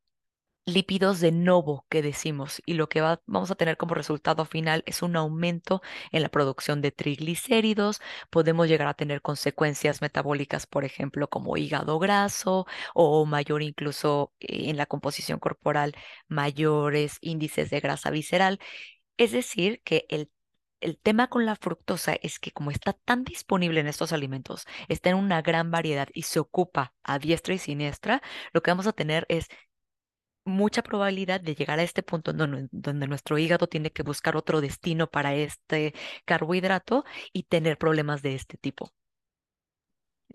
lípidos 0.65 1.19
de 1.19 1.31
novo 1.31 1.85
que 1.89 2.01
decimos 2.01 2.61
y 2.65 2.73
lo 2.75 2.87
que 2.89 3.01
vamos 3.01 3.51
a 3.51 3.55
tener 3.55 3.77
como 3.77 3.95
resultado 3.95 4.45
final 4.45 4.83
es 4.85 5.01
un 5.01 5.15
aumento 5.15 5.81
en 6.11 6.21
la 6.21 6.29
producción 6.29 6.81
de 6.81 6.91
triglicéridos, 6.91 8.01
podemos 8.29 8.67
llegar 8.67 8.87
a 8.87 8.93
tener 8.93 9.21
consecuencias 9.21 10.01
metabólicas, 10.01 10.65
por 10.67 10.85
ejemplo, 10.85 11.29
como 11.29 11.57
hígado 11.57 11.99
graso 11.99 12.65
o 12.93 13.25
mayor 13.25 13.61
incluso 13.61 14.33
eh, 14.39 14.69
en 14.69 14.77
la 14.77 14.85
composición 14.85 15.39
corporal, 15.39 15.95
mayores 16.27 17.17
índices 17.21 17.69
de 17.69 17.79
grasa 17.79 18.09
visceral. 18.09 18.59
Es 19.17 19.31
decir, 19.31 19.81
que 19.83 20.05
el 20.09 20.29
el 20.83 20.97
tema 20.97 21.29
con 21.29 21.45
la 21.45 21.55
fructosa 21.55 22.13
es 22.21 22.39
que 22.39 22.51
como 22.51 22.69
está 22.69 22.93
tan 22.93 23.23
disponible 23.23 23.79
en 23.79 23.87
estos 23.87 24.11
alimentos, 24.11 24.65
está 24.89 25.09
en 25.11 25.15
una 25.15 25.41
gran 25.41 25.71
variedad 25.71 26.09
y 26.13 26.23
se 26.23 26.39
ocupa 26.39 26.93
a 27.03 27.19
diestra 27.19 27.53
y 27.53 27.57
siniestra, 27.57 28.21
lo 28.51 28.61
que 28.61 28.71
vamos 28.71 28.87
a 28.87 28.91
tener 28.91 29.25
es 29.29 29.47
mucha 30.45 30.81
probabilidad 30.83 31.41
de 31.41 31.55
llegar 31.55 31.79
a 31.79 31.83
este 31.83 32.03
punto 32.03 32.33
donde, 32.33 33.07
nuestro 33.07 33.37
hígado 33.37 33.67
tiene 33.67 33.91
que 33.91 34.03
buscar 34.03 34.35
otro 34.35 34.61
destino 34.61 35.09
para 35.09 35.35
este 35.35 35.93
carbohidrato 36.25 37.05
y 37.31 37.43
tener 37.43 37.77
problemas 37.77 38.21
de 38.21 38.35
este 38.35 38.57
tipo. 38.57 38.91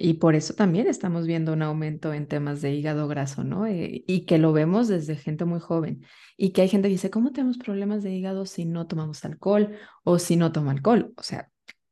Y 0.00 0.14
por 0.14 0.36
eso 0.36 0.54
también 0.54 0.86
estamos 0.86 1.26
viendo 1.26 1.52
un 1.52 1.62
aumento 1.62 2.12
en 2.12 2.28
temas 2.28 2.62
de 2.62 2.72
hígado 2.72 3.08
graso, 3.08 3.42
¿no? 3.42 3.66
Eh, 3.66 4.04
y 4.06 4.26
que 4.26 4.38
lo 4.38 4.52
vemos 4.52 4.86
desde 4.86 5.16
gente 5.16 5.44
muy 5.44 5.58
joven. 5.58 6.04
Y 6.36 6.50
que 6.50 6.62
hay 6.62 6.68
gente 6.68 6.86
que 6.86 6.92
dice, 6.92 7.10
¿cómo 7.10 7.32
tenemos 7.32 7.58
problemas 7.58 8.04
de 8.04 8.12
hígado 8.12 8.46
si 8.46 8.64
no 8.64 8.86
tomamos 8.86 9.24
alcohol 9.24 9.76
o 10.04 10.20
si 10.20 10.36
no 10.36 10.52
tomo 10.52 10.70
alcohol? 10.70 11.12
O 11.16 11.22
sea, 11.24 11.50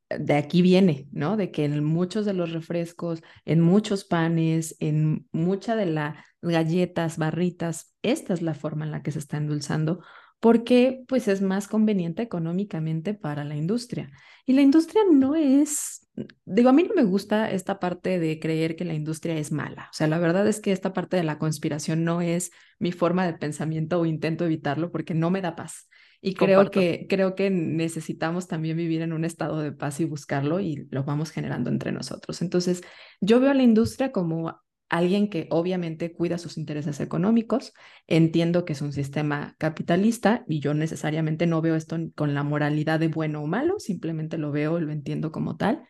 de 0.09 0.35
aquí 0.35 0.61
viene, 0.61 1.07
¿no? 1.11 1.37
De 1.37 1.51
que 1.51 1.65
en 1.65 1.83
muchos 1.83 2.25
de 2.25 2.33
los 2.33 2.51
refrescos, 2.51 3.21
en 3.45 3.61
muchos 3.61 4.05
panes, 4.05 4.75
en 4.79 5.27
mucha 5.31 5.75
de 5.75 5.87
las 5.87 6.17
galletas, 6.41 7.17
barritas, 7.17 7.95
esta 8.01 8.33
es 8.33 8.41
la 8.41 8.53
forma 8.53 8.85
en 8.85 8.91
la 8.91 9.03
que 9.03 9.11
se 9.11 9.19
está 9.19 9.37
endulzando 9.37 10.01
porque 10.39 11.03
pues 11.07 11.27
es 11.27 11.41
más 11.41 11.67
conveniente 11.67 12.21
económicamente 12.21 13.13
para 13.13 13.43
la 13.43 13.55
industria. 13.55 14.11
Y 14.45 14.53
la 14.53 14.61
industria 14.61 15.01
no 15.11 15.35
es, 15.35 16.07
digo, 16.45 16.69
a 16.69 16.73
mí 16.73 16.83
no 16.83 16.93
me 16.95 17.03
gusta 17.03 17.49
esta 17.49 17.79
parte 17.79 18.19
de 18.19 18.39
creer 18.39 18.75
que 18.75 18.85
la 18.85 18.93
industria 18.93 19.37
es 19.37 19.51
mala. 19.51 19.87
O 19.91 19.93
sea, 19.93 20.07
la 20.07 20.19
verdad 20.19 20.47
es 20.47 20.59
que 20.59 20.71
esta 20.71 20.93
parte 20.93 21.17
de 21.17 21.23
la 21.23 21.39
conspiración 21.39 22.03
no 22.03 22.21
es 22.21 22.51
mi 22.79 22.91
forma 22.91 23.25
de 23.25 23.33
pensamiento 23.33 23.99
o 23.99 24.05
intento 24.05 24.45
evitarlo 24.45 24.91
porque 24.91 25.15
no 25.15 25.31
me 25.31 25.41
da 25.41 25.55
paz. 25.55 25.89
Y 26.21 26.33
creo 26.33 26.71
que, 26.71 27.05
creo 27.07 27.35
que 27.35 27.49
necesitamos 27.49 28.47
también 28.47 28.77
vivir 28.77 29.01
en 29.01 29.13
un 29.13 29.23
estado 29.23 29.59
de 29.59 29.71
paz 29.71 29.99
y 29.99 30.05
buscarlo 30.05 30.59
y 30.59 30.87
lo 30.89 31.03
vamos 31.03 31.31
generando 31.31 31.69
entre 31.69 31.91
nosotros. 31.91 32.41
Entonces, 32.41 32.81
yo 33.21 33.39
veo 33.39 33.51
a 33.51 33.53
la 33.53 33.63
industria 33.63 34.11
como 34.11 34.59
alguien 34.89 35.29
que 35.29 35.47
obviamente 35.49 36.13
cuida 36.13 36.37
sus 36.37 36.57
intereses 36.57 36.99
económicos. 36.99 37.73
Entiendo 38.07 38.65
que 38.65 38.73
es 38.73 38.81
un 38.81 38.93
sistema 38.93 39.55
capitalista 39.57 40.43
y 40.47 40.59
yo 40.59 40.73
necesariamente 40.73 41.45
no 41.45 41.61
veo 41.61 41.75
esto 41.75 41.97
con 42.15 42.33
la 42.33 42.43
moralidad 42.43 42.99
de 42.99 43.09
bueno 43.09 43.43
o 43.43 43.47
malo, 43.47 43.79
simplemente 43.79 44.37
lo 44.37 44.51
veo, 44.51 44.79
lo 44.79 44.91
entiendo 44.91 45.31
como 45.31 45.57
tal, 45.57 45.83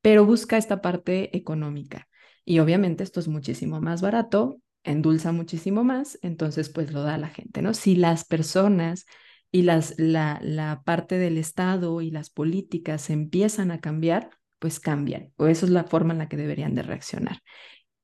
pero 0.00 0.24
busca 0.24 0.56
esta 0.56 0.82
parte 0.82 1.36
económica. 1.36 2.08
Y 2.44 2.58
obviamente 2.58 3.04
esto 3.04 3.20
es 3.20 3.28
muchísimo 3.28 3.80
más 3.80 4.00
barato, 4.02 4.60
endulza 4.82 5.30
muchísimo 5.30 5.84
más, 5.84 6.18
entonces 6.22 6.70
pues 6.70 6.92
lo 6.92 7.02
da 7.02 7.14
a 7.14 7.18
la 7.18 7.28
gente, 7.28 7.62
¿no? 7.62 7.74
Si 7.74 7.96
las 7.96 8.24
personas 8.24 9.06
y 9.52 9.62
las, 9.62 9.94
la, 9.98 10.38
la 10.42 10.82
parte 10.84 11.18
del 11.18 11.38
Estado 11.38 12.00
y 12.00 12.10
las 12.10 12.30
políticas 12.30 13.10
empiezan 13.10 13.70
a 13.70 13.80
cambiar, 13.80 14.30
pues 14.58 14.80
cambian, 14.80 15.32
o 15.36 15.46
eso 15.46 15.66
es 15.66 15.72
la 15.72 15.84
forma 15.84 16.12
en 16.12 16.18
la 16.18 16.28
que 16.28 16.36
deberían 16.36 16.74
de 16.74 16.82
reaccionar. 16.82 17.40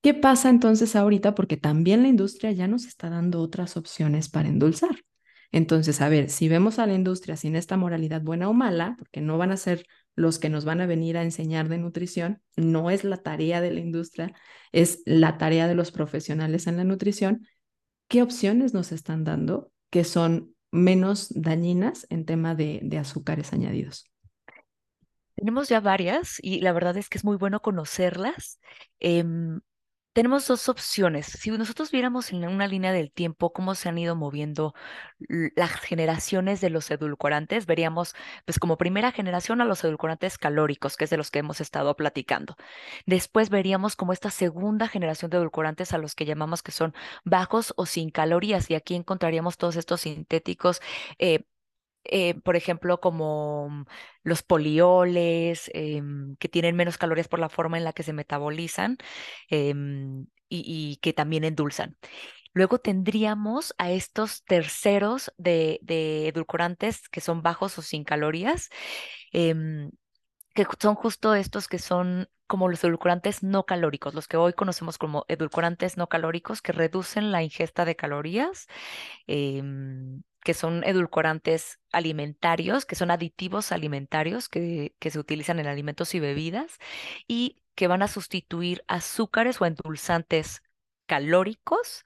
¿Qué 0.01 0.13
pasa 0.13 0.49
entonces 0.49 0.95
ahorita? 0.95 1.35
Porque 1.35 1.57
también 1.57 2.01
la 2.01 2.07
industria 2.07 2.51
ya 2.51 2.67
nos 2.67 2.85
está 2.85 3.09
dando 3.09 3.41
otras 3.41 3.77
opciones 3.77 4.29
para 4.29 4.47
endulzar. 4.47 5.03
Entonces, 5.51 6.01
a 6.01 6.09
ver, 6.09 6.29
si 6.29 6.49
vemos 6.49 6.77
a 6.79 6.85
la 6.85 6.93
industria 6.93 7.37
sin 7.37 7.55
esta 7.55 7.77
moralidad 7.77 8.21
buena 8.21 8.49
o 8.49 8.53
mala, 8.53 8.95
porque 8.97 9.21
no 9.21 9.37
van 9.37 9.51
a 9.51 9.57
ser 9.57 9.85
los 10.15 10.39
que 10.39 10.49
nos 10.49 10.65
van 10.65 10.81
a 10.81 10.85
venir 10.85 11.17
a 11.17 11.23
enseñar 11.23 11.69
de 11.69 11.77
nutrición, 11.77 12.41
no 12.55 12.89
es 12.89 13.03
la 13.03 13.17
tarea 13.17 13.61
de 13.61 13.71
la 13.71 13.79
industria, 13.79 14.33
es 14.71 15.01
la 15.05 15.37
tarea 15.37 15.67
de 15.67 15.75
los 15.75 15.91
profesionales 15.91 16.67
en 16.67 16.77
la 16.77 16.83
nutrición, 16.83 17.47
¿qué 18.07 18.21
opciones 18.21 18.73
nos 18.73 18.91
están 18.91 19.23
dando 19.23 19.71
que 19.89 20.03
son 20.03 20.55
menos 20.71 21.27
dañinas 21.29 22.07
en 22.09 22.25
tema 22.25 22.55
de, 22.55 22.97
azúcares 22.99 23.53
añadidos? 23.53 24.05
Tenemos 25.35 25.69
ya 25.69 25.79
varias 25.79 26.37
y 26.41 26.61
la 26.61 26.73
verdad 26.73 26.97
es 26.97 27.09
que 27.09 27.17
es 27.17 27.23
muy 27.23 27.37
bueno 27.37 27.61
conocerlas. 27.61 28.59
Em, 28.99 29.59
tenemos 30.17 30.47
dos 30.47 30.67
opciones. 30.67 31.27
Si 31.27 31.51
nosotros 31.51 31.91
viéramos 31.91 32.31
en 32.33 32.43
una 32.47 32.65
línea 32.65 32.91
del 32.91 33.11
tiempo 33.11 33.53
cómo 33.53 33.75
se 33.75 33.87
han 33.87 33.99
ido 33.99 34.15
moviendo 34.15 34.73
las 35.55 35.73
generaciones 35.73 36.59
de 36.59 36.71
los 36.71 36.89
edulcorantes, 36.89 37.67
veríamos 37.67 38.15
pues 38.43 38.57
como 38.57 38.79
primera 38.79 39.11
generación 39.11 39.61
a 39.61 39.65
los 39.65 39.83
edulcorantes 39.83 40.39
calóricos, 40.39 40.97
que 40.97 41.03
es 41.03 41.11
de 41.11 41.17
los 41.17 41.29
que 41.29 41.37
hemos 41.37 41.61
estado 41.61 41.95
platicando. 41.95 42.55
Después 43.05 43.51
veríamos 43.51 43.95
como 43.95 44.11
esta 44.11 44.31
segunda 44.31 44.87
generación 44.87 45.29
de 45.29 45.37
edulcorantes 45.37 45.93
a 45.93 45.99
los 45.99 46.15
que 46.15 46.25
llamamos 46.25 46.63
que 46.63 46.71
son 46.71 46.95
bajos 47.23 47.75
o 47.77 47.85
sin 47.85 48.09
calorías 48.09 48.71
y 48.71 48.73
aquí 48.73 48.95
encontraríamos 48.95 49.57
todos 49.57 49.75
estos 49.75 50.01
sintéticos 50.01 50.81
eh, 51.19 51.45
eh, 52.03 52.35
por 52.41 52.55
ejemplo, 52.55 52.99
como 52.99 53.85
los 54.23 54.43
polioles, 54.43 55.69
em, 55.73 56.35
que 56.37 56.49
tienen 56.49 56.75
menos 56.75 56.97
calorías 56.97 57.27
por 57.27 57.39
la 57.39 57.49
forma 57.49 57.77
en 57.77 57.83
la 57.83 57.93
que 57.93 58.03
se 58.03 58.13
metabolizan 58.13 58.97
em, 59.49 60.27
y, 60.49 60.97
que 61.01 61.13
también 61.13 61.43
endulzan. 61.43 61.97
Luego 62.53 62.79
tendríamos 62.79 63.73
a 63.77 63.91
estos 63.91 64.43
terceros 64.45 65.33
de, 65.37 65.79
edulcorantes 66.27 67.09
que 67.09 67.21
son 67.21 67.43
bajos 67.43 67.77
o 67.77 67.81
sin 67.81 68.03
calorías, 68.03 68.69
em, 69.31 69.91
que 70.55 70.65
son 70.79 70.95
justo 70.95 71.35
estos 71.35 71.67
que 71.67 71.79
son 71.79 72.29
como 72.47 72.69
los 72.69 72.83
edulcorantes 72.83 73.43
no 73.43 73.65
calóricos, 73.65 74.13
los 74.15 74.27
que 74.27 74.37
hoy 74.37 74.53
conocemos 74.53 74.97
como 74.97 75.25
edulcorantes 75.27 75.97
no 75.97 76.07
calóricos, 76.07 76.61
que 76.61 76.71
reducen 76.71 77.31
la 77.31 77.43
ingesta 77.43 77.85
de 77.85 77.95
calorías 77.95 78.67
que 80.47 80.53
son 80.53 80.85
edulcorantes 80.85 81.81
alimentarios, 81.91 82.85
que 82.85 82.95
son 82.95 83.11
aditivos 83.11 83.73
alimentarios 83.73 84.47
que, 84.47 84.95
se 85.01 85.19
utilizan 85.19 85.59
en 85.59 85.67
alimentos 85.67 86.15
y 86.15 86.21
bebidas 86.21 86.77
y 87.27 87.61
que 87.75 87.87
van 87.87 88.01
a 88.01 88.07
sustituir 88.07 88.81
azúcares 88.87 89.59
o 89.59 89.65
endulzantes 89.65 90.63
calóricos 91.05 92.05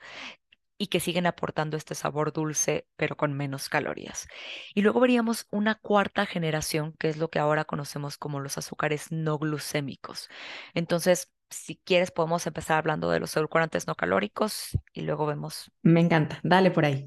y 0.79 0.87
que 0.87 0.99
siguen 0.99 1.27
aportando 1.27 1.77
este 1.77 1.93
sabor 1.93 2.33
dulce, 2.33 2.87
pero 2.95 3.15
con 3.15 3.33
menos 3.33 3.69
calorías. 3.69 4.27
Y 4.73 4.81
luego 4.81 4.99
veríamos 5.01 5.45
una 5.51 5.75
cuarta 5.75 6.25
generación, 6.25 6.93
que 6.97 7.09
es 7.09 7.17
lo 7.17 7.29
que 7.29 7.37
ahora 7.37 7.65
conocemos 7.65 8.17
como 8.17 8.39
los 8.39 8.57
azúcares 8.57 9.11
no 9.11 9.37
glucémicos. 9.37 10.29
Entonces, 10.73 11.31
si 11.51 11.75
quieres, 11.75 12.09
podemos 12.09 12.47
empezar 12.47 12.79
hablando 12.79 13.11
de 13.11 13.19
los 13.19 13.37
edulcorantes 13.37 13.85
no 13.85 13.93
calóricos 13.93 14.75
y 14.93 15.01
luego 15.01 15.27
vemos. 15.27 15.71
Me 15.83 15.99
encanta, 15.99 16.39
dale 16.41 16.71
por 16.71 16.85
ahí 16.85 17.05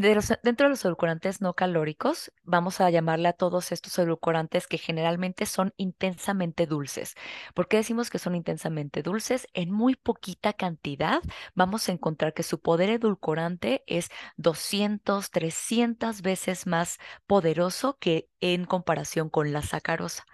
dentro 0.00 0.66
de 0.66 0.70
los 0.70 0.84
edulcorantes 0.84 1.40
no 1.40 1.54
calóricos, 1.54 2.32
vamos 2.44 2.80
a 2.80 2.88
llamarle 2.88 3.28
a 3.28 3.32
todos 3.32 3.72
estos 3.72 3.98
edulcorantes 3.98 4.66
que 4.66 4.78
generalmente 4.78 5.44
son 5.44 5.74
intensamente 5.76 6.66
dulces. 6.66 7.14
¿Por 7.54 7.68
qué 7.68 7.78
decimos 7.78 8.08
que 8.08 8.18
son 8.18 8.34
intensamente 8.34 9.02
dulces? 9.02 9.46
En 9.52 9.70
muy 9.70 9.96
poquita 9.96 10.52
cantidad 10.54 11.20
vamos 11.54 11.88
a 11.88 11.92
encontrar 11.92 12.32
que 12.32 12.42
su 12.42 12.60
poder 12.60 12.90
edulcorante 12.90 13.84
es 13.86 14.08
200, 14.36 15.30
300 15.30 16.22
veces 16.22 16.66
más 16.66 16.98
poderoso 17.26 17.98
que 17.98 18.28
en 18.40 18.64
comparación 18.64 19.28
con 19.28 19.52
la 19.52 19.62
sacarosa. 19.62 20.24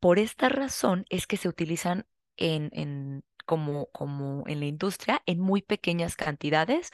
Por 0.00 0.18
esta 0.18 0.48
razón 0.48 1.04
es 1.10 1.26
que 1.26 1.36
se 1.36 1.48
utilizan 1.48 2.06
en, 2.36 2.70
en 2.72 3.24
como, 3.44 3.86
como 3.92 4.44
en 4.48 4.60
la 4.60 4.66
industria, 4.66 5.22
en 5.26 5.40
muy 5.40 5.62
pequeñas 5.62 6.16
cantidades, 6.16 6.90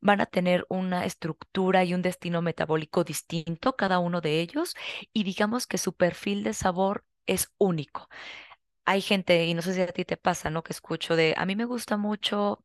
van 0.00 0.20
a 0.20 0.26
tener 0.26 0.66
una 0.68 1.04
estructura 1.06 1.84
y 1.84 1.94
un 1.94 2.02
destino 2.02 2.42
metabólico 2.42 3.04
distinto, 3.04 3.76
cada 3.76 3.98
uno 4.00 4.20
de 4.20 4.40
ellos, 4.40 4.74
y 5.12 5.24
digamos 5.24 5.66
que 5.66 5.78
su 5.78 5.94
perfil 5.94 6.44
de 6.44 6.54
sabor 6.54 7.04
es 7.26 7.52
único. 7.58 8.08
Hay 8.84 9.00
gente, 9.00 9.44
y 9.46 9.54
no 9.54 9.62
sé 9.62 9.74
si 9.74 9.80
a 9.80 9.86
ti 9.88 10.04
te 10.04 10.16
pasa, 10.16 10.50
¿no? 10.50 10.62
Que 10.62 10.72
escucho 10.72 11.16
de, 11.16 11.34
a 11.36 11.46
mí 11.46 11.56
me 11.56 11.64
gusta 11.66 11.96
mucho 11.96 12.64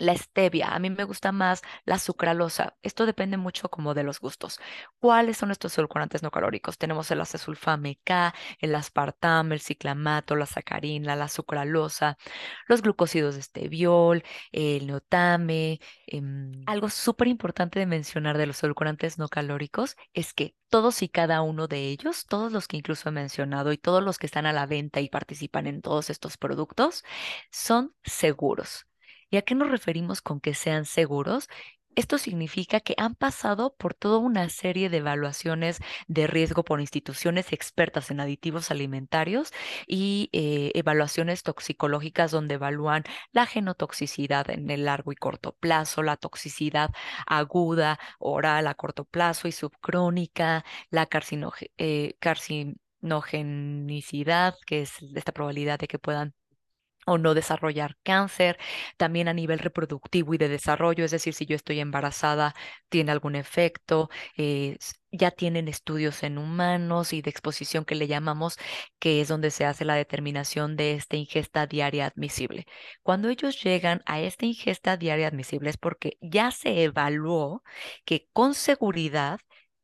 la 0.00 0.16
stevia, 0.16 0.68
a 0.74 0.78
mí 0.78 0.90
me 0.90 1.04
gusta 1.04 1.32
más 1.32 1.62
la 1.84 1.98
sucralosa. 1.98 2.76
Esto 2.82 3.06
depende 3.06 3.36
mucho 3.36 3.68
como 3.70 3.94
de 3.94 4.02
los 4.02 4.20
gustos. 4.20 4.58
¿Cuáles 4.98 5.36
son 5.36 5.50
estos 5.50 5.76
edulcorantes 5.78 6.22
no 6.22 6.30
calóricos? 6.30 6.78
Tenemos 6.78 7.10
el 7.10 7.20
acesulfame 7.20 8.00
K, 8.04 8.34
el 8.60 8.74
aspartame, 8.74 9.54
el 9.54 9.60
ciclamato, 9.60 10.36
la 10.36 10.46
sacarina, 10.46 11.16
la 11.16 11.28
sucralosa, 11.28 12.16
los 12.66 12.82
glucósidos 12.82 13.34
de 13.34 13.40
esteviol, 13.40 14.22
el 14.52 14.86
neotame. 14.86 15.80
Em, 16.06 16.62
algo 16.66 16.88
súper 16.90 17.28
importante 17.28 17.78
de 17.78 17.86
mencionar 17.86 18.38
de 18.38 18.46
los 18.46 18.62
edulcorantes 18.62 19.18
no 19.18 19.28
calóricos 19.28 19.96
es 20.14 20.32
que 20.34 20.54
todos 20.68 21.02
y 21.02 21.08
cada 21.08 21.42
uno 21.42 21.66
de 21.68 21.88
ellos, 21.88 22.26
todos 22.26 22.52
los 22.52 22.68
que 22.68 22.76
incluso 22.76 23.08
he 23.08 23.12
mencionado 23.12 23.72
y 23.72 23.78
todos 23.78 24.02
los 24.02 24.18
que 24.18 24.26
están 24.26 24.46
a 24.46 24.52
la 24.52 24.66
venta 24.66 25.00
y 25.00 25.08
participan 25.08 25.66
en 25.66 25.82
todos 25.82 26.10
estos 26.10 26.36
productos, 26.36 27.04
son 27.50 27.94
seguros. 28.04 28.89
¿Y 29.30 29.36
a 29.36 29.42
qué 29.42 29.54
nos 29.54 29.70
referimos 29.70 30.20
con 30.22 30.40
que 30.40 30.54
sean 30.54 30.84
seguros? 30.84 31.48
Esto 31.96 32.18
significa 32.18 32.78
que 32.80 32.94
han 32.98 33.14
pasado 33.16 33.74
por 33.76 33.94
toda 33.94 34.18
una 34.18 34.48
serie 34.48 34.88
de 34.90 34.98
evaluaciones 34.98 35.80
de 36.06 36.26
riesgo 36.28 36.62
por 36.64 36.80
instituciones 36.80 37.52
expertas 37.52 38.10
en 38.10 38.20
aditivos 38.20 38.70
alimentarios 38.70 39.52
y 39.88 40.30
eh, 40.32 40.70
evaluaciones 40.74 41.42
toxicológicas 41.42 42.30
donde 42.30 42.54
evalúan 42.54 43.02
la 43.32 43.46
genotoxicidad 43.46 44.48
en 44.50 44.70
el 44.70 44.84
largo 44.84 45.12
y 45.12 45.16
corto 45.16 45.52
plazo, 45.52 46.02
la 46.02 46.16
toxicidad 46.16 46.90
aguda, 47.26 47.98
oral 48.18 48.66
a 48.68 48.74
corto 48.74 49.04
plazo 49.04 49.48
y 49.48 49.52
subcrónica, 49.52 50.64
la 50.90 51.08
eh, 51.78 52.14
carcinogenicidad, 52.20 54.54
que 54.66 54.82
es 54.82 54.92
esta 55.14 55.32
probabilidad 55.32 55.78
de 55.78 55.88
que 55.88 55.98
puedan 55.98 56.34
o 57.06 57.18
no 57.18 57.34
desarrollar 57.34 57.96
cáncer, 58.02 58.58
también 58.96 59.28
a 59.28 59.32
nivel 59.34 59.58
reproductivo 59.58 60.34
y 60.34 60.38
de 60.38 60.48
desarrollo, 60.48 61.04
es 61.04 61.10
decir, 61.10 61.34
si 61.34 61.46
yo 61.46 61.56
estoy 61.56 61.80
embarazada, 61.80 62.54
tiene 62.88 63.12
algún 63.12 63.36
efecto, 63.36 64.10
eh, 64.36 64.78
ya 65.12 65.30
tienen 65.30 65.68
estudios 65.68 66.22
en 66.22 66.38
humanos 66.38 67.12
y 67.12 67.22
de 67.22 67.30
exposición 67.30 67.84
que 67.84 67.94
le 67.94 68.06
llamamos, 68.06 68.56
que 68.98 69.20
es 69.20 69.28
donde 69.28 69.50
se 69.50 69.64
hace 69.64 69.84
la 69.84 69.94
determinación 69.94 70.76
de 70.76 70.94
esta 70.94 71.16
ingesta 71.16 71.66
diaria 71.66 72.06
admisible. 72.06 72.66
Cuando 73.02 73.28
ellos 73.28 73.62
llegan 73.62 74.02
a 74.06 74.20
esta 74.20 74.46
ingesta 74.46 74.96
diaria 74.96 75.28
admisible 75.28 75.70
es 75.70 75.76
porque 75.76 76.16
ya 76.20 76.50
se 76.50 76.84
evaluó 76.84 77.62
que 78.04 78.28
con 78.32 78.54
seguridad 78.54 79.40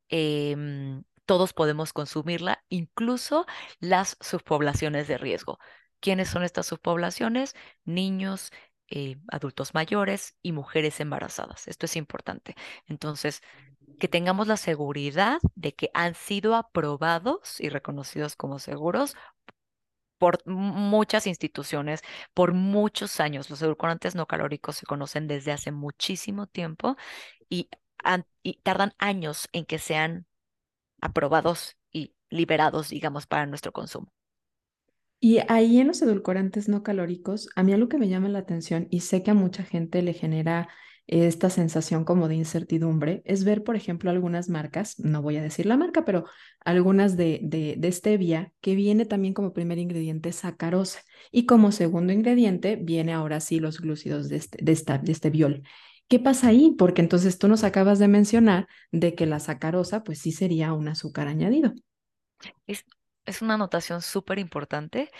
em, 0.09 1.05
todos 1.25 1.53
podemos 1.53 1.93
consumirla, 1.93 2.65
incluso 2.69 3.47
las 3.81 4.17
subpoblaciones 4.21 5.09
de 5.09 5.19
riesgo. 5.19 5.59
¿Quiénes 6.01 6.29
son 6.29 6.45
estas 6.45 6.67
subpoblaciones? 6.67 7.55
Niños, 7.85 8.53
eh, 8.89 9.17
adultos 9.29 9.75
mayores 9.75 10.37
y 10.43 10.53
mujeres 10.53 11.01
embarazadas. 11.01 11.69
Esto 11.69 11.87
es 11.87 11.97
importante. 11.97 12.55
Entonces, 12.87 13.43
que 13.99 14.09
tengamos 14.09 14.47
la 14.49 14.57
seguridad 14.57 15.39
de 15.55 15.75
que 15.75 15.91
han 15.95 16.15
sido 16.15 16.55
aprobados 16.57 17.61
y 17.61 17.69
reconocidos 17.71 18.37
como 18.37 18.59
seguros 18.59 19.17
por 20.19 20.47
muchas 20.47 21.27
instituciones, 21.27 22.03
por 22.35 22.53
muchos 22.55 23.21
años. 23.21 23.51
Los 23.51 23.63
edulcorantes 23.63 24.15
no 24.15 24.27
calóricos 24.27 24.77
se 24.77 24.87
conocen 24.87 25.29
desde 25.29 25.53
hace 25.53 25.73
muchísimo 25.73 26.47
tiempo 26.47 26.97
y, 27.51 27.69
y 28.43 28.55
tardan 28.63 28.95
años 28.99 29.49
en 29.53 29.67
que 29.67 29.79
sean 29.79 30.27
aprobados 31.01 31.77
y 31.93 32.15
liberados, 32.31 32.91
digamos, 32.91 33.27
para 33.27 33.47
nuestro 33.47 33.73
consumo. 33.73 34.13
Y 35.19 35.39
ahí 35.49 35.81
en 35.81 35.89
los 35.89 36.03
edulcorantes 36.03 36.69
no 36.69 36.83
calóricos, 36.83 37.49
a 37.57 37.63
mí 37.63 37.73
algo 37.73 37.89
que 37.89 37.99
me 37.99 38.09
llama 38.09 38.29
la 38.29 38.41
atención 38.41 38.87
y 38.91 39.01
sé 39.01 39.23
que 39.23 39.31
a 39.31 39.35
mucha 39.35 39.65
gente 39.65 40.03
le 40.03 40.13
genera 40.13 40.69
esta 41.07 41.51
sensación 41.51 42.05
como 42.05 42.27
de 42.29 42.35
incertidumbre 42.35 43.23
es 43.25 43.45
ver, 43.45 43.63
por 43.63 43.77
ejemplo, 43.77 44.11
algunas 44.11 44.49
marcas, 44.49 44.99
no 44.99 45.23
voy 45.23 45.37
a 45.37 45.43
decir 45.43 45.67
la 45.67 45.77
marca, 45.77 46.05
pero 46.05 46.25
algunas 46.65 47.17
de, 47.17 47.41
de, 47.43 47.93
stevia 47.93 48.53
que 48.61 48.75
viene 48.75 49.07
también 49.07 49.33
como 49.33 49.53
primer 49.53 49.79
ingrediente 49.79 50.33
sacarosa 50.33 51.01
y 51.31 51.47
como 51.47 51.71
segundo 51.71 52.13
ingrediente 52.13 52.77
viene 52.77 53.13
ahora 53.13 53.41
sí 53.41 53.61
los 53.61 53.81
glúcidos 53.81 54.29
de, 54.29 54.37
este, 54.37 54.59
de, 54.63 54.73
esta, 54.73 54.99
de 54.99 55.13
este 55.13 55.31
viol. 55.31 55.63
¿Qué 56.09 56.19
pasa 56.19 56.49
ahí? 56.49 56.75
Porque 56.77 57.03
entonces 57.03 57.39
tú 57.39 57.49
nos 57.49 57.63
acabas 57.65 57.99
de 57.99 58.09
mencionar 58.09 58.67
de 58.91 59.15
que 59.15 59.27
la 59.27 59.39
sacarosa 59.41 60.03
pues 60.03 60.19
sí 60.19 60.33
sería 60.33 60.73
un 60.73 60.89
azúcar 60.89 61.29
añadido. 61.29 61.73
Es 63.27 63.43
una 63.43 63.55
anotación 63.55 64.03
súper 64.03 64.39
importante. 64.39 65.11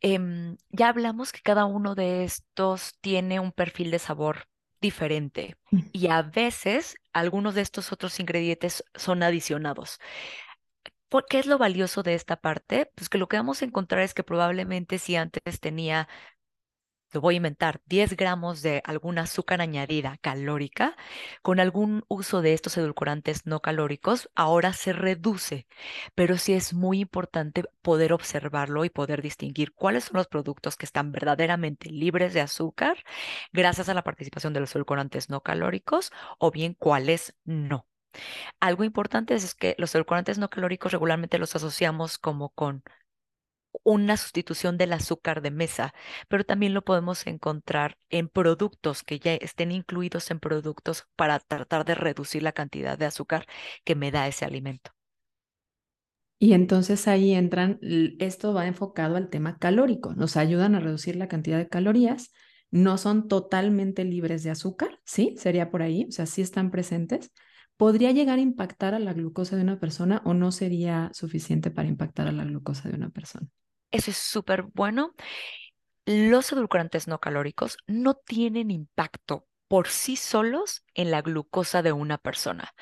Em, 0.00 0.56
ya 0.70 0.88
hablamos 0.88 1.32
que 1.32 1.40
cada 1.42 1.64
uno 1.66 1.94
de 1.94 2.24
estos 2.24 2.94
tiene 3.00 3.40
un 3.40 3.52
perfil 3.52 3.90
de 3.90 3.98
sabor 3.98 4.48
diferente 4.80 5.56
y 5.92 6.08
a 6.08 6.22
veces 6.22 6.96
algunos 7.12 7.54
de 7.54 7.62
estos 7.62 7.92
otros 7.92 8.20
ingredientes 8.20 8.84
son 8.94 9.22
adicionados. 9.24 9.98
¿Qué 11.30 11.38
es 11.38 11.46
lo 11.46 11.58
valioso 11.58 12.02
de 12.02 12.14
esta 12.14 12.36
parte? 12.36 12.90
Pues 12.94 13.08
que 13.08 13.18
lo 13.18 13.28
que 13.28 13.36
vamos 13.38 13.62
a 13.62 13.64
encontrar 13.64 14.02
es 14.02 14.14
que 14.14 14.22
probablemente 14.24 14.98
si 14.98 15.16
antes 15.16 15.60
tenía 15.60 16.08
lo 17.12 17.20
voy 17.20 17.34
a 17.34 17.38
inventar, 17.38 17.80
10 17.86 18.16
gramos 18.16 18.62
de 18.62 18.82
alguna 18.84 19.22
azúcar 19.22 19.60
añadida 19.60 20.18
calórica, 20.20 20.96
con 21.42 21.60
algún 21.60 22.04
uso 22.08 22.42
de 22.42 22.52
estos 22.54 22.76
edulcorantes 22.76 23.46
no 23.46 23.60
calóricos, 23.60 24.30
ahora 24.34 24.72
se 24.72 24.92
reduce. 24.92 25.66
Pero 26.14 26.36
sí 26.38 26.52
es 26.52 26.74
muy 26.74 27.00
importante 27.00 27.64
poder 27.82 28.12
observarlo 28.12 28.84
y 28.84 28.90
poder 28.90 29.22
distinguir 29.22 29.72
cuáles 29.72 30.04
son 30.04 30.18
los 30.18 30.28
productos 30.28 30.76
que 30.76 30.86
están 30.86 31.12
verdaderamente 31.12 31.90
libres 31.90 32.34
de 32.34 32.40
azúcar 32.40 32.98
gracias 33.52 33.88
a 33.88 33.94
la 33.94 34.04
participación 34.04 34.52
de 34.52 34.60
los 34.60 34.74
edulcorantes 34.74 35.30
no 35.30 35.40
calóricos 35.42 36.12
o 36.38 36.50
bien 36.50 36.74
cuáles 36.74 37.34
no. 37.44 37.86
Algo 38.60 38.84
importante 38.84 39.34
es 39.34 39.54
que 39.54 39.74
los 39.78 39.94
edulcorantes 39.94 40.38
no 40.38 40.50
calóricos 40.50 40.92
regularmente 40.92 41.38
los 41.38 41.54
asociamos 41.56 42.18
como 42.18 42.50
con 42.50 42.82
una 43.84 44.16
sustitución 44.16 44.78
del 44.78 44.92
azúcar 44.92 45.42
de 45.42 45.50
mesa, 45.50 45.94
pero 46.28 46.44
también 46.44 46.74
lo 46.74 46.82
podemos 46.84 47.26
encontrar 47.26 47.98
en 48.10 48.28
productos 48.28 49.02
que 49.02 49.18
ya 49.20 49.34
estén 49.34 49.72
incluidos 49.72 50.30
en 50.30 50.40
productos 50.40 51.06
para 51.16 51.38
tratar 51.40 51.84
de 51.84 51.94
reducir 51.94 52.42
la 52.42 52.52
cantidad 52.52 52.98
de 52.98 53.06
azúcar 53.06 53.46
que 53.84 53.94
me 53.96 54.10
da 54.10 54.28
ese 54.28 54.44
alimento. 54.44 54.92
Y 56.40 56.52
entonces 56.52 57.08
ahí 57.08 57.32
entran, 57.34 57.78
esto 58.20 58.54
va 58.54 58.66
enfocado 58.66 59.16
al 59.16 59.28
tema 59.28 59.58
calórico, 59.58 60.14
nos 60.14 60.36
ayudan 60.36 60.74
a 60.76 60.80
reducir 60.80 61.16
la 61.16 61.26
cantidad 61.28 61.58
de 61.58 61.68
calorías, 61.68 62.30
no 62.70 62.96
son 62.98 63.26
totalmente 63.28 64.04
libres 64.04 64.44
de 64.44 64.50
azúcar, 64.50 65.00
¿sí? 65.04 65.34
Sería 65.38 65.70
por 65.70 65.82
ahí, 65.82 66.06
o 66.08 66.12
sea, 66.12 66.26
sí 66.26 66.42
están 66.42 66.70
presentes. 66.70 67.32
¿Podría 67.78 68.10
llegar 68.10 68.38
a 68.38 68.42
impactar 68.42 68.94
a 68.94 68.98
la 68.98 69.12
glucosa 69.12 69.54
de 69.54 69.62
una 69.62 69.78
persona 69.78 70.20
o 70.24 70.34
no 70.34 70.50
sería 70.50 71.10
suficiente 71.14 71.70
para 71.70 71.88
impactar 71.88 72.26
a 72.26 72.32
la 72.32 72.44
glucosa 72.44 72.88
de 72.88 72.96
una 72.96 73.10
persona? 73.10 73.46
Eso 73.92 74.10
es 74.10 74.16
súper 74.16 74.64
bueno. 74.74 75.14
Los 76.04 76.50
edulcorantes 76.52 77.06
no 77.06 77.20
calóricos 77.20 77.78
no 77.86 78.14
tienen 78.14 78.72
impacto 78.72 79.46
por 79.68 79.88
sí 79.88 80.16
solos 80.16 80.82
en 80.94 81.10
la 81.10 81.22
glucosa 81.22 81.82
de 81.82 81.92
una 81.92 82.18
persona. 82.18 82.74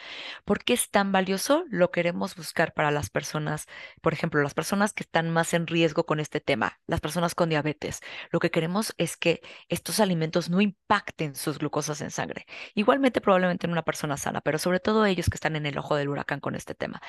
¿Por 0.44 0.64
qué 0.64 0.72
es 0.74 0.90
tan 0.90 1.12
valioso? 1.12 1.64
Lo 1.68 1.90
queremos 1.90 2.36
buscar 2.36 2.72
para 2.72 2.90
las 2.90 3.10
personas, 3.10 3.66
por 4.00 4.12
ejemplo, 4.12 4.42
las 4.42 4.54
personas 4.54 4.92
que 4.92 5.02
están 5.02 5.30
más 5.30 5.52
en 5.54 5.66
riesgo 5.66 6.06
con 6.06 6.20
este 6.20 6.40
tema, 6.40 6.80
las 6.86 7.00
personas 7.00 7.34
con 7.34 7.48
diabetes. 7.48 8.00
Lo 8.30 8.38
que 8.40 8.50
queremos 8.50 8.94
es 8.98 9.16
que 9.16 9.42
estos 9.68 10.00
alimentos 10.00 10.48
no 10.48 10.60
impacten 10.60 11.34
sus 11.34 11.58
glucosas 11.58 12.00
en 12.00 12.10
sangre. 12.10 12.46
Igualmente 12.74 13.20
probablemente 13.20 13.66
en 13.66 13.72
una 13.72 13.82
persona 13.82 14.16
sana, 14.16 14.40
pero 14.40 14.58
sobre 14.58 14.80
todo 14.80 15.04
ellos 15.06 15.28
que 15.28 15.36
están 15.36 15.56
en 15.56 15.66
el 15.66 15.78
ojo 15.78 15.96
del 15.96 16.08
huracán 16.08 16.40
con 16.40 16.54
este 16.54 16.74
tema 16.74 17.02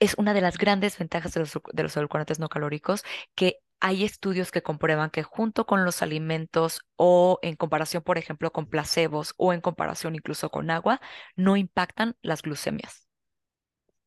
es 0.00 0.14
una 0.18 0.34
de 0.34 0.40
las 0.40 0.58
grandes 0.58 0.98
ventajas 0.98 1.32
de 1.32 1.40
los, 1.40 1.52
de 1.72 2.36
no 2.38 2.48
calóricos 2.48 3.04
que 3.34 3.60
hay 3.84 4.02
estudios 4.02 4.50
que 4.50 4.62
comprueban 4.62 5.10
que 5.10 5.22
junto 5.22 5.66
con 5.66 5.84
los 5.84 6.00
alimentos 6.00 6.80
o 6.96 7.38
en 7.42 7.54
comparación, 7.54 8.02
por 8.02 8.16
ejemplo, 8.16 8.50
con 8.50 8.64
placebos 8.64 9.34
o 9.36 9.52
en 9.52 9.60
comparación 9.60 10.14
incluso 10.14 10.48
con 10.48 10.70
agua, 10.70 11.02
no 11.36 11.58
impactan 11.58 12.16
las 12.22 12.40
glucemias. 12.40 13.06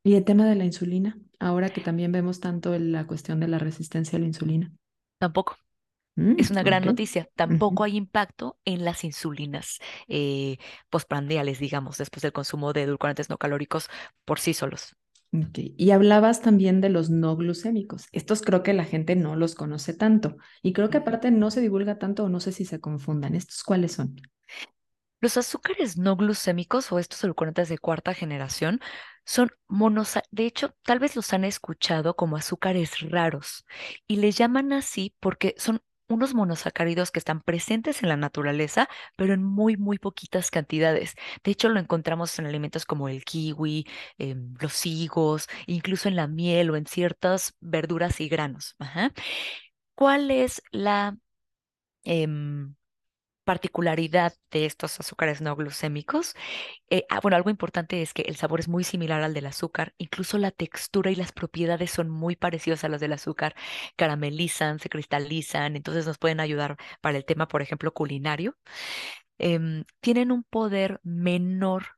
Y 0.04 0.16
el 0.16 0.24
tema 0.24 0.48
de 0.48 0.56
la 0.56 0.66
insulina, 0.66 1.20
ahora 1.38 1.70
que 1.70 1.82
también 1.82 2.12
vemos 2.12 2.40
tanto 2.40 2.76
la 2.80 3.06
cuestión 3.06 3.40
de 3.40 3.50
la 3.50 3.60
resistencia 3.60 4.18
a 4.18 4.20
la 4.20 4.26
insulina. 4.26 4.72
Tampoco. 5.20 5.58
es 6.16 6.50
mm, 6.50 6.54
una 6.54 6.64
gran 6.64 6.84
noticia. 6.84 7.30
Tampoco 7.36 7.84
hay 7.84 7.98
impacto 7.98 8.58
en 8.66 8.84
las 8.84 9.04
insulinas 9.04 9.78
eh, 10.08 10.58
postprandiales, 10.90 11.60
digamos, 11.60 12.00
después 12.00 12.24
del 12.24 12.34
consumo 12.34 12.74
de 12.74 12.82
edulcorantes 12.82 13.30
no 13.30 13.38
calóricos 13.38 13.92
por 14.26 14.40
sí 14.40 14.56
solos. 14.56 14.96
Y 15.78 15.92
hablabas 15.92 16.42
también 16.42 16.82
de 16.82 16.90
los 16.90 17.10
no 17.10 17.36
glucémicos. 17.36 18.08
Estos 18.12 18.42
creo 18.42 18.64
que 18.64 18.74
la 18.74 18.86
gente 18.86 19.16
no 19.16 19.36
los 19.36 19.56
conoce 19.56 19.94
tanto. 19.94 20.38
Y 20.62 20.74
creo 20.74 20.90
que 20.90 20.98
aparte 20.98 21.32
no 21.32 21.52
se 21.52 21.62
divulga 21.62 21.98
tanto 21.98 22.24
o 22.24 22.30
no 22.30 22.40
sé 22.40 22.52
si 22.52 22.66
se 22.66 22.80
confundan. 22.80 23.36
¿Estos 23.36 23.64
cuáles 23.64 23.94
son? 23.94 24.16
Los 25.20 25.38
azúcares 25.38 25.98
no 25.98 26.16
glucémicos 26.16 26.92
o 26.92 27.00
estos 27.00 27.24
edulcorantes 27.24 27.70
de 27.70 27.80
cuarta 27.80 28.14
generación 28.14 28.80
son 29.26 29.52
monos, 29.68 30.18
de 30.32 30.46
hecho, 30.46 30.74
tal 30.84 31.00
vez 31.00 31.16
los 31.16 31.34
han 31.34 31.44
escuchado 31.44 32.16
como 32.16 32.38
azúcares 32.38 33.02
raros 33.02 33.66
y 34.08 34.18
les 34.18 34.38
llaman 34.38 34.72
así 34.74 35.16
porque 35.20 35.54
son 35.58 35.82
unos 36.08 36.34
monosacáridos 36.34 37.12
que 37.12 37.20
están 37.20 37.42
presentes 37.42 38.04
en 38.04 38.10
la 38.10 38.18
naturaleza, 38.18 38.88
pero 39.16 39.34
en 39.34 39.44
muy, 39.44 39.78
muy 39.78 39.98
poquitas 40.00 40.52
cantidades. 40.52 41.16
De 41.44 41.52
hecho, 41.52 41.70
lo 41.70 41.80
encontramos 41.80 42.38
en 42.40 42.46
alimentos 42.46 42.86
como 42.86 43.10
el 43.10 43.24
kiwi, 43.26 43.86
em, 44.18 44.54
los 44.60 44.86
higos, 44.86 45.48
incluso 45.66 46.08
en 46.10 46.16
la 46.16 46.28
miel 46.28 46.70
o 46.72 46.76
en 46.76 46.86
ciertas 46.86 47.56
verduras 47.60 48.20
y 48.22 48.30
granos. 48.30 48.76
¿Cuál 49.96 50.32
es 50.32 50.62
la 50.72 51.18
em, 52.04 52.76
particularidad 53.48 54.36
de 54.52 54.68
estos 54.68 55.00
azúcares 55.00 55.42
no 55.42 55.56
glucémicos? 55.56 56.36
Eh, 56.90 57.06
ah, 57.10 57.20
bueno, 57.22 57.38
algo 57.38 57.50
importante 57.52 58.02
es 58.02 58.14
que 58.14 58.24
el 58.24 58.36
sabor 58.38 58.60
es 58.60 58.68
muy 58.70 58.84
similar 58.84 59.24
al 59.24 59.34
del 59.34 59.48
azúcar, 59.48 59.94
incluso 59.98 60.38
la 60.38 60.52
textura 60.52 61.12
y 61.12 61.16
las 61.16 61.32
propiedades 61.34 61.92
son 61.92 62.10
muy 62.10 62.36
parecidas 62.36 62.84
a 62.84 62.90
las 62.90 63.02
del 63.02 63.14
azúcar, 63.14 63.56
caramelizan, 63.98 64.80
se 64.80 64.90
cristalizan, 64.90 65.76
entonces 65.76 66.06
nos 66.08 66.18
pueden 66.20 66.40
ayudar 66.42 66.78
para 67.02 67.18
el 67.18 67.26
tema, 67.26 67.48
por 67.48 67.62
ejemplo, 67.64 67.94
culinario. 67.94 68.58
Em, 69.40 69.86
tienen 70.02 70.32
un 70.32 70.44
poder 70.44 71.00
menor 71.04 71.97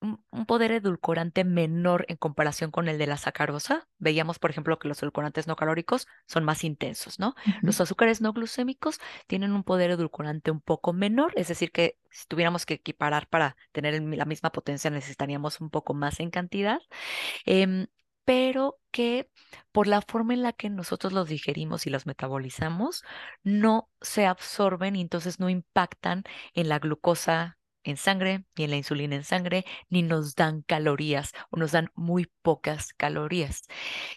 un, 0.00 0.46
poder 0.46 0.72
edulcorante 0.72 1.44
menor 1.44 2.04
en 2.08 2.16
comparación 2.16 2.70
con 2.70 2.88
el 2.88 2.98
de 2.98 3.06
la 3.06 3.16
sacarosa. 3.16 3.88
Veíamos, 3.98 4.38
por 4.38 4.50
ejemplo, 4.50 4.78
que 4.78 4.88
los 4.88 5.02
edulcorantes 5.02 5.46
no 5.46 5.56
calóricos 5.56 6.06
son 6.26 6.44
más 6.44 6.64
intensos, 6.64 7.18
¿no? 7.18 7.34
Los 7.62 7.80
azúcares 7.80 8.20
no 8.20 8.32
glucémicos 8.32 9.00
tienen 9.26 9.52
un 9.52 9.64
poder 9.64 9.90
edulcorante 9.90 10.50
un 10.50 10.60
poco 10.60 10.92
menor, 10.92 11.32
es 11.36 11.48
decir, 11.48 11.72
que 11.72 11.98
si 12.10 12.26
tuviéramos 12.26 12.66
que 12.66 12.74
equiparar 12.74 13.28
para 13.28 13.56
tener 13.72 14.00
la 14.02 14.24
misma 14.24 14.50
potencia 14.50 14.90
necesitaríamos 14.90 15.60
un 15.60 15.70
poco 15.70 15.94
más 15.94 16.20
en 16.20 16.30
cantidad 16.30 16.80
em, 17.44 17.86
pero 18.24 18.78
que 18.90 19.30
por 19.72 19.86
la 19.86 20.02
forma 20.02 20.34
en 20.34 20.42
la 20.42 20.52
que 20.52 20.68
nosotros 20.70 21.12
los 21.12 21.28
digerimos 21.28 21.86
y 21.86 21.90
los 21.90 22.06
metabolizamos, 22.06 23.04
no 23.44 23.88
se 24.00 24.26
absorben 24.26 24.96
y 24.96 25.00
entonces 25.00 25.38
no 25.40 25.48
impactan 25.48 26.24
en 26.54 26.68
la 26.68 26.78
glucosa 26.80 27.55
en 27.86 27.96
sangre, 27.96 28.44
ni 28.56 28.64
en 28.64 28.70
la 28.70 28.76
insulina 28.76 29.16
en 29.16 29.24
sangre, 29.24 29.64
ni 29.88 30.02
nos 30.02 30.34
dan 30.34 30.62
calorías 30.62 31.32
o 31.50 31.56
nos 31.56 31.72
dan 31.72 31.90
muy 31.94 32.30
pocas 32.42 32.92
calorías. 32.92 33.62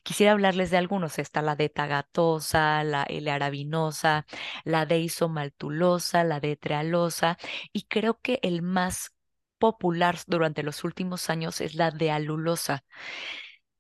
Quisiera 0.04 0.34
hablarles 0.34 0.72
de 0.72 0.78
algunos. 0.78 1.20
Está 1.20 1.42
la 1.42 1.56
D-tagatosa, 1.56 2.84
la 2.84 3.04
L-arabinosa, 3.04 4.26
la 4.64 4.86
D-isomaltulosa, 4.86 6.24
la 6.24 6.40
D-trealosa 6.40 7.38
y 7.74 7.84
creo 7.84 8.20
que 8.22 8.40
el 8.44 8.62
más 8.62 9.14
popular 9.60 10.18
durante 10.28 10.64
los 10.64 10.84
últimos 10.84 11.30
años 11.30 11.62
es 11.62 11.76
la 11.76 11.92
D-alulosa. 11.92 12.86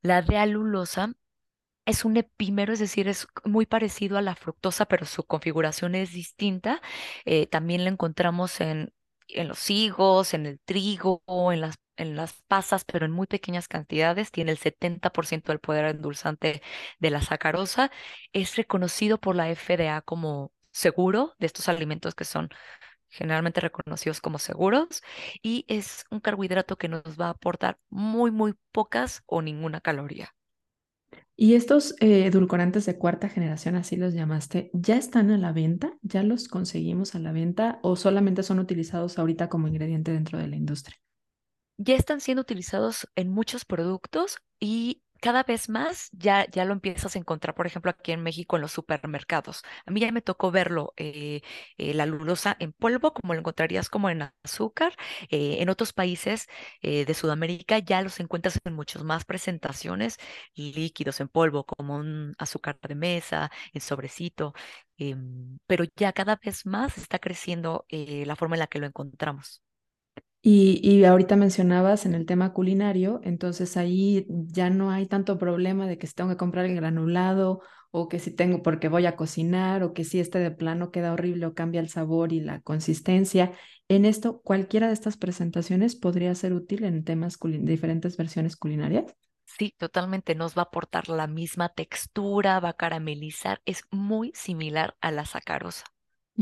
La 0.02 0.22
D-alulosa 0.22 1.14
es 1.86 2.06
un 2.06 2.18
epímero, 2.18 2.74
es 2.74 2.80
decir, 2.80 3.08
es 3.08 3.28
muy 3.46 3.66
parecido 3.66 4.18
a 4.18 4.22
la 4.22 4.36
fructosa, 4.36 4.86
pero 4.86 5.06
su 5.06 5.24
configuración 5.24 5.96
es 5.96 6.14
distinta. 6.14 6.82
Eh, 7.26 7.48
también 7.48 7.84
la 7.84 7.90
encontramos 7.90 8.62
en, 8.62 8.94
en 9.30 9.48
los 9.48 9.70
higos, 9.70 10.34
en 10.34 10.46
el 10.46 10.60
trigo, 10.62 11.24
en 11.52 11.62
las, 11.62 11.76
en 11.98 12.16
las 12.16 12.34
pasas, 12.48 12.86
pero 12.86 13.06
en 13.06 13.12
muy 13.12 13.28
pequeñas 13.28 13.68
cantidades. 13.68 14.32
Tiene 14.32 14.52
el 14.52 14.58
70% 14.58 15.52
del 15.52 15.60
poder 15.60 15.86
endulzante 15.86 16.62
de 17.00 17.10
la 17.12 17.22
sacarosa. 17.22 17.92
Es 18.34 18.56
reconocido 18.56 19.20
por 19.20 19.36
la 19.36 19.50
FDA 19.50 20.02
como 20.02 20.52
seguro 20.72 21.36
de 21.40 21.48
estos 21.48 21.68
alimentos 21.70 22.16
que 22.16 22.26
son 22.26 22.50
generalmente 23.10 23.62
reconocidos 23.62 24.22
como 24.22 24.40
seguros 24.40 25.04
y 25.42 25.66
es 25.68 26.06
un 26.12 26.20
carbohidrato 26.22 26.78
que 26.78 26.90
nos 26.90 27.04
va 27.20 27.28
a 27.28 27.30
aportar 27.32 27.80
muy, 27.90 28.32
muy 28.32 28.54
pocas 28.72 29.24
o 29.28 29.42
ninguna 29.42 29.82
caloría. 29.82 30.34
¿Y 31.36 31.56
estos 31.56 31.96
eh, 32.02 32.26
edulcorantes 32.26 32.86
de 32.86 32.98
cuarta 32.98 33.30
generación, 33.30 33.76
así 33.76 33.96
los 33.96 34.14
llamaste, 34.14 34.70
ya 34.74 34.98
están 34.98 35.32
a 35.32 35.38
la 35.38 35.54
venta? 35.54 35.98
¿Ya 36.02 36.24
los 36.24 36.48
conseguimos 36.48 37.16
a 37.16 37.20
la 37.20 37.32
venta 37.32 37.80
o 37.82 37.96
solamente 37.96 38.44
son 38.44 38.60
utilizados 38.60 39.18
ahorita 39.18 39.48
como 39.50 39.68
ingrediente 39.68 40.12
dentro 40.12 40.38
de 40.38 40.48
la 40.48 40.56
industria? 40.56 40.98
ya 41.80 41.96
están 41.96 42.20
siendo 42.20 42.42
utilizados 42.42 43.08
en 43.16 43.30
muchos 43.30 43.64
productos 43.64 44.38
y 44.60 45.02
cada 45.20 45.44
vez 45.44 45.70
más 45.70 46.10
ya, 46.12 46.46
ya 46.50 46.66
lo 46.66 46.74
empiezas 46.74 47.16
a 47.16 47.20
encontrar, 47.20 47.56
por 47.56 47.68
ejemplo, 47.68 47.92
aquí 47.92 48.12
en 48.12 48.24
México 48.24 48.56
en 48.56 48.62
los 48.64 48.72
supermercados. 48.72 49.64
A 49.86 49.92
mí 49.92 50.00
ya 50.02 50.12
me 50.12 50.22
tocó 50.22 50.52
verlo, 50.52 50.94
eh, 50.98 51.42
eh, 51.78 51.94
la 51.94 52.06
lulosa 52.06 52.56
en 52.60 52.74
polvo, 52.74 53.14
como 53.14 53.34
lo 53.34 53.40
encontrarías 53.40 53.90
como 53.90 54.10
en 54.10 54.30
azúcar. 54.44 54.94
Eh, 55.30 55.58
en 55.62 55.70
otros 55.70 55.94
países 55.94 56.48
eh, 56.82 57.06
de 57.06 57.14
Sudamérica 57.14 57.80
ya 57.80 58.02
los 58.02 58.20
encuentras 58.20 58.60
en 58.64 58.74
muchas 58.74 59.04
más 59.04 59.26
presentaciones, 59.26 60.18
líquidos 60.56 61.20
en 61.20 61.28
polvo, 61.30 61.66
como 61.66 61.96
un 61.98 62.36
azúcar 62.38 62.78
de 62.82 62.96
mesa, 62.96 63.52
en 63.74 63.82
sobrecito. 63.82 64.54
em, 64.98 65.60
pero 65.68 65.86
ya 65.96 66.12
cada 66.14 66.36
vez 66.38 66.66
más 66.66 66.98
está 66.98 67.20
creciendo 67.20 67.86
la 67.90 68.36
forma 68.36 68.56
en 68.56 68.60
la 68.60 68.68
que 68.68 68.80
lo 68.80 68.86
encontramos. 68.88 69.62
Y, 70.42 70.80
y 70.84 71.04
ahorita 71.04 71.36
mencionabas 71.36 72.06
en 72.06 72.16
el 72.16 72.26
tema 72.26 72.54
culinario, 72.54 73.20
entonces 73.24 73.76
ahí 73.76 74.26
ya 74.30 74.70
no 74.70 74.90
hay 74.90 75.06
tanto 75.06 75.38
problema 75.38 75.86
de 75.86 75.98
que 75.98 76.08
si 76.08 76.14
tengo 76.14 76.30
que 76.30 76.38
comprar 76.38 76.66
el 76.66 76.76
granulado 76.76 77.62
o 77.92 78.08
que 78.08 78.20
si 78.20 78.32
tengo 78.32 78.62
porque 78.64 78.88
voy 78.88 79.06
a 79.06 79.18
cocinar 79.18 79.84
o 79.84 79.94
que 79.94 80.06
si 80.06 80.20
este 80.20 80.40
de 80.40 80.52
plano 80.52 80.92
queda 80.92 81.12
horrible 81.12 81.46
o 81.46 81.54
cambia 81.56 81.82
el 81.82 81.90
sabor 81.90 82.32
y 82.32 82.40
la 82.40 82.62
consistencia. 82.62 83.52
En 83.90 84.06
esto, 84.06 84.42
cualquiera 84.42 84.88
de 84.88 84.94
estas 84.94 85.18
presentaciones 85.18 85.96
podría 85.96 86.34
ser 86.36 86.54
útil 86.54 86.86
en 86.86 87.04
temas 87.04 87.38
diferentes 87.42 88.16
versiones 88.16 88.56
culinarias. 88.56 89.16
Sí, 89.46 89.76
totalmente. 89.78 90.34
Nos 90.34 90.56
va 90.58 90.62
a 90.62 90.66
aportar 90.66 91.10
la 91.10 91.28
misma 91.28 91.68
textura, 91.68 92.60
va 92.62 92.70
a 92.70 92.74
caramelizar. 92.78 93.62
Es 93.66 93.84
muy 93.92 94.32
similar 94.34 94.96
a 95.02 95.12
la 95.12 95.26
sacarosa. 95.26 95.84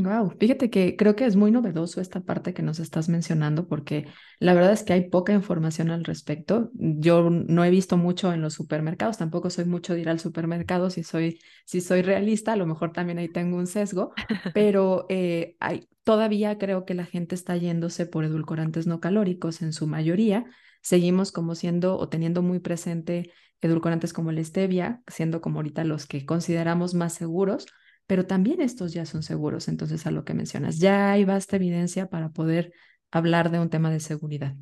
Wow, 0.00 0.30
fíjate 0.38 0.70
que 0.70 0.94
creo 0.94 1.16
que 1.16 1.24
es 1.26 1.34
muy 1.34 1.50
novedoso 1.50 2.00
esta 2.00 2.20
parte 2.20 2.54
que 2.54 2.62
nos 2.62 2.78
estás 2.78 3.08
mencionando 3.08 3.66
porque 3.66 4.06
la 4.38 4.54
verdad 4.54 4.70
es 4.72 4.84
que 4.84 4.92
hay 4.92 5.10
poca 5.10 5.32
información 5.32 5.90
al 5.90 6.04
respecto. 6.04 6.70
Yo 6.74 7.28
no 7.30 7.64
he 7.64 7.70
visto 7.70 7.96
mucho 7.96 8.32
en 8.32 8.40
los 8.40 8.54
supermercados, 8.54 9.18
tampoco 9.18 9.50
soy 9.50 9.64
mucho 9.64 9.94
de 9.94 10.00
ir 10.02 10.08
al 10.08 10.20
supermercado, 10.20 10.90
si 10.90 11.02
soy, 11.02 11.40
si 11.66 11.80
soy 11.80 12.02
realista, 12.02 12.52
a 12.52 12.56
lo 12.56 12.64
mejor 12.64 12.92
también 12.92 13.18
ahí 13.18 13.28
tengo 13.28 13.56
un 13.56 13.66
sesgo, 13.66 14.12
pero 14.54 15.04
eh, 15.08 15.56
hay, 15.58 15.88
todavía 16.04 16.58
creo 16.58 16.84
que 16.84 16.94
la 16.94 17.04
gente 17.04 17.34
está 17.34 17.56
yéndose 17.56 18.06
por 18.06 18.24
edulcorantes 18.24 18.86
no 18.86 19.00
calóricos 19.00 19.62
en 19.62 19.72
su 19.72 19.88
mayoría. 19.88 20.44
Seguimos 20.80 21.32
como 21.32 21.56
siendo 21.56 21.98
o 21.98 22.08
teniendo 22.08 22.42
muy 22.42 22.60
presente 22.60 23.32
edulcorantes 23.60 24.12
como 24.12 24.30
el 24.30 24.44
stevia, 24.44 25.02
siendo 25.08 25.40
como 25.40 25.58
ahorita 25.58 25.82
los 25.82 26.06
que 26.06 26.24
consideramos 26.24 26.94
más 26.94 27.14
seguros 27.14 27.66
pero 28.08 28.26
también 28.26 28.60
estos 28.62 28.92
ya 28.94 29.06
son 29.06 29.22
seguros, 29.22 29.68
entonces 29.68 30.06
a 30.06 30.10
lo 30.10 30.24
que 30.24 30.34
mencionas, 30.34 30.80
ya 30.80 31.12
hay 31.12 31.24
vasta 31.24 31.56
evidencia 31.56 32.08
para 32.08 32.30
poder 32.30 32.72
hablar 33.12 33.50
de 33.52 33.60
un 33.60 33.70
tema 33.70 33.90
de 33.90 34.00
seguridad. 34.00 34.56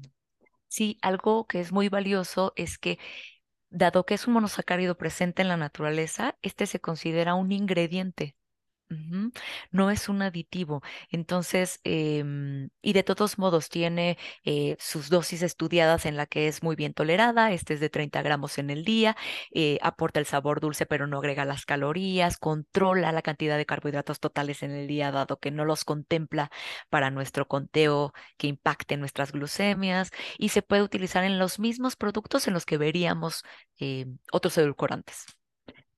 Sí, 0.69 0.99
algo 1.01 1.47
que 1.47 1.61
es 1.61 1.73
muy 1.73 1.89
valioso 1.89 2.53
es 2.57 2.77
que, 2.77 2.99
dado 3.71 4.05
que 4.05 4.15
es 4.15 4.27
un 4.27 4.35
monosacárido 4.35 4.99
presente 4.99 5.43
en 5.43 5.49
la 5.49 5.57
naturaleza, 5.57 6.37
este 6.43 6.67
se 6.67 6.81
considera 6.81 7.35
un 7.35 7.53
ingrediente. 7.53 8.37
No 9.73 9.91
es 9.91 10.09
un 10.09 10.23
aditivo. 10.23 10.83
Entonces, 11.11 11.81
em, 11.85 12.69
y 12.83 12.93
de 12.93 13.03
todos 13.03 13.39
modos 13.39 13.69
tiene 13.69 14.17
eh, 14.45 14.77
sus 14.79 15.11
dosis 15.11 15.43
estudiadas 15.43 16.07
en 16.07 16.17
la 16.17 16.27
que 16.27 16.49
es 16.49 16.63
muy 16.63 16.77
bien 16.77 16.95
tolerada. 16.95 17.53
Este 17.53 17.75
es 17.75 17.81
de 17.81 17.91
30 17.91 18.23
gramos 18.23 18.59
en 18.59 18.71
el 18.71 18.85
día, 18.85 19.17
eh, 19.53 19.79
aporta 19.83 20.21
el 20.21 20.27
sabor 20.27 20.61
dulce, 20.61 20.87
pero 20.87 21.07
no 21.07 21.19
agrega 21.19 21.45
las 21.45 21.65
calorías, 21.67 22.37
controla 22.39 23.13
la 23.13 23.23
cantidad 23.23 23.57
de 23.57 23.67
carbohidratos 23.67 24.21
totales 24.21 24.63
en 24.63 24.71
el 24.73 24.87
día, 24.87 25.11
dado 25.11 25.39
que 25.39 25.51
no 25.51 25.65
los 25.65 25.85
contempla 25.85 26.51
para 26.89 27.11
nuestro 27.11 27.49
conteo 27.49 28.13
que 28.37 28.47
impacte 28.49 28.97
nuestras 28.97 29.33
glucemias 29.33 30.11
y 30.39 30.51
se 30.51 30.63
puede 30.63 30.83
utilizar 30.83 31.25
en 31.25 31.39
los 31.39 31.59
mismos 31.59 31.97
productos 31.97 32.47
en 32.49 32.55
los 32.55 32.65
que 32.67 32.79
veríamos 32.79 33.43
eh, 33.81 34.07
otros 34.33 34.57
edulcorantes. 34.59 35.27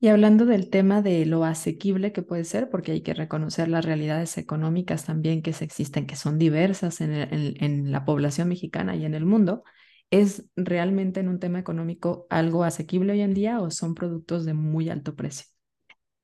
Y 0.01 0.09
hablando 0.09 0.47
del 0.47 0.71
tema 0.71 1.03
de 1.03 1.27
lo 1.27 1.45
asequible 1.45 2.13
que 2.13 2.23
puede 2.23 2.45
ser, 2.45 2.71
porque 2.71 2.93
hay 2.93 3.01
que 3.01 3.15
reconocer 3.15 3.69
las 3.69 3.85
realidades 3.85 4.39
económicas 4.39 5.05
también 5.05 5.43
que 5.43 5.51
existen, 5.51 6.07
que 6.07 6.15
son 6.15 6.39
diversas 6.39 7.01
en 7.01 7.91
la 7.91 8.05
población 8.05 8.49
mexicana 8.49 8.95
y 8.95 9.05
en 9.05 9.15
el 9.15 9.27
mundo, 9.27 9.65
¿es 10.11 10.47
realmente 10.55 11.19
en 11.21 11.29
un 11.29 11.41
tema 11.41 11.59
económico 11.59 12.27
algo 12.31 12.63
asequible 12.63 13.13
hoy 13.13 13.23
en 13.23 13.35
día 13.35 13.61
o 13.61 13.73
son 13.73 13.95
productos 13.95 14.45
de 14.45 14.55
muy 14.55 14.89
alto 14.89 15.17
precio? 15.17 15.47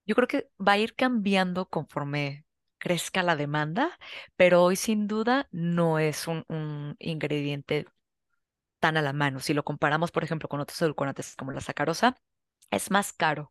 Yo 0.07 0.15
creo 0.15 0.29
que 0.29 0.49
va 0.61 0.73
a 0.73 0.79
ir 0.79 0.95
cambiando 0.95 1.67
conforme 1.69 2.45
crezca 2.79 3.23
la 3.23 3.35
demanda, 3.35 3.99
pero 4.37 4.63
hoy 4.63 4.77
sin 4.77 5.09
duda 5.09 5.49
no 5.51 5.99
es 5.99 6.29
un, 6.29 6.45
un 6.49 6.95
ingrediente 6.99 7.87
tan 8.79 8.97
a 8.97 9.03
la 9.03 9.13
mano. 9.13 9.41
Si 9.41 9.55
lo 9.55 9.65
comparamos, 9.65 10.13
por 10.13 10.23
ejemplo, 10.23 10.49
con 10.49 10.61
otros 10.61 10.81
edulcorantes 10.83 11.35
como 11.37 11.53
la 11.53 11.61
sacarosa, 11.61 12.17
es 12.71 12.91
más 12.91 13.13
caro. 13.13 13.51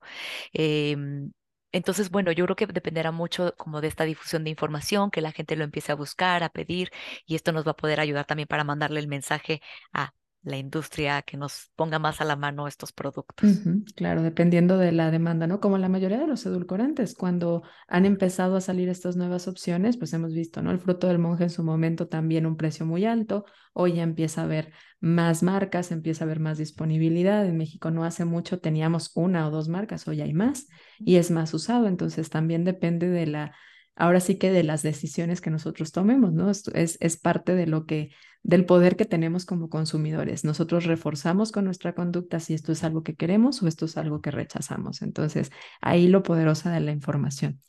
Em, 0.54 1.32
entonces, 1.72 2.10
bueno, 2.12 2.32
yo 2.32 2.46
creo 2.46 2.56
que 2.56 2.68
dependerá 2.68 3.12
mucho 3.12 3.56
como 3.58 3.82
de 3.82 3.88
esta 3.90 4.06
difusión 4.06 4.44
de 4.44 4.52
información, 4.52 5.12
que 5.12 5.22
la 5.22 5.32
gente 5.32 5.56
lo 5.56 5.64
empiece 5.64 5.92
a 5.92 5.96
buscar, 5.96 6.44
a 6.44 6.50
pedir, 6.50 6.92
y 7.26 7.36
esto 7.36 7.52
nos 7.52 7.66
va 7.68 7.72
a 7.72 7.76
poder 7.78 8.00
ayudar 8.00 8.26
también 8.26 8.48
para 8.48 8.64
mandarle 8.64 9.00
el 9.00 9.08
mensaje 9.08 9.62
a 9.94 10.14
la 10.44 10.58
industria 10.58 11.22
que 11.22 11.38
nos 11.38 11.72
ponga 11.76 12.00
más 12.00 12.20
a 12.20 12.26
la 12.26 12.36
mano 12.36 12.68
estos 12.68 12.92
productos. 12.92 13.62
claro, 13.96 14.22
dependiendo 14.22 14.78
de 14.78 14.92
la 14.92 15.10
demanda, 15.10 15.48
¿no? 15.48 15.60
Como 15.62 15.78
la 15.78 15.90
mayoría 15.90 16.20
de 16.20 16.28
los 16.28 16.46
edulcorantes, 16.46 17.16
cuando 17.16 17.64
han 17.88 18.06
empezado 18.06 18.58
a 18.58 18.62
salir 18.62 18.90
estas 18.90 19.16
nuevas 19.16 19.48
opciones, 19.48 19.98
pues 19.98 20.14
hemos 20.14 20.34
visto, 20.34 20.62
¿no? 20.62 20.72
El 20.72 20.80
fruto 20.80 21.08
del 21.08 21.20
monje 21.20 21.44
en 21.44 21.50
su 21.50 21.64
momento 21.64 22.08
también 22.08 22.46
un 22.46 22.58
precio 22.58 22.86
muy 22.86 23.06
alto, 23.06 23.46
hoy 23.72 23.94
ya 23.94 24.04
empieza 24.04 24.42
a 24.42 24.44
haber 24.44 24.74
más 25.00 25.44
marcas, 25.44 25.92
empieza 25.92 26.24
a 26.24 26.28
haber 26.28 26.42
más 26.42 26.58
disponibilidad. 26.58 27.46
En 27.46 27.58
México 27.58 27.90
no 27.90 28.04
hace 28.04 28.26
mucho 28.26 28.60
teníamos 28.60 29.12
una 29.16 29.48
o 29.48 29.52
dos 29.52 29.70
marcas, 29.70 30.08
hoy 30.08 30.22
hay 30.22 30.34
más 30.34 30.68
y 31.00 31.16
es 31.16 31.32
más 31.32 31.54
usado, 31.54 31.88
entonces 31.88 32.30
también 32.30 32.66
depende 32.66 33.08
de 33.08 33.28
la 33.28 33.56
ahora 33.96 34.20
sí 34.20 34.36
que 34.36 34.52
de 34.52 34.64
las 34.64 34.84
decisiones 34.84 35.42
que 35.42 35.50
nosotros 35.50 35.92
tomemos, 35.92 36.34
¿no? 36.34 36.50
Es, 36.50 36.64
es 36.74 37.18
parte 37.18 37.56
de 37.56 37.68
lo 37.68 37.86
que, 37.86 38.12
del 38.44 38.66
poder 38.66 38.96
que 38.98 39.06
tenemos 39.06 39.46
como 39.46 39.70
consumidores. 39.70 40.44
Nosotros 40.44 40.86
reforzamos 40.86 41.52
con 41.52 41.66
nuestra 41.66 41.94
conducta 41.96 42.40
si 42.40 42.54
esto 42.54 42.74
es 42.74 42.84
algo 42.84 43.02
que 43.02 43.16
queremos 43.16 43.64
o 43.64 43.68
esto 43.68 43.86
es 43.86 43.98
algo 43.98 44.22
que 44.22 44.32
rechazamos. 44.32 45.02
Entonces, 45.02 45.52
ahí 45.82 46.08
lo 46.08 46.24
poderosa 46.24 46.72
de 46.72 46.82
la 46.82 46.92
información. 46.92 47.62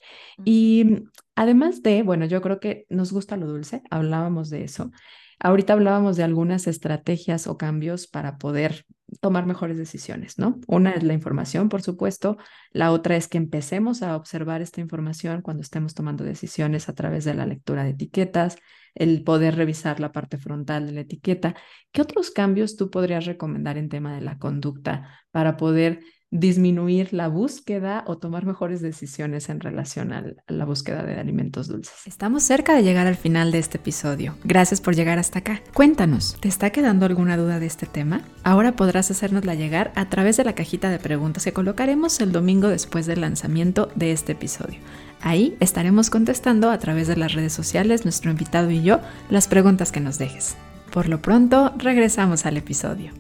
Y 0.45 1.05
además 1.37 1.83
de, 1.83 2.03
bueno, 2.03 2.27
yo 2.27 2.43
creo 2.43 2.59
que 2.59 2.87
nos 2.89 3.13
gusta 3.13 3.37
lo 3.37 3.47
dulce, 3.47 3.83
hablábamos 3.91 4.51
de 4.51 4.65
eso. 4.65 4.91
Ahorita 5.45 5.75
hablábamos 5.75 6.17
de 6.17 6.23
algunas 6.23 6.67
estrategias 6.67 7.47
o 7.49 7.59
cambios 7.59 8.07
para 8.07 8.39
poder 8.39 8.87
tomar 9.21 9.45
mejores 9.45 9.77
decisiones, 9.77 10.39
¿no? 10.39 10.59
Una 10.67 10.93
es 10.93 11.03
la 11.03 11.13
información, 11.13 11.69
por 11.69 11.83
supuesto. 11.83 12.39
La 12.71 12.93
otra 12.93 13.15
es 13.15 13.29
que 13.29 13.37
empecemos 13.37 14.03
a 14.03 14.17
observar 14.17 14.63
esta 14.63 14.81
información 14.81 15.43
cuando 15.43 15.61
estemos 15.61 15.93
tomando 15.93 16.25
decisiones 16.25 16.89
a 16.89 16.95
través 16.95 17.27
de 17.27 17.35
la 17.35 17.45
lectura 17.45 17.85
de 17.85 17.91
etiquetas, 17.91 18.57
el 18.95 19.23
poder 19.23 19.57
revisar 19.57 20.01
la 20.01 20.13
parte 20.13 20.39
frontal 20.39 20.87
de 20.87 20.93
la 20.93 21.01
etiqueta. 21.03 21.55
¿Qué 21.93 22.01
otros 22.01 22.31
cambios 22.31 22.79
tú 22.79 22.89
podrías 22.91 23.27
recomendar 23.27 23.77
en 23.77 23.91
tema 23.91 24.15
de 24.15 24.23
la 24.23 24.39
conducta 24.39 25.11
para 25.31 25.59
poder 25.59 26.01
disminuir 26.35 27.13
la 27.13 27.29
búsqueda 27.29 28.03
o 28.09 28.19
tomar 28.19 28.45
mejores 28.45 28.83
decisiones 28.83 29.49
en 29.49 29.61
relación 29.61 30.13
a 30.13 30.25
la 30.49 30.65
búsqueda 30.65 31.05
de 31.05 31.15
alimentos 31.15 31.69
dulces. 31.69 31.95
Estamos 32.07 32.43
cerca 32.43 32.75
de 32.75 32.83
llegar 32.83 33.07
al 33.07 33.15
final 33.15 33.53
de 33.53 33.61
este 33.61 33.79
episodio. 33.79 34.35
Gracias 34.43 34.81
por 34.81 34.97
llegar 34.97 35.21
hasta 35.21 35.39
acá. 35.39 35.63
Cuéntanos, 35.73 36.37
¿te 36.41 36.49
está 36.49 36.71
quedando 36.71 37.07
alguna 37.07 37.37
duda 37.37 37.61
de 37.61 37.67
este 37.67 37.87
tema? 37.87 38.23
Ahora 38.43 38.75
podrás 38.75 39.13
hacérnosla 39.13 39.55
llegar 39.55 39.93
a 39.95 40.11
través 40.11 40.37
de 40.37 40.43
la 40.43 40.57
cajita 40.57 40.91
de 40.91 40.99
preguntas 40.99 41.45
que 41.45 41.53
colocaremos 41.53 42.21
el 42.21 42.33
domingo 42.33 42.67
después 42.67 43.07
del 43.07 43.21
lanzamiento 43.21 43.89
de 43.95 44.11
este 44.11 44.33
episodio. 44.33 44.81
Ahí 45.21 45.57
estaremos 45.61 46.11
contestando 46.11 46.71
a 46.71 46.79
través 46.81 47.07
de 47.07 47.17
las 47.17 47.33
redes 47.33 47.53
sociales, 47.53 48.05
nuestro 48.05 48.33
invitado 48.33 48.73
y 48.73 48.83
yo, 48.83 49.01
las 49.31 49.47
preguntas 49.47 49.93
que 49.93 50.01
nos 50.01 50.19
dejes. 50.19 50.57
Por 50.93 51.09
lo 51.09 51.23
pronto, 51.23 51.73
regresamos 51.79 52.45
al 52.45 52.57
episodio. 52.57 53.13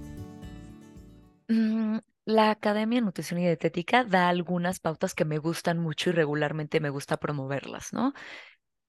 Mm, 1.48 1.98
la 2.24 2.50
Academia 2.50 2.98
de 3.00 3.04
Nutrición 3.06 3.40
y 3.40 3.44
Dietética 3.44 4.04
da 4.04 4.28
algunas 4.28 4.80
pautas 4.80 5.14
que 5.14 5.24
me 5.24 5.38
gustan 5.38 5.78
mucho 5.78 6.10
y 6.10 6.12
regularmente 6.14 6.80
me 6.80 6.90
gusta 6.90 7.16
promoverlas, 7.18 7.92
¿no? 7.92 8.12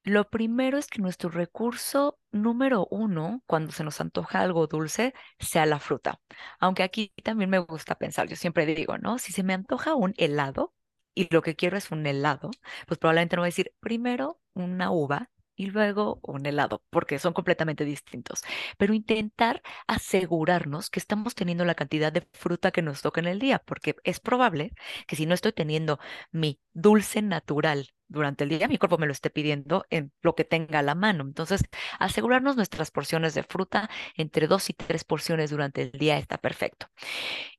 Lo 0.03 0.29
primero 0.29 0.77
es 0.77 0.87
que 0.87 1.01
nuestro 1.01 1.29
recurso 1.29 2.19
número 2.31 2.87
uno, 2.91 3.41
cuando 3.47 3.71
se 3.71 3.83
nos 3.83 4.01
antoja 4.01 4.41
algo 4.41 4.67
dulce, 4.67 5.13
sea 5.39 5.65
la 5.65 5.79
fruta. 5.79 6.21
Aunque 6.59 6.83
aquí 6.83 7.13
también 7.23 7.49
me 7.49 7.59
gusta 7.59 7.95
pensar, 7.95 8.27
yo 8.27 8.35
siempre 8.35 8.65
digo, 8.67 8.97
¿no? 8.99 9.17
Si 9.17 9.33
se 9.33 9.43
me 9.43 9.53
antoja 9.53 9.95
un 9.95 10.13
helado 10.17 10.73
y 11.15 11.33
lo 11.33 11.41
que 11.41 11.55
quiero 11.55 11.77
es 11.77 11.91
un 11.91 12.05
helado, 12.05 12.51
pues 12.87 12.99
probablemente 12.99 13.35
no 13.35 13.41
voy 13.41 13.47
a 13.47 13.49
decir 13.49 13.73
primero 13.79 14.39
una 14.53 14.91
uva 14.91 15.29
y 15.55 15.67
luego 15.67 16.19
un 16.23 16.45
helado, 16.45 16.83
porque 16.89 17.19
son 17.19 17.33
completamente 17.33 17.85
distintos. 17.85 18.43
Pero 18.77 18.93
intentar 18.93 19.61
asegurarnos 19.87 20.89
que 20.89 20.99
estamos 20.99 21.35
teniendo 21.35 21.65
la 21.65 21.75
cantidad 21.75 22.11
de 22.11 22.27
fruta 22.33 22.71
que 22.71 22.81
nos 22.81 23.01
toca 23.01 23.21
en 23.21 23.27
el 23.27 23.39
día, 23.39 23.59
porque 23.65 23.95
es 24.03 24.19
probable 24.19 24.73
que 25.07 25.15
si 25.15 25.25
no 25.25 25.33
estoy 25.33 25.53
teniendo 25.53 25.99
mi 26.31 26.59
dulce 26.73 27.21
natural 27.21 27.89
durante 28.07 28.43
el 28.43 28.49
día, 28.49 28.67
mi 28.67 28.77
cuerpo 28.77 28.97
me 28.97 29.07
lo 29.07 29.11
esté 29.13 29.29
pidiendo 29.29 29.85
en 29.89 30.11
lo 30.21 30.35
que 30.35 30.43
tenga 30.43 30.79
a 30.79 30.83
la 30.83 30.95
mano. 30.95 31.23
Entonces, 31.23 31.61
asegurarnos 31.99 32.55
nuestras 32.55 32.91
porciones 32.91 33.33
de 33.33 33.43
fruta 33.43 33.89
entre 34.15 34.47
dos 34.47 34.69
y 34.69 34.73
tres 34.73 35.03
porciones 35.03 35.49
durante 35.51 35.81
el 35.81 35.91
día 35.91 36.17
está 36.17 36.37
perfecto. 36.37 36.87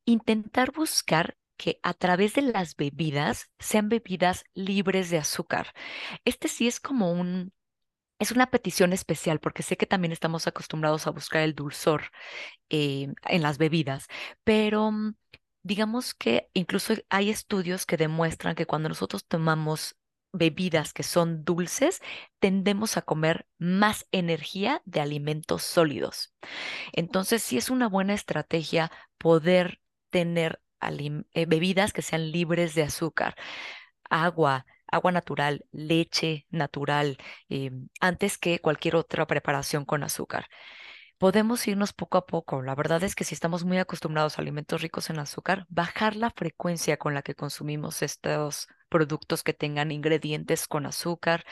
Intentar 0.04 0.72
buscar 0.72 1.36
que 1.56 1.80
a 1.82 1.94
través 1.94 2.34
de 2.34 2.42
las 2.42 2.76
bebidas 2.76 3.50
sean 3.58 3.88
bebidas 3.88 4.44
libres 4.54 5.10
de 5.10 5.18
azúcar. 5.18 5.72
Este 6.24 6.48
sí 6.48 6.68
es 6.68 6.80
como 6.80 7.12
un 7.12 7.52
es 8.18 8.30
una 8.32 8.50
petición 8.50 8.92
especial 8.92 9.40
porque 9.40 9.62
sé 9.62 9.76
que 9.76 9.86
también 9.86 10.12
estamos 10.12 10.46
acostumbrados 10.46 11.06
a 11.06 11.10
buscar 11.10 11.42
el 11.42 11.54
dulzor 11.54 12.04
eh, 12.70 13.08
en 13.24 13.42
las 13.42 13.58
bebidas, 13.58 14.08
pero 14.44 14.90
mm, 14.92 15.14
digamos 15.62 16.14
que 16.14 16.48
incluso 16.54 16.94
hay 17.10 17.30
estudios 17.30 17.86
que 17.86 17.96
demuestran 17.96 18.54
que 18.54 18.66
cuando 18.66 18.88
nosotros 18.88 19.26
tomamos 19.26 19.96
bebidas 20.32 20.92
que 20.92 21.02
son 21.02 21.44
dulces, 21.44 22.00
tendemos 22.38 22.96
a 22.96 23.02
comer 23.02 23.46
más 23.58 24.06
energía 24.12 24.82
de 24.84 25.00
alimentos 25.00 25.62
sólidos. 25.62 26.34
Entonces, 26.92 27.42
sí 27.42 27.56
es 27.58 27.70
una 27.70 27.88
buena 27.88 28.14
estrategia 28.14 28.90
poder 29.18 29.80
tener 30.10 30.60
eh, 31.32 31.46
bebidas 31.46 31.92
que 31.92 32.02
sean 32.02 32.30
libres 32.32 32.74
de 32.74 32.82
azúcar, 32.82 33.34
agua, 34.10 34.66
agua 34.88 35.12
natural, 35.12 35.64
leche 35.72 36.46
natural, 36.50 37.18
eh, 37.48 37.70
antes 38.00 38.38
que 38.38 38.60
cualquier 38.60 38.96
otra 38.96 39.26
preparación 39.26 39.84
con 39.84 40.02
azúcar. 40.04 40.48
Podemos 41.18 41.66
irnos 41.66 41.92
poco 41.94 42.18
a 42.18 42.26
poco. 42.26 42.62
La 42.62 42.74
verdad 42.74 43.02
es 43.02 43.14
que 43.14 43.24
si 43.24 43.34
estamos 43.34 43.64
muy 43.64 43.78
acostumbrados 43.78 44.38
a 44.38 44.42
alimentos 44.42 44.82
ricos 44.82 45.08
en 45.08 45.18
azúcar, 45.18 45.66
bajar 45.70 46.14
la 46.14 46.30
frecuencia 46.30 46.98
con 46.98 47.14
la 47.14 47.22
que 47.22 47.34
consumimos 47.34 48.02
estos 48.02 48.68
productos 48.90 49.42
que 49.42 49.54
tengan 49.54 49.92
ingredientes 49.92 50.68
con 50.68 50.84
azúcar. 50.86 51.44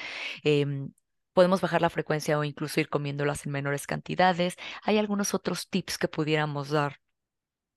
Em, 0.42 0.92
podemos 1.32 1.60
bajar 1.62 1.82
la 1.82 1.90
frecuencia 1.90 2.38
o 2.38 2.44
incluso 2.44 2.80
ir 2.80 2.88
comiéndolas 2.90 3.46
en 3.46 3.52
menores 3.52 3.86
cantidades. 3.86 4.56
Hay 4.82 4.98
algunos 4.98 5.34
otros 5.34 5.68
tips 5.70 5.98
que 5.98 6.08
pudiéramos 6.08 6.70
dar 6.70 7.00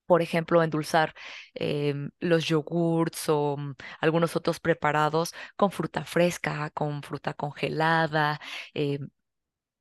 por 0.08 0.22
ejemplo, 0.24 0.64
endulzar 0.64 1.14
em, 1.54 2.10
los 2.20 2.46
yogurts 2.48 3.30
o 3.30 3.58
mm, 3.58 3.76
algunos 4.02 4.36
otros 4.36 4.60
preparados 4.60 5.34
con 5.56 5.72
fruta 5.72 6.06
fresca, 6.06 6.70
con 6.72 7.04
fruta 7.04 7.34
congelada, 7.34 8.40
em, 8.74 9.10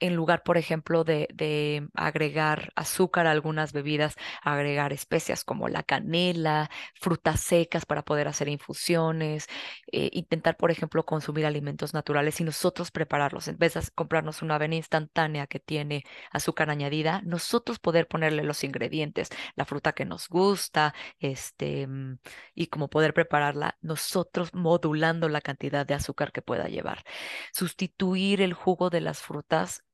en 0.00 0.14
lugar, 0.14 0.42
por 0.42 0.58
ejemplo, 0.58 1.04
de, 1.04 1.88
agregar 1.94 2.72
azúcar 2.76 3.26
a 3.26 3.30
algunas 3.30 3.72
bebidas, 3.72 4.16
agregar 4.42 4.92
especias 4.92 5.44
como 5.44 5.68
la 5.68 5.82
canela, 5.82 6.70
frutas 6.94 7.40
secas 7.40 7.86
para 7.86 8.04
poder 8.04 8.28
hacer 8.28 8.48
infusiones, 8.48 9.48
eh, 9.92 10.10
intentar, 10.12 10.56
por 10.56 10.70
ejemplo, 10.70 11.04
consumir 11.04 11.46
alimentos 11.46 11.94
naturales 11.94 12.40
y 12.40 12.44
nosotros 12.44 12.90
prepararlos. 12.90 13.48
En 13.48 13.58
vez 13.58 13.74
de 13.74 13.82
comprarnos 13.94 14.42
una 14.42 14.56
avena 14.56 14.76
instantánea 14.76 15.46
que 15.46 15.60
tiene 15.60 16.04
azúcar 16.30 16.70
añadida, 16.70 17.22
nosotros 17.24 17.78
poder 17.78 18.08
ponerle 18.08 18.42
los 18.44 18.64
ingredientes, 18.64 19.30
la 19.54 19.64
fruta 19.64 19.92
que 19.92 20.04
nos 20.04 20.28
gusta, 20.28 20.94
este, 21.20 21.86
mm, 21.86 22.18
y 22.54 22.66
como 22.68 22.88
poder 22.88 23.14
prepararla, 23.14 23.78
nosotros 23.80 24.52
modulando 24.54 25.28
la 25.28 25.40
cantidad 25.40 25.86
de 25.86 25.94
azúcar 25.94 26.32
que 26.32 26.42
pueda 26.42 26.68
llevar. 26.68 27.04
Sustituir 27.52 28.42
el 28.42 28.52
jugo 28.54 28.90
de 28.90 29.00
las 29.00 29.20
frutas 29.22 29.85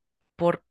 por 0.43 0.65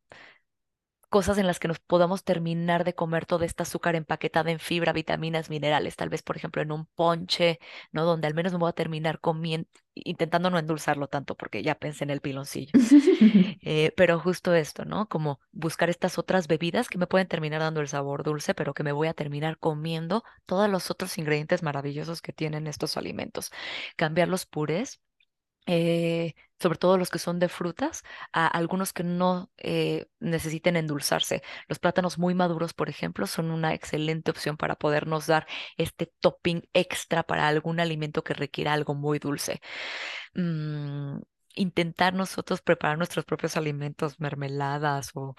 cosas 1.08 1.38
en 1.38 1.48
las 1.48 1.60
que 1.60 1.70
nos 1.70 1.80
podamos 1.80 2.26
terminar 2.26 2.84
de 2.84 2.94
comer 2.94 3.26
toda 3.26 3.46
esta 3.46 3.64
azúcar 3.64 3.96
empaquetada 3.96 4.52
en 4.52 4.60
fibra, 4.60 4.92
vitaminas, 4.92 5.50
minerales, 5.50 5.96
tal 5.96 6.10
vez, 6.10 6.24
por 6.24 6.36
ejemplo, 6.36 6.62
en 6.62 6.74
un 6.74 6.86
ponche, 6.88 7.60
¿no? 7.94 8.04
Donde 8.04 8.28
al 8.28 8.34
menos 8.34 8.52
me 8.52 8.60
voy 8.60 8.70
a 8.70 8.74
terminar 8.74 9.22
comiendo, 9.22 9.70
intentando 9.94 10.50
no 10.50 10.60
endulzarlo 10.60 11.08
tanto, 11.08 11.36
porque 11.36 11.64
ya 11.64 11.76
pensé 11.76 12.04
en 12.04 12.10
el 12.10 12.22
piloncillo. 12.22 12.72
Eh, 13.64 13.94
pero 13.96 14.20
justo 14.20 14.56
esto, 14.56 14.86
¿no? 14.86 15.08
Como 15.08 15.40
buscar 15.52 15.90
estas 15.92 16.18
otras 16.18 16.48
bebidas 16.48 16.90
que 16.90 16.98
me 16.98 17.06
pueden 17.06 17.28
terminar 17.28 17.62
dando 17.62 17.80
el 17.80 17.88
sabor 17.88 18.24
dulce, 18.24 18.56
pero 18.56 18.74
que 18.74 18.84
me 18.84 18.92
voy 18.92 19.08
a 19.08 19.14
terminar 19.14 19.60
comiendo 19.60 20.24
todos 20.48 20.68
los 20.68 20.90
otros 20.90 21.18
ingredientes 21.20 21.62
maravillosos 21.62 22.22
que 22.24 22.34
tienen 22.34 22.66
estos 22.66 22.98
alimentos. 22.98 23.52
Cambiar 23.96 24.30
los 24.30 24.48
purés 24.48 25.00
eh, 25.66 26.34
sobre 26.60 26.78
todo 26.78 26.98
los 26.98 27.10
que 27.10 27.20
son 27.20 27.40
de 27.40 27.50
frutas, 27.50 28.04
a 28.34 28.48
algunos 28.48 28.94
que 28.94 29.04
no 29.04 29.52
eh, 29.58 30.08
necesiten 30.20 30.76
endulzarse. 30.78 31.42
Los 31.68 31.80
plátanos 31.80 32.18
muy 32.20 32.36
maduros, 32.36 32.74
por 32.74 32.90
ejemplo, 32.90 33.28
son 33.28 33.52
una 33.52 33.74
excelente 33.74 34.32
opción 34.32 34.58
para 34.58 34.76
podernos 34.76 35.28
dar 35.28 35.48
este 35.78 36.12
topping 36.20 36.64
extra 36.74 37.24
para 37.24 37.48
algún 37.48 37.80
alimento 37.80 38.24
que 38.24 38.34
requiera 38.34 38.74
algo 38.74 38.94
muy 38.96 39.20
dulce. 39.20 39.62
Mm, 40.34 41.20
intentar 41.56 42.14
nosotros 42.14 42.62
preparar 42.62 42.98
nuestros 42.98 43.26
propios 43.26 43.58
alimentos, 43.58 44.20
mermeladas 44.20 45.12
o 45.16 45.36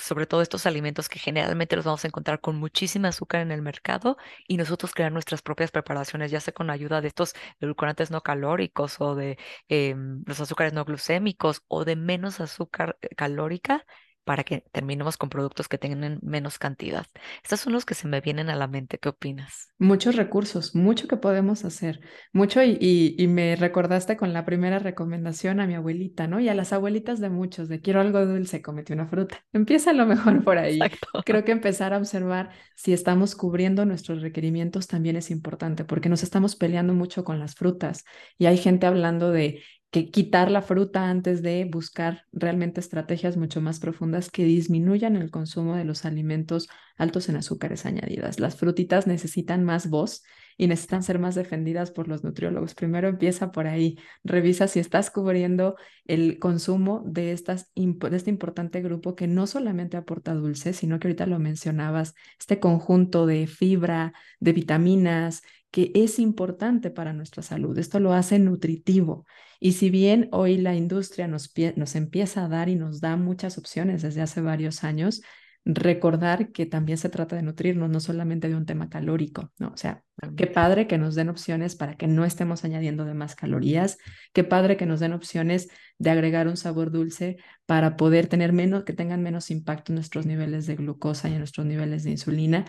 sobre 0.00 0.26
todo 0.26 0.42
estos 0.42 0.66
alimentos 0.66 1.08
que 1.08 1.18
generalmente 1.18 1.76
los 1.76 1.84
vamos 1.84 2.04
a 2.04 2.08
encontrar 2.08 2.40
con 2.40 2.56
muchísima 2.56 3.08
azúcar 3.08 3.42
en 3.42 3.52
el 3.52 3.62
mercado 3.62 4.16
y 4.48 4.56
nosotros 4.56 4.92
crear 4.92 5.12
nuestras 5.12 5.42
propias 5.42 5.70
preparaciones, 5.70 6.30
ya 6.30 6.40
sea 6.40 6.54
con 6.54 6.70
ayuda 6.70 7.00
de 7.00 7.08
estos 7.08 7.34
edulcorantes 7.60 8.10
no 8.10 8.22
calóricos 8.22 9.00
o 9.00 9.14
de 9.14 9.38
em, 9.68 10.22
los 10.26 10.40
azúcares 10.40 10.72
no 10.72 10.84
glucémicos 10.84 11.62
o 11.68 11.84
de 11.84 11.96
menos 11.96 12.40
azúcar 12.40 12.98
eh, 13.02 13.14
calórica 13.14 13.86
para 14.30 14.44
que 14.44 14.62
terminemos 14.70 15.16
con 15.16 15.28
productos 15.28 15.66
que 15.66 15.76
tengan 15.76 16.20
menos 16.22 16.56
cantidad. 16.56 17.04
Estos 17.42 17.58
son 17.58 17.72
los 17.72 17.84
que 17.84 17.96
se 17.96 18.06
me 18.06 18.20
vienen 18.20 18.48
a 18.48 18.54
la 18.54 18.68
mente. 18.68 18.98
¿Qué 18.98 19.08
opinas? 19.08 19.72
Muchos 19.76 20.14
recursos, 20.14 20.76
mucho 20.76 21.08
que 21.08 21.16
podemos 21.16 21.64
hacer, 21.64 21.98
mucho 22.32 22.62
y, 22.62 22.78
y, 23.18 23.26
me 23.26 23.56
recordaste 23.56 24.16
con 24.16 24.32
la 24.32 24.44
primera 24.44 24.78
recomendación 24.78 25.58
a 25.58 25.66
mi 25.66 25.74
abuelita, 25.74 26.28
¿no? 26.28 26.38
Y 26.38 26.48
a 26.48 26.54
las 26.54 26.72
abuelitas 26.72 27.18
de 27.18 27.28
muchos, 27.28 27.68
de 27.68 27.80
quiero 27.80 28.00
algo 28.00 28.24
dulce, 28.24 28.62
comete 28.62 28.92
una 28.92 29.08
fruta. 29.08 29.44
Empieza 29.52 29.90
a 29.90 29.94
lo 29.94 30.06
mejor 30.06 30.44
por 30.44 30.58
ahí. 30.58 30.76
Exacto. 30.76 31.22
Creo 31.26 31.44
que 31.44 31.50
empezar 31.50 31.92
a 31.92 31.98
observar 31.98 32.50
si 32.76 32.92
estamos 32.92 33.34
cubriendo 33.34 33.84
nuestros 33.84 34.22
requerimientos 34.22 34.86
también 34.86 35.16
es 35.16 35.32
importante, 35.32 35.84
porque 35.84 36.08
nos 36.08 36.22
estamos 36.22 36.54
peleando 36.54 36.94
mucho 36.94 37.24
con 37.24 37.40
las 37.40 37.56
frutas 37.56 38.04
y 38.38 38.46
hay 38.46 38.58
gente 38.58 38.86
hablando 38.86 39.32
de 39.32 39.64
que 39.90 40.10
quitar 40.10 40.50
la 40.50 40.62
fruta 40.62 41.10
antes 41.10 41.42
de 41.42 41.68
buscar 41.70 42.24
realmente 42.32 42.80
estrategias 42.80 43.36
mucho 43.36 43.60
más 43.60 43.80
profundas 43.80 44.30
que 44.30 44.44
disminuyan 44.44 45.16
el 45.16 45.30
consumo 45.30 45.74
de 45.76 45.84
los 45.84 46.04
alimentos 46.04 46.68
altos 46.96 47.28
en 47.28 47.36
azúcares 47.36 47.86
añadidas. 47.86 48.38
Las 48.38 48.56
frutitas 48.56 49.06
necesitan 49.06 49.64
más 49.64 49.88
voz 49.90 50.22
y 50.56 50.66
necesitan 50.66 51.02
ser 51.02 51.18
más 51.18 51.34
defendidas 51.34 51.90
por 51.90 52.06
los 52.06 52.22
nutriólogos. 52.22 52.74
Primero 52.74 53.08
empieza 53.08 53.50
por 53.50 53.66
ahí, 53.66 53.98
revisa 54.22 54.68
si 54.68 54.78
estás 54.78 55.10
cubriendo 55.10 55.76
el 56.04 56.38
consumo 56.38 57.02
de, 57.06 57.34
de 57.34 58.16
este 58.16 58.30
importante 58.30 58.82
grupo 58.82 59.16
que 59.16 59.26
no 59.26 59.46
solamente 59.46 59.96
aporta 59.96 60.34
dulce, 60.34 60.74
sino 60.74 61.00
que 61.00 61.08
ahorita 61.08 61.24
lo 61.24 61.38
mencionabas, 61.38 62.14
este 62.38 62.60
conjunto 62.60 63.24
de 63.24 63.46
fibra, 63.46 64.12
de 64.38 64.52
vitaminas, 64.52 65.42
que 65.70 65.92
es 65.94 66.18
importante 66.18 66.90
para 66.90 67.12
nuestra 67.12 67.42
salud. 67.42 67.78
Esto 67.78 68.00
lo 68.00 68.12
hace 68.12 68.38
nutritivo. 68.38 69.26
Y 69.60 69.72
si 69.72 69.90
bien 69.90 70.28
hoy 70.32 70.56
la 70.58 70.74
industria 70.74 71.28
nos, 71.28 71.52
nos 71.76 71.94
empieza 71.94 72.44
a 72.44 72.48
dar 72.48 72.68
y 72.68 72.76
nos 72.76 73.00
da 73.00 73.16
muchas 73.16 73.58
opciones 73.58 74.02
desde 74.02 74.22
hace 74.22 74.40
varios 74.40 74.84
años, 74.84 75.22
recordar 75.64 76.52
que 76.52 76.64
también 76.66 76.96
se 76.96 77.10
trata 77.10 77.36
de 77.36 77.42
nutrirnos, 77.42 77.90
no 77.90 78.00
solamente 78.00 78.48
de 78.48 78.56
un 78.56 78.64
tema 78.64 78.88
calórico, 78.88 79.52
¿no? 79.58 79.68
O 79.68 79.76
sea, 79.76 80.02
qué 80.36 80.46
padre 80.46 80.86
que 80.86 80.96
nos 80.96 81.14
den 81.14 81.28
opciones 81.28 81.76
para 81.76 81.96
que 81.96 82.06
no 82.06 82.24
estemos 82.24 82.64
añadiendo 82.64 83.04
de 83.04 83.14
más 83.14 83.34
calorías, 83.36 83.98
qué 84.32 84.42
padre 84.42 84.76
que 84.76 84.86
nos 84.86 85.00
den 85.00 85.12
opciones 85.12 85.68
de 85.98 86.10
agregar 86.10 86.48
un 86.48 86.56
sabor 86.56 86.90
dulce 86.90 87.36
para 87.66 87.96
poder 87.96 88.26
tener 88.26 88.52
menos, 88.52 88.84
que 88.84 88.94
tengan 88.94 89.22
menos 89.22 89.50
impacto 89.50 89.92
en 89.92 89.96
nuestros 89.96 90.24
niveles 90.24 90.66
de 90.66 90.76
glucosa 90.76 91.28
y 91.28 91.32
en 91.32 91.38
nuestros 91.38 91.66
niveles 91.66 92.04
de 92.04 92.12
insulina, 92.12 92.64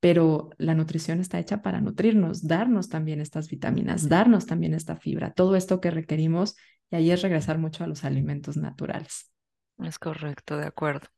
pero 0.00 0.50
la 0.58 0.74
nutrición 0.74 1.20
está 1.20 1.38
hecha 1.38 1.62
para 1.62 1.80
nutrirnos, 1.80 2.46
darnos 2.46 2.88
también 2.88 3.20
estas 3.20 3.48
vitaminas, 3.48 4.08
darnos 4.08 4.46
también 4.46 4.74
esta 4.74 4.96
fibra, 4.96 5.32
todo 5.32 5.56
esto 5.56 5.80
que 5.80 5.90
requerimos, 5.90 6.56
y 6.90 6.96
ahí 6.96 7.10
es 7.10 7.22
regresar 7.22 7.58
mucho 7.58 7.84
a 7.84 7.86
los 7.86 8.04
alimentos 8.04 8.56
naturales. 8.56 9.32
Es 9.78 9.98
correcto, 9.98 10.56
de 10.56 10.66
acuerdo. 10.66 11.08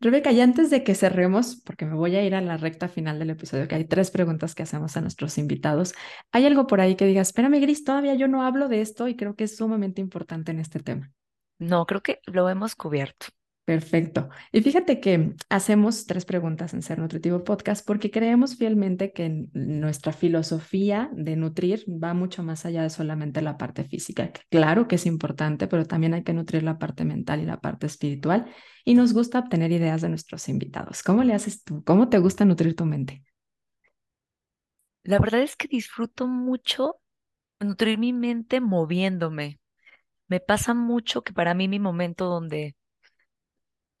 Rebeca, 0.00 0.32
y 0.32 0.40
antes 0.40 0.70
de 0.70 0.84
que 0.84 0.94
cerremos, 0.94 1.56
porque 1.56 1.84
me 1.84 1.94
voy 1.94 2.16
a 2.16 2.24
ir 2.24 2.34
a 2.34 2.40
la 2.40 2.56
recta 2.56 2.88
final 2.88 3.18
del 3.18 3.30
episodio, 3.30 3.68
que 3.68 3.74
hay 3.74 3.84
tres 3.84 4.10
preguntas 4.10 4.54
que 4.54 4.62
hacemos 4.62 4.96
a 4.96 5.00
nuestros 5.00 5.36
invitados, 5.38 5.94
¿hay 6.32 6.46
algo 6.46 6.66
por 6.66 6.80
ahí 6.80 6.96
que 6.96 7.06
diga, 7.06 7.22
espérame, 7.22 7.60
Gris, 7.60 7.84
todavía 7.84 8.14
yo 8.14 8.28
no 8.28 8.42
hablo 8.42 8.68
de 8.68 8.80
esto 8.80 9.08
y 9.08 9.16
creo 9.16 9.34
que 9.34 9.44
es 9.44 9.56
sumamente 9.56 10.00
importante 10.00 10.52
en 10.52 10.60
este 10.60 10.80
tema? 10.80 11.12
No, 11.58 11.86
creo 11.86 12.02
que 12.02 12.20
lo 12.26 12.48
hemos 12.48 12.74
cubierto. 12.74 13.26
Perfecto. 13.64 14.28
Y 14.52 14.60
fíjate 14.60 15.00
que 15.00 15.32
hacemos 15.48 16.04
tres 16.04 16.26
preguntas 16.26 16.74
en 16.74 16.82
Ser 16.82 16.98
Nutritivo 16.98 17.44
Podcast 17.44 17.86
porque 17.86 18.10
creemos 18.10 18.56
fielmente 18.56 19.12
que 19.12 19.46
nuestra 19.54 20.12
filosofía 20.12 21.08
de 21.14 21.34
nutrir 21.36 21.82
va 21.88 22.12
mucho 22.12 22.42
más 22.42 22.66
allá 22.66 22.82
de 22.82 22.90
solamente 22.90 23.40
la 23.40 23.56
parte 23.56 23.84
física. 23.84 24.30
Claro 24.50 24.86
que 24.86 24.96
es 24.96 25.06
importante, 25.06 25.66
pero 25.66 25.86
también 25.86 26.12
hay 26.12 26.22
que 26.24 26.34
nutrir 26.34 26.62
la 26.62 26.78
parte 26.78 27.06
mental 27.06 27.40
y 27.40 27.46
la 27.46 27.58
parte 27.58 27.86
espiritual. 27.86 28.52
Y 28.84 28.92
nos 28.92 29.14
gusta 29.14 29.38
obtener 29.38 29.72
ideas 29.72 30.02
de 30.02 30.10
nuestros 30.10 30.46
invitados. 30.50 31.02
¿Cómo 31.02 31.24
le 31.24 31.32
haces 31.32 31.64
tú? 31.64 31.82
¿Cómo 31.84 32.10
te 32.10 32.18
gusta 32.18 32.44
nutrir 32.44 32.76
tu 32.76 32.84
mente? 32.84 33.24
La 35.04 35.18
verdad 35.18 35.40
es 35.40 35.56
que 35.56 35.68
disfruto 35.68 36.26
mucho 36.26 36.96
nutrir 37.60 37.96
mi 37.96 38.12
mente 38.12 38.60
moviéndome. 38.60 39.58
Me 40.28 40.40
pasa 40.40 40.74
mucho 40.74 41.22
que 41.22 41.32
para 41.32 41.54
mí 41.54 41.66
mi 41.66 41.78
momento 41.78 42.26
donde 42.26 42.74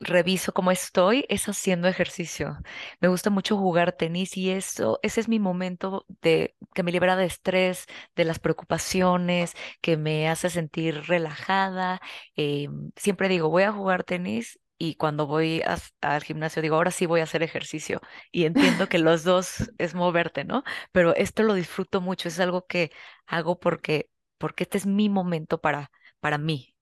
reviso 0.04 0.52
cómo 0.52 0.70
estoy 0.70 1.24
es 1.28 1.48
haciendo 1.48 1.88
ejercicio. 1.88 2.58
Me 3.00 3.08
gusta 3.08 3.30
mucho 3.30 3.56
jugar 3.56 3.92
tenis 3.92 4.36
y 4.36 4.50
eso, 4.50 4.98
ese 5.02 5.20
es 5.20 5.28
mi 5.28 5.38
momento 5.40 6.06
de 6.22 6.56
que 6.74 6.82
me 6.82 6.92
libera 6.92 7.16
de 7.16 7.26
estrés, 7.26 7.86
de 8.16 8.24
las 8.24 8.38
preocupaciones, 8.38 9.54
que 9.80 9.96
me 9.96 10.28
hace 10.28 10.50
sentir 10.50 11.02
relajada. 11.06 12.00
Eh, 12.36 12.68
siempre 12.96 13.28
digo, 13.28 13.48
voy 13.50 13.64
a 13.64 13.72
jugar 13.72 14.04
tenis 14.04 14.58
y 14.78 14.96
cuando 14.96 15.26
voy 15.26 15.62
al 16.00 16.22
gimnasio 16.22 16.60
digo, 16.62 16.76
ahora 16.76 16.90
sí 16.90 17.06
voy 17.06 17.20
a 17.20 17.24
hacer 17.24 17.42
ejercicio. 17.42 18.00
Y 18.32 18.44
entiendo 18.44 18.88
que 18.88 18.98
los 18.98 19.24
dos 19.24 19.70
es 19.78 19.94
moverte, 19.94 20.44
¿no? 20.44 20.64
Pero 20.92 21.14
esto 21.16 21.42
lo 21.42 21.54
disfruto 21.54 22.00
mucho, 22.00 22.28
es 22.28 22.40
algo 22.40 22.66
que 22.66 22.90
hago 23.26 23.58
porque, 23.60 24.10
porque 24.38 24.64
este 24.64 24.78
es 24.78 24.86
mi 24.86 25.08
momento 25.08 25.60
para, 25.60 25.90
para 26.20 26.38
mí. 26.38 26.74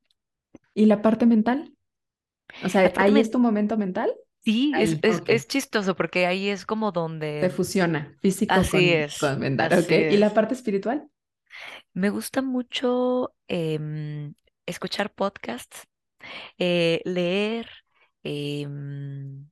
¿Y 0.74 0.84
la 0.86 1.00
parte 1.02 1.24
mental? 1.26 1.74
O 2.64 2.68
sea, 2.68 2.92
ahí 2.96 3.18
es 3.18 3.30
tu 3.30 3.38
momento 3.38 3.76
mental. 3.76 4.12
Sí, 4.44 4.72
es, 4.76 4.98
es, 5.28 5.46
chistoso 5.46 5.94
porque 5.94 6.26
ahí 6.26 6.48
es 6.48 6.66
como 6.66 6.90
donde... 6.90 7.40
Se 7.42 7.50
fusiona 7.50 8.16
físico 8.20 8.54
con, 9.20 9.38
mental. 9.38 9.86
¿Y 9.88 10.16
la 10.16 10.34
parte 10.34 10.54
espiritual? 10.54 11.08
Me 11.92 12.10
gusta 12.10 12.42
mucho 12.42 13.34
em, 13.46 14.34
escuchar 14.66 15.12
podcasts, 15.14 15.86
eh, 16.58 17.02
leer, 17.04 17.68
em, 18.24 19.48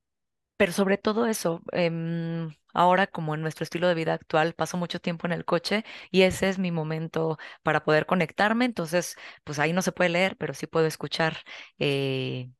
pero 0.57 0.71
sobre 0.73 0.97
todo 0.97 1.25
eso, 1.25 1.61
em, 1.71 2.53
ahora 2.73 3.07
como 3.07 3.33
en 3.35 3.41
nuestro 3.41 3.63
estilo 3.63 3.87
de 3.87 3.95
vida 3.95 4.13
actual 4.13 4.53
paso 4.53 4.77
mucho 4.77 4.99
tiempo 4.99 5.27
en 5.27 5.33
el 5.33 5.45
coche 5.45 5.83
y 6.11 6.23
ese 6.23 6.49
es 6.49 6.59
mi 6.59 6.71
momento 6.71 7.37
para 7.63 7.83
poder 7.83 8.05
conectarme, 8.05 8.65
entonces 8.65 9.15
pues 9.43 9.59
ahí 9.59 9.73
no 9.73 9.81
se 9.81 9.91
puede 9.91 10.09
leer, 10.11 10.37
pero 10.37 10.53
sí 10.53 10.67
puedo 10.67 10.85
escuchar 10.87 11.37
eh, 11.79 12.51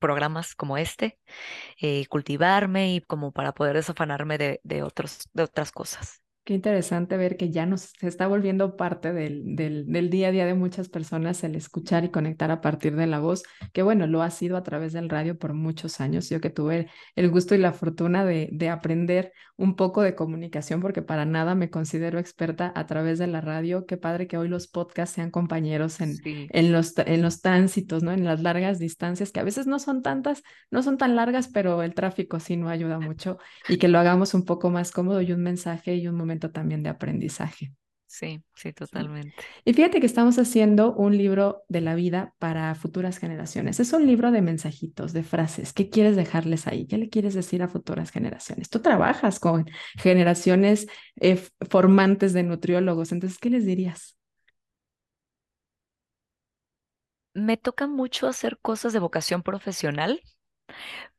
programas 0.00 0.56
como 0.56 0.78
este, 0.78 1.20
eh, 1.80 2.06
cultivarme 2.08 2.94
y 2.96 3.00
como 3.02 3.32
para 3.32 3.54
poder 3.54 3.76
desafanarme 3.76 4.38
de, 4.38 4.82
otros, 4.84 5.28
de 5.34 5.44
otras 5.44 5.72
cosas. 5.72 6.22
Qué 6.50 6.54
interesante 6.54 7.16
ver 7.16 7.36
que 7.36 7.50
ya 7.50 7.64
nos 7.64 7.92
se 7.96 8.08
está 8.08 8.26
volviendo 8.26 8.76
parte 8.76 9.12
del, 9.12 9.54
del, 9.54 10.10
día 10.10 10.26
a 10.26 10.30
día 10.32 10.46
de 10.46 10.54
muchas 10.54 10.88
personas 10.88 11.44
el 11.44 11.54
escuchar 11.54 12.02
y 12.04 12.08
conectar 12.08 12.50
a 12.50 12.60
partir 12.60 12.96
de 12.96 13.06
la 13.06 13.20
voz, 13.20 13.44
que 13.72 13.84
bueno, 13.84 14.08
lo 14.08 14.20
ha 14.20 14.30
sido 14.30 14.56
a 14.56 14.64
través 14.64 14.92
del 14.92 15.08
radio 15.08 15.38
por 15.38 15.54
muchos 15.54 16.00
años. 16.00 16.28
Yo 16.28 16.40
que 16.40 16.50
tuve 16.50 16.88
el 17.14 17.30
gusto 17.30 17.54
y 17.54 17.58
la 17.58 17.72
fortuna 17.72 18.24
de, 18.24 18.48
de 18.50 18.68
aprender 18.68 19.32
un 19.60 19.76
poco 19.76 20.00
de 20.02 20.14
comunicación, 20.14 20.80
porque 20.80 21.02
para 21.02 21.26
nada 21.26 21.54
me 21.54 21.68
considero 21.68 22.18
experta 22.18 22.72
a 22.74 22.86
través 22.86 23.18
de 23.18 23.26
la 23.26 23.42
radio. 23.42 23.84
Qué 23.86 23.98
padre 23.98 24.26
que 24.26 24.38
hoy 24.38 24.48
los 24.48 24.66
podcasts 24.66 25.14
sean 25.14 25.30
compañeros 25.30 26.00
en, 26.00 26.16
en, 26.24 26.72
los, 26.72 26.94
en 26.96 27.20
los 27.20 27.42
tránsitos, 27.42 28.02
¿no? 28.02 28.10
En 28.10 28.24
las 28.24 28.40
largas 28.40 28.78
distancias, 28.78 29.32
que 29.32 29.38
a 29.38 29.44
veces 29.44 29.66
no 29.66 29.78
son 29.78 30.00
tantas, 30.00 30.42
no 30.70 30.82
son 30.82 30.96
tan 30.96 31.14
largas, 31.14 31.48
pero 31.48 31.82
el 31.82 31.94
tráfico 31.94 32.40
sí 32.40 32.56
no 32.56 32.70
ayuda 32.70 32.98
mucho 32.98 33.36
y 33.68 33.76
que 33.76 33.88
lo 33.88 33.98
hagamos 33.98 34.32
un 34.32 34.46
poco 34.46 34.70
más 34.70 34.92
cómodo 34.92 35.20
y 35.20 35.30
un 35.32 35.42
mensaje 35.42 35.94
y 35.94 36.08
un 36.08 36.16
momento 36.16 36.39
también 36.48 36.82
de 36.82 36.88
aprendizaje. 36.88 37.74
Sí, 38.06 38.42
sí, 38.56 38.72
totalmente. 38.72 39.44
Y 39.64 39.72
fíjate 39.72 40.00
que 40.00 40.06
estamos 40.06 40.36
haciendo 40.40 40.92
un 40.94 41.16
libro 41.16 41.62
de 41.68 41.80
la 41.80 41.94
vida 41.94 42.34
para 42.40 42.74
futuras 42.74 43.18
generaciones. 43.18 43.78
Es 43.78 43.92
un 43.92 44.04
libro 44.04 44.32
de 44.32 44.42
mensajitos, 44.42 45.12
de 45.12 45.22
frases. 45.22 45.72
¿Qué 45.72 45.90
quieres 45.90 46.16
dejarles 46.16 46.66
ahí? 46.66 46.88
¿Qué 46.88 46.98
le 46.98 47.08
quieres 47.08 47.34
decir 47.34 47.62
a 47.62 47.68
futuras 47.68 48.10
generaciones? 48.10 48.68
Tú 48.68 48.80
trabajas 48.80 49.38
con 49.38 49.66
generaciones 49.96 50.88
eh, 51.20 51.40
formantes 51.70 52.32
de 52.32 52.42
nutriólogos, 52.42 53.12
entonces, 53.12 53.38
¿qué 53.38 53.48
les 53.48 53.64
dirías? 53.64 54.16
Me 57.32 57.56
toca 57.56 57.86
mucho 57.86 58.26
hacer 58.26 58.58
cosas 58.58 58.92
de 58.92 58.98
vocación 58.98 59.42
profesional, 59.44 60.20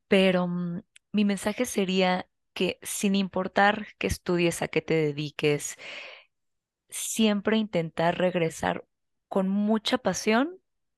pero 0.10 0.48
mm, 0.48 0.82
mi 1.14 1.26
mensaje 1.26 1.66
sería 1.66 2.28
que 2.54 2.80
sin 2.84 3.16
importar 3.16 3.88
qué 3.98 4.08
estudies, 4.08 4.62
a 4.62 4.68
qué 4.68 4.82
te 4.82 4.94
dediques, 4.96 5.78
siempre 6.90 7.58
intentar 7.58 8.18
regresar 8.18 8.86
con 9.28 9.50
mucha 9.50 9.98
pasión 9.98 10.58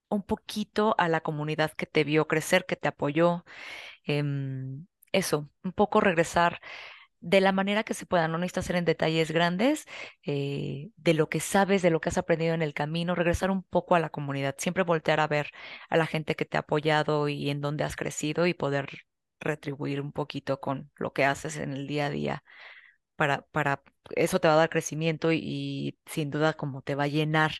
un 0.09 0.23
poquito 0.23 0.95
a 0.97 1.07
la 1.09 1.21
comunidad 1.21 1.71
que 1.73 1.85
te 1.85 2.03
vio 2.03 2.27
crecer, 2.27 2.65
que 2.65 2.75
te 2.75 2.87
apoyó. 2.87 3.45
Em, 4.05 4.87
eso, 5.11 5.49
un 5.63 5.73
poco 5.73 6.01
regresar 6.01 6.61
de 7.21 7.41
la 7.41 7.51
manera 7.53 7.83
que 7.83 7.93
se 7.95 8.05
pueda, 8.05 8.27
no 8.27 8.37
necesitas 8.37 8.65
ser 8.65 8.75
en 8.77 8.85
detalles 8.85 9.31
grandes, 9.31 9.85
eh, 10.23 10.91
de 10.97 11.13
lo 11.13 11.29
que 11.29 11.39
sabes, 11.39 11.81
de 11.81 11.89
lo 11.91 12.01
que 12.01 12.09
has 12.09 12.17
aprendido 12.17 12.53
en 12.55 12.61
el 12.61 12.73
camino, 12.73 13.15
regresar 13.15 13.51
un 13.51 13.63
poco 13.63 13.95
a 13.95 13.99
la 13.99 14.09
comunidad, 14.09 14.55
siempre 14.59 14.83
voltear 14.83 15.19
a 15.21 15.27
ver 15.27 15.51
a 15.89 15.97
la 15.97 16.05
gente 16.07 16.35
que 16.35 16.45
te 16.45 16.57
ha 16.57 16.61
apoyado 16.61 17.29
y 17.29 17.49
en 17.49 17.61
dónde 17.61 17.83
has 17.85 17.95
crecido 17.95 18.47
y 18.47 18.53
poder 18.53 19.05
retribuir 19.43 20.01
un 20.01 20.11
poquito 20.11 20.59
con 20.59 20.91
lo 20.95 21.13
que 21.13 21.25
haces 21.25 21.57
en 21.57 21.73
el 21.73 21.87
día 21.87 22.07
a 22.07 22.09
día. 22.09 22.43
Para, 23.15 23.41
para 23.51 23.83
eso 24.15 24.39
te 24.39 24.47
va 24.47 24.55
a 24.55 24.57
dar 24.57 24.69
crecimiento 24.69 25.31
y, 25.31 25.97
sin 26.05 26.31
duda 26.31 26.53
como 26.53 26.81
te 26.81 26.95
va 26.95 27.03
a 27.03 27.07
llenar 27.07 27.51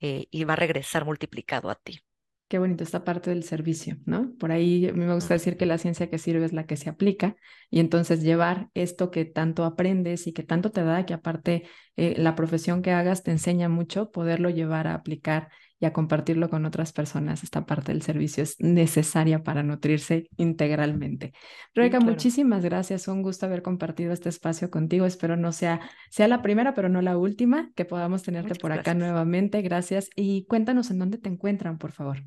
eh, 0.00 0.26
y 0.30 0.44
va 0.44 0.52
a 0.54 0.56
regresar 0.56 1.04
multiplicado 1.04 1.70
a 1.70 1.74
ti. 1.76 2.00
Qué 2.48 2.58
bonito 2.58 2.82
esta 2.82 3.04
parte 3.04 3.28
del 3.28 3.42
servicio, 3.44 3.98
¿no? 4.06 4.32
Por 4.38 4.52
ahí 4.52 4.90
me 4.94 5.12
gusta 5.12 5.34
decir 5.34 5.58
que 5.58 5.66
la 5.66 5.76
ciencia 5.76 6.08
que 6.08 6.16
sirve 6.16 6.46
es 6.46 6.54
la 6.54 6.64
que 6.64 6.78
se 6.78 6.88
aplica 6.88 7.36
y 7.68 7.78
entonces 7.78 8.22
llevar 8.22 8.70
esto 8.72 9.10
que 9.10 9.26
tanto 9.26 9.64
aprendes 9.64 10.26
y 10.26 10.32
que 10.32 10.42
tanto 10.42 10.70
te 10.70 10.82
da, 10.82 11.04
que 11.04 11.12
aparte 11.12 11.68
eh, 11.96 12.14
la 12.16 12.34
profesión 12.34 12.80
que 12.80 12.92
hagas 12.92 13.22
te 13.22 13.32
enseña 13.32 13.68
mucho, 13.68 14.10
poderlo 14.10 14.48
llevar 14.48 14.86
a 14.86 14.94
aplicar 14.94 15.50
y 15.80 15.86
a 15.86 15.92
compartirlo 15.92 16.50
con 16.50 16.64
otras 16.64 16.92
personas. 16.92 17.42
Esta 17.44 17.66
parte 17.66 17.92
del 17.92 18.02
servicio 18.02 18.42
es 18.42 18.56
necesaria 18.58 19.42
para 19.42 19.62
nutrirse 19.62 20.28
integralmente. 20.36 21.32
Rebeca, 21.74 22.00
muchísimas 22.00 22.64
gracias. 22.64 23.08
Un 23.08 23.22
gusto 23.22 23.46
haber 23.46 23.62
compartido 23.62 24.12
este 24.12 24.28
espacio 24.28 24.70
contigo. 24.70 25.06
Espero 25.06 25.36
no 25.36 25.52
sea, 25.52 25.80
sea 26.10 26.28
la 26.28 26.42
primera, 26.42 26.74
pero 26.74 26.88
no 26.88 27.02
la 27.02 27.16
última, 27.16 27.70
que 27.74 27.84
podamos 27.84 28.22
tenerte 28.22 28.54
por 28.54 28.72
acá 28.72 28.94
nuevamente. 28.94 29.62
Gracias. 29.62 30.10
Y 30.16 30.46
cuéntanos 30.46 30.90
en 30.90 30.98
dónde 30.98 31.18
te 31.18 31.28
encuentran, 31.28 31.78
por 31.78 31.92
favor. 31.92 32.24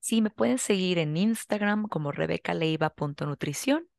Sí, 0.00 0.22
me 0.22 0.30
pueden 0.30 0.58
seguir 0.58 0.98
en 0.98 1.16
Instagram 1.16 1.86
como 1.86 2.10
rebecaleiva.nutrición 2.10 3.89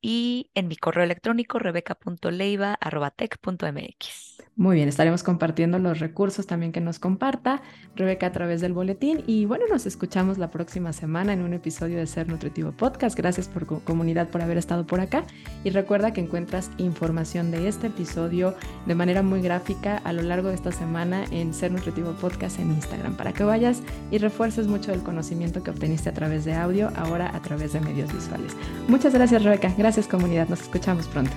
y 0.00 0.50
en 0.54 0.68
mi 0.68 0.76
correo 0.76 1.04
electrónico 1.04 1.58
rebeca.leiva.tech.mx. 1.58 4.34
Muy 4.56 4.76
bien, 4.76 4.88
estaremos 4.88 5.24
compartiendo 5.24 5.80
los 5.80 5.98
recursos 5.98 6.46
también 6.46 6.70
que 6.70 6.80
nos 6.80 7.00
comparta 7.00 7.60
Rebeca 7.96 8.28
a 8.28 8.32
través 8.32 8.60
del 8.60 8.72
boletín 8.72 9.24
y 9.26 9.46
bueno, 9.46 9.64
nos 9.68 9.84
escuchamos 9.84 10.38
la 10.38 10.50
próxima 10.50 10.92
semana 10.92 11.32
en 11.32 11.42
un 11.42 11.54
episodio 11.54 11.98
de 11.98 12.06
Ser 12.06 12.28
Nutritivo 12.28 12.70
Podcast. 12.70 13.16
Gracias 13.16 13.48
por 13.48 13.66
comunidad 13.82 14.28
por 14.28 14.42
haber 14.42 14.56
estado 14.56 14.86
por 14.86 15.00
acá 15.00 15.24
y 15.64 15.70
recuerda 15.70 16.12
que 16.12 16.20
encuentras 16.20 16.70
información 16.78 17.50
de 17.50 17.66
este 17.66 17.88
episodio 17.88 18.54
de 18.86 18.94
manera 18.94 19.22
muy 19.22 19.42
gráfica 19.42 19.96
a 19.98 20.12
lo 20.12 20.22
largo 20.22 20.48
de 20.48 20.54
esta 20.54 20.70
semana 20.70 21.24
en 21.32 21.52
Ser 21.52 21.72
Nutritivo 21.72 22.12
Podcast 22.12 22.60
en 22.60 22.70
Instagram 22.70 23.16
para 23.16 23.32
que 23.32 23.42
vayas 23.42 23.82
y 24.12 24.18
refuerces 24.18 24.68
mucho 24.68 24.92
del 24.92 25.02
conocimiento 25.02 25.64
que 25.64 25.70
obteniste 25.70 26.10
a 26.10 26.14
través 26.14 26.44
de 26.44 26.54
audio, 26.54 26.92
ahora 26.96 27.34
a 27.34 27.42
través 27.42 27.72
de 27.72 27.80
medios 27.80 28.12
visuales. 28.12 28.56
Muchas 28.86 29.14
gracias 29.44 29.60
Rebeca, 29.60 29.74
gracias 29.78 30.08
comunidad, 30.08 30.48
nos 30.48 30.62
escuchamos 30.62 31.06
pronto. 31.06 31.32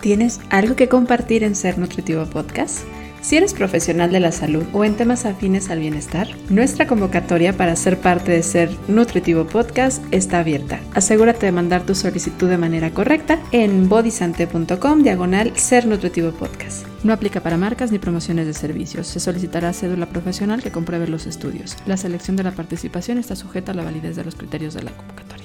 ¿Tienes 0.00 0.40
algo 0.50 0.76
que 0.76 0.88
compartir 0.88 1.42
en 1.42 1.54
Ser 1.54 1.78
Nutritivo 1.78 2.26
Podcast? 2.26 2.80
Si 3.22 3.38
eres 3.38 3.54
profesional 3.54 4.12
de 4.12 4.20
la 4.20 4.32
salud 4.32 4.64
o 4.74 4.84
en 4.84 4.96
temas 4.96 5.24
afines 5.24 5.70
al 5.70 5.78
bienestar, 5.78 6.28
nuestra 6.50 6.86
convocatoria 6.86 7.56
para 7.56 7.74
ser 7.74 7.98
parte 7.98 8.32
de 8.32 8.42
Ser 8.42 8.70
Nutritivo 8.86 9.46
Podcast 9.46 10.04
está 10.10 10.40
abierta. 10.40 10.78
Asegúrate 10.92 11.46
de 11.46 11.52
mandar 11.52 11.86
tu 11.86 11.94
solicitud 11.94 12.50
de 12.50 12.58
manera 12.58 12.90
correcta 12.90 13.38
en 13.50 13.88
bodysante.com 13.88 15.02
diagonal 15.02 15.56
Ser 15.56 15.86
Nutritivo 15.86 16.32
Podcast. 16.32 16.86
No 17.02 17.14
aplica 17.14 17.40
para 17.40 17.56
marcas 17.56 17.90
ni 17.92 17.98
promociones 17.98 18.46
de 18.46 18.52
servicios. 18.52 19.06
Se 19.06 19.20
solicitará 19.20 19.72
cédula 19.72 20.06
profesional 20.06 20.62
que 20.62 20.70
compruebe 20.70 21.06
los 21.06 21.26
estudios. 21.26 21.78
La 21.86 21.96
selección 21.96 22.36
de 22.36 22.42
la 22.42 22.52
participación 22.52 23.16
está 23.16 23.36
sujeta 23.36 23.72
a 23.72 23.74
la 23.74 23.84
validez 23.84 24.16
de 24.16 24.24
los 24.24 24.34
criterios 24.34 24.74
de 24.74 24.82
la 24.82 24.90
convocatoria. 24.90 25.43